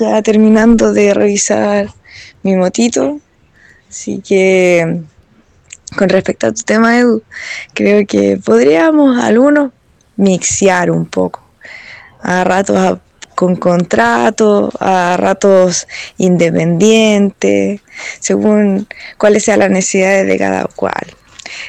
ya 0.00 0.22
terminando 0.22 0.94
de 0.94 1.12
revisar 1.12 1.88
mi 2.42 2.56
motito, 2.56 3.20
así 3.90 4.22
que 4.26 5.02
con 5.96 6.08
respecto 6.08 6.46
a 6.46 6.52
tu 6.52 6.62
tema 6.62 6.98
Edu, 6.98 7.22
creo 7.74 8.06
que 8.06 8.38
podríamos 8.42 9.18
algunos 9.18 9.72
mixear 10.16 10.90
un 10.90 11.06
poco, 11.06 11.42
a 12.20 12.44
ratos 12.44 12.98
con 13.34 13.54
contrato, 13.54 14.72
a 14.80 15.16
ratos 15.16 15.86
independientes, 16.16 17.80
según 18.18 18.88
cuáles 19.16 19.44
sean 19.44 19.60
las 19.60 19.70
necesidades 19.70 20.26
de 20.26 20.36
cada 20.38 20.64
cual. 20.64 21.06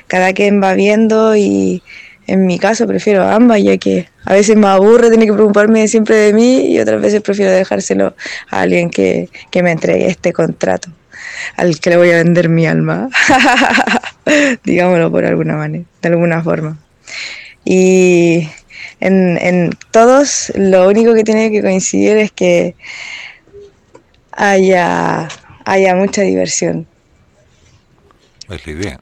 Cada 0.07 0.33
quien 0.33 0.63
va 0.63 0.73
viendo 0.73 1.35
y 1.35 1.83
en 2.25 2.47
mi 2.47 2.57
caso 2.57 2.87
prefiero 2.87 3.27
ambas, 3.27 3.61
ya 3.61 3.77
que 3.77 4.09
a 4.25 4.33
veces 4.33 4.55
me 4.55 4.67
aburre 4.67 5.11
tener 5.11 5.27
que 5.27 5.33
preocuparme 5.33 5.87
siempre 5.87 6.15
de 6.15 6.33
mí 6.33 6.71
y 6.71 6.79
otras 6.79 7.01
veces 7.01 7.21
prefiero 7.21 7.51
dejárselo 7.51 8.15
a 8.49 8.61
alguien 8.61 8.89
que, 8.89 9.29
que 9.51 9.61
me 9.61 9.71
entregue 9.71 10.07
este 10.07 10.33
contrato, 10.33 10.89
al 11.55 11.79
que 11.79 11.91
le 11.91 11.97
voy 11.97 12.09
a 12.09 12.17
vender 12.17 12.49
mi 12.49 12.65
alma, 12.65 13.09
digámoslo 14.64 15.11
por 15.11 15.26
alguna 15.26 15.56
manera, 15.56 15.85
de 16.01 16.10
alguna 16.10 16.43
forma. 16.43 16.77
Y 17.65 18.49
en, 18.99 19.38
en 19.38 19.72
todos 19.91 20.51
lo 20.56 20.88
único 20.88 21.14
que 21.14 21.23
tiene 21.23 21.51
que 21.51 21.61
coincidir 21.61 22.18
es 22.18 22.31
que 22.31 22.76
haya, 24.31 25.27
haya 25.65 25.95
mucha 25.95 26.22
diversión. 26.22 26.88
Es 28.49 28.65
la 28.65 28.72
idea. 28.72 28.99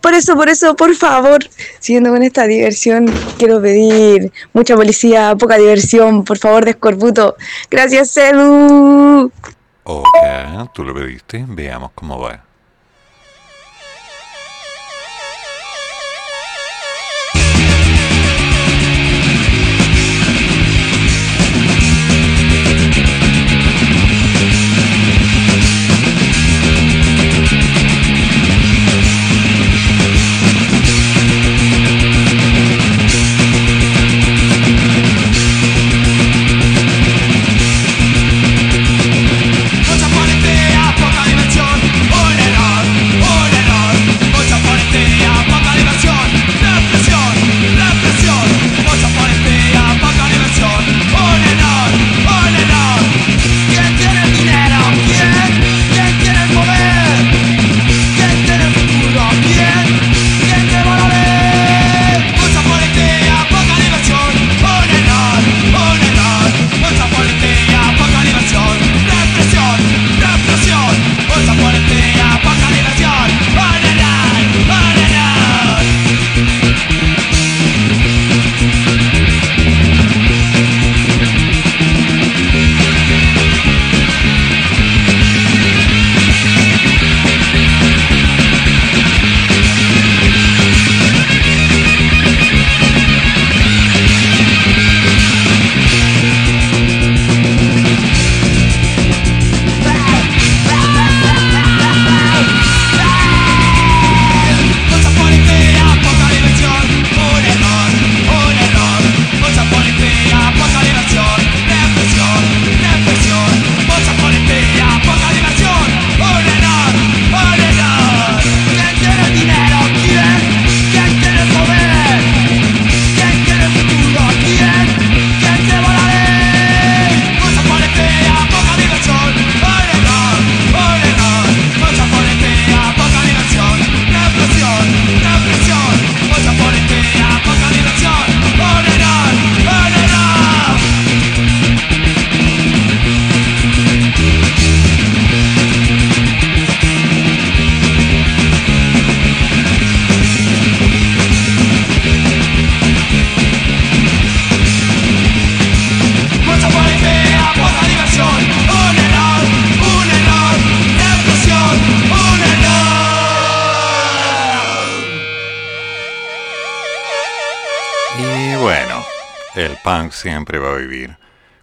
Por 0.00 0.14
eso, 0.14 0.36
por 0.36 0.48
eso, 0.48 0.76
por 0.76 0.94
favor, 0.94 1.40
siguiendo 1.80 2.10
con 2.10 2.22
esta 2.22 2.46
diversión, 2.46 3.06
quiero 3.38 3.60
pedir 3.60 4.32
mucha 4.52 4.76
policía, 4.76 5.34
poca 5.36 5.56
diversión, 5.56 6.24
por 6.24 6.38
favor, 6.38 6.64
de 6.64 6.72
escorbuto. 6.72 7.36
Gracias, 7.70 8.16
Edu. 8.16 9.32
Ok, 9.84 10.06
tú 10.74 10.84
lo 10.84 10.94
pediste, 10.94 11.44
veamos 11.48 11.90
cómo 11.94 12.20
va. 12.20 12.47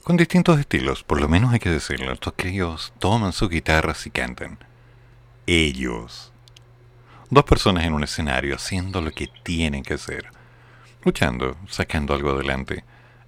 Con 0.06 0.18
distintos 0.18 0.60
estilos, 0.60 1.03
por 1.03 1.19
lo 1.19 1.27
menos 1.27 1.52
hay 1.52 1.57
que 1.57 1.72
decirlo. 1.72 2.14
Estos 2.14 2.36
críos 2.38 2.94
toman 2.99 3.34
sus 3.34 3.49
guitarras 3.49 4.06
y 4.06 4.11
cantan. 4.11 4.60
Ellos. 5.48 6.32
Dos 7.32 7.44
personas 7.44 7.86
en 7.86 7.94
un 7.94 8.03
escenario 8.03 8.53
haciendo 8.53 9.02
lo 9.02 9.10
que 9.10 9.32
tienen 9.41 9.82
que 9.82 9.95
hacer. 9.95 10.27
Luchando, 11.03 11.57
sacando 11.68 12.14
algo 12.14 12.34
adelante. 12.34 12.84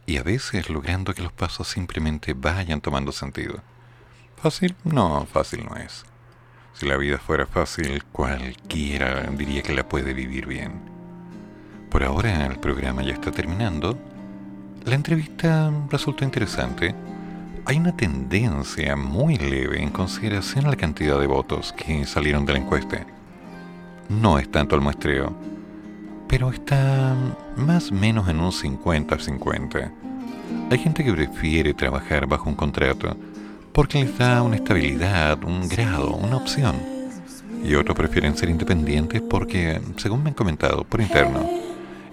Y 0.05 0.17
a 0.17 0.23
veces 0.23 0.69
logrando 0.69 1.15
que 1.15 1.23
los 1.23 1.31
pasos 1.31 1.67
simplemente 1.67 2.35
vayan 2.35 2.79
tomando 2.79 3.11
sentido. 3.11 3.63
¿Fácil? 4.39 4.75
No, 4.83 5.25
fácil 5.25 5.65
no 5.67 5.77
es. 5.77 6.05
Si 6.73 6.85
la 6.85 6.97
vida 6.97 7.17
fuera 7.17 7.47
fácil, 7.47 8.03
cualquiera 8.11 9.23
diría 9.31 9.63
que 9.63 9.73
la 9.73 9.89
puede 9.89 10.13
vivir 10.13 10.45
bien. 10.45 10.79
Por 11.89 12.03
ahora 12.03 12.45
el 12.45 12.59
programa 12.59 13.01
ya 13.01 13.13
está 13.13 13.31
terminando. 13.31 13.97
La 14.87 14.95
entrevista 14.95 15.69
resultó 15.91 16.23
interesante. 16.23 16.95
Hay 17.65 17.75
una 17.75 17.97
tendencia 17.97 18.95
muy 18.95 19.35
leve 19.35 19.83
en 19.83 19.89
consideración 19.89 20.65
a 20.65 20.69
la 20.69 20.77
cantidad 20.77 21.19
de 21.19 21.27
votos 21.27 21.73
que 21.73 22.05
salieron 22.05 22.45
de 22.45 22.53
la 22.53 22.59
encuesta. 22.59 23.05
No 24.07 24.39
es 24.39 24.49
tanto 24.49 24.75
el 24.75 24.81
muestreo, 24.81 25.35
pero 26.29 26.51
está 26.51 27.13
más 27.57 27.91
o 27.91 27.95
menos 27.95 28.29
en 28.29 28.39
un 28.39 28.51
50-50. 28.51 29.91
Hay 30.71 30.79
gente 30.79 31.03
que 31.03 31.11
prefiere 31.11 31.73
trabajar 31.73 32.25
bajo 32.25 32.49
un 32.49 32.55
contrato 32.55 33.17
porque 33.73 34.05
les 34.05 34.17
da 34.17 34.41
una 34.41 34.55
estabilidad, 34.55 35.43
un 35.43 35.67
grado, 35.67 36.15
una 36.15 36.37
opción. 36.37 36.77
Y 37.61 37.75
otros 37.75 37.97
prefieren 37.97 38.37
ser 38.37 38.47
independientes 38.47 39.21
porque, 39.21 39.81
según 39.97 40.23
me 40.23 40.29
han 40.29 40.35
comentado 40.35 40.85
por 40.85 41.01
interno, 41.01 41.66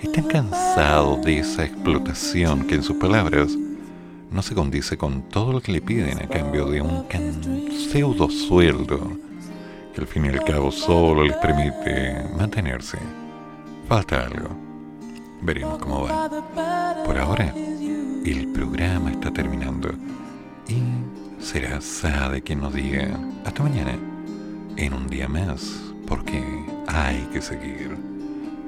están 0.04 0.24
cansados 0.24 1.22
de 1.24 1.38
esa 1.38 1.64
explotación 1.64 2.66
que 2.66 2.76
en 2.76 2.82
sus 2.82 2.96
palabras 2.96 3.56
no 4.30 4.42
se 4.42 4.54
condice 4.54 4.96
con 4.96 5.22
todo 5.22 5.52
lo 5.52 5.60
que 5.60 5.72
le 5.72 5.80
piden 5.80 6.18
a 6.18 6.28
cambio 6.28 6.66
de 6.66 6.80
un 6.80 7.06
pseudo 7.90 8.28
sueldo 8.28 9.12
que 9.94 10.00
al 10.00 10.06
fin 10.06 10.26
y 10.26 10.28
al 10.28 10.44
cabo 10.44 10.72
solo 10.72 11.22
les 11.22 11.36
permite 11.36 12.24
mantenerse. 12.36 12.98
Falta 13.88 14.24
algo. 14.24 14.48
Veremos 15.40 15.78
cómo 15.78 16.02
va. 16.02 16.28
Por 17.04 17.16
ahora, 17.16 17.54
el 17.54 18.48
programa 18.52 19.12
está 19.12 19.30
terminando 19.30 19.90
y 20.68 21.42
será 21.42 21.80
Sade 21.80 22.42
quien 22.42 22.60
nos 22.60 22.74
diga 22.74 23.18
hasta 23.44 23.62
mañana 23.62 23.96
en 24.76 24.94
un 24.94 25.06
día 25.06 25.28
más 25.28 25.80
porque 26.06 26.42
hay 26.88 27.20
que 27.32 27.40
seguir 27.40 27.96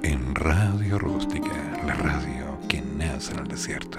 en 0.06 0.34
Radio 0.36 0.98
Rústica, 0.98 1.52
la 1.84 1.94
radio 1.94 2.56
que 2.68 2.80
nace 2.80 3.32
en 3.32 3.40
el 3.40 3.48
desierto. 3.48 3.98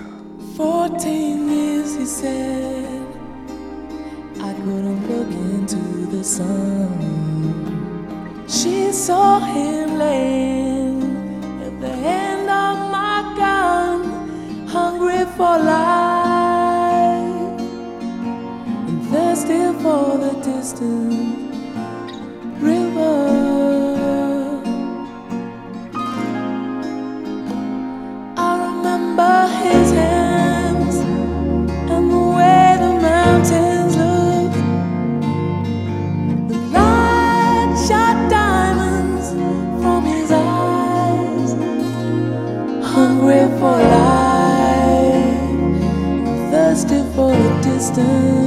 Fourteen 0.56 1.50
years, 1.50 1.98
he 1.98 2.06
said, 2.06 3.06
I 4.40 4.54
couldn't 4.54 5.06
look 5.10 5.30
into 5.32 6.08
the 6.10 6.24
sun. 6.24 6.88
She 8.48 8.94
saw 8.94 9.40
him 9.42 9.98
laying 9.98 11.02
at 11.66 11.82
the 11.82 11.92
end 11.92 12.50
of 12.50 12.90
my 12.90 13.34
gun, 13.36 14.68
hungry 14.68 15.26
for 15.36 15.58
life 15.58 16.02
and 18.88 19.04
thirsty 19.12 19.74
for 19.84 20.18
the 20.18 20.34
distant 20.42 21.52
river. 22.62 23.87
Hungry 42.98 43.46
for 43.60 43.78
life, 43.96 45.02
thirsty 46.52 47.02
for 47.14 47.32
the 47.32 47.50
distant 47.62 48.47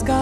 like 0.00 0.21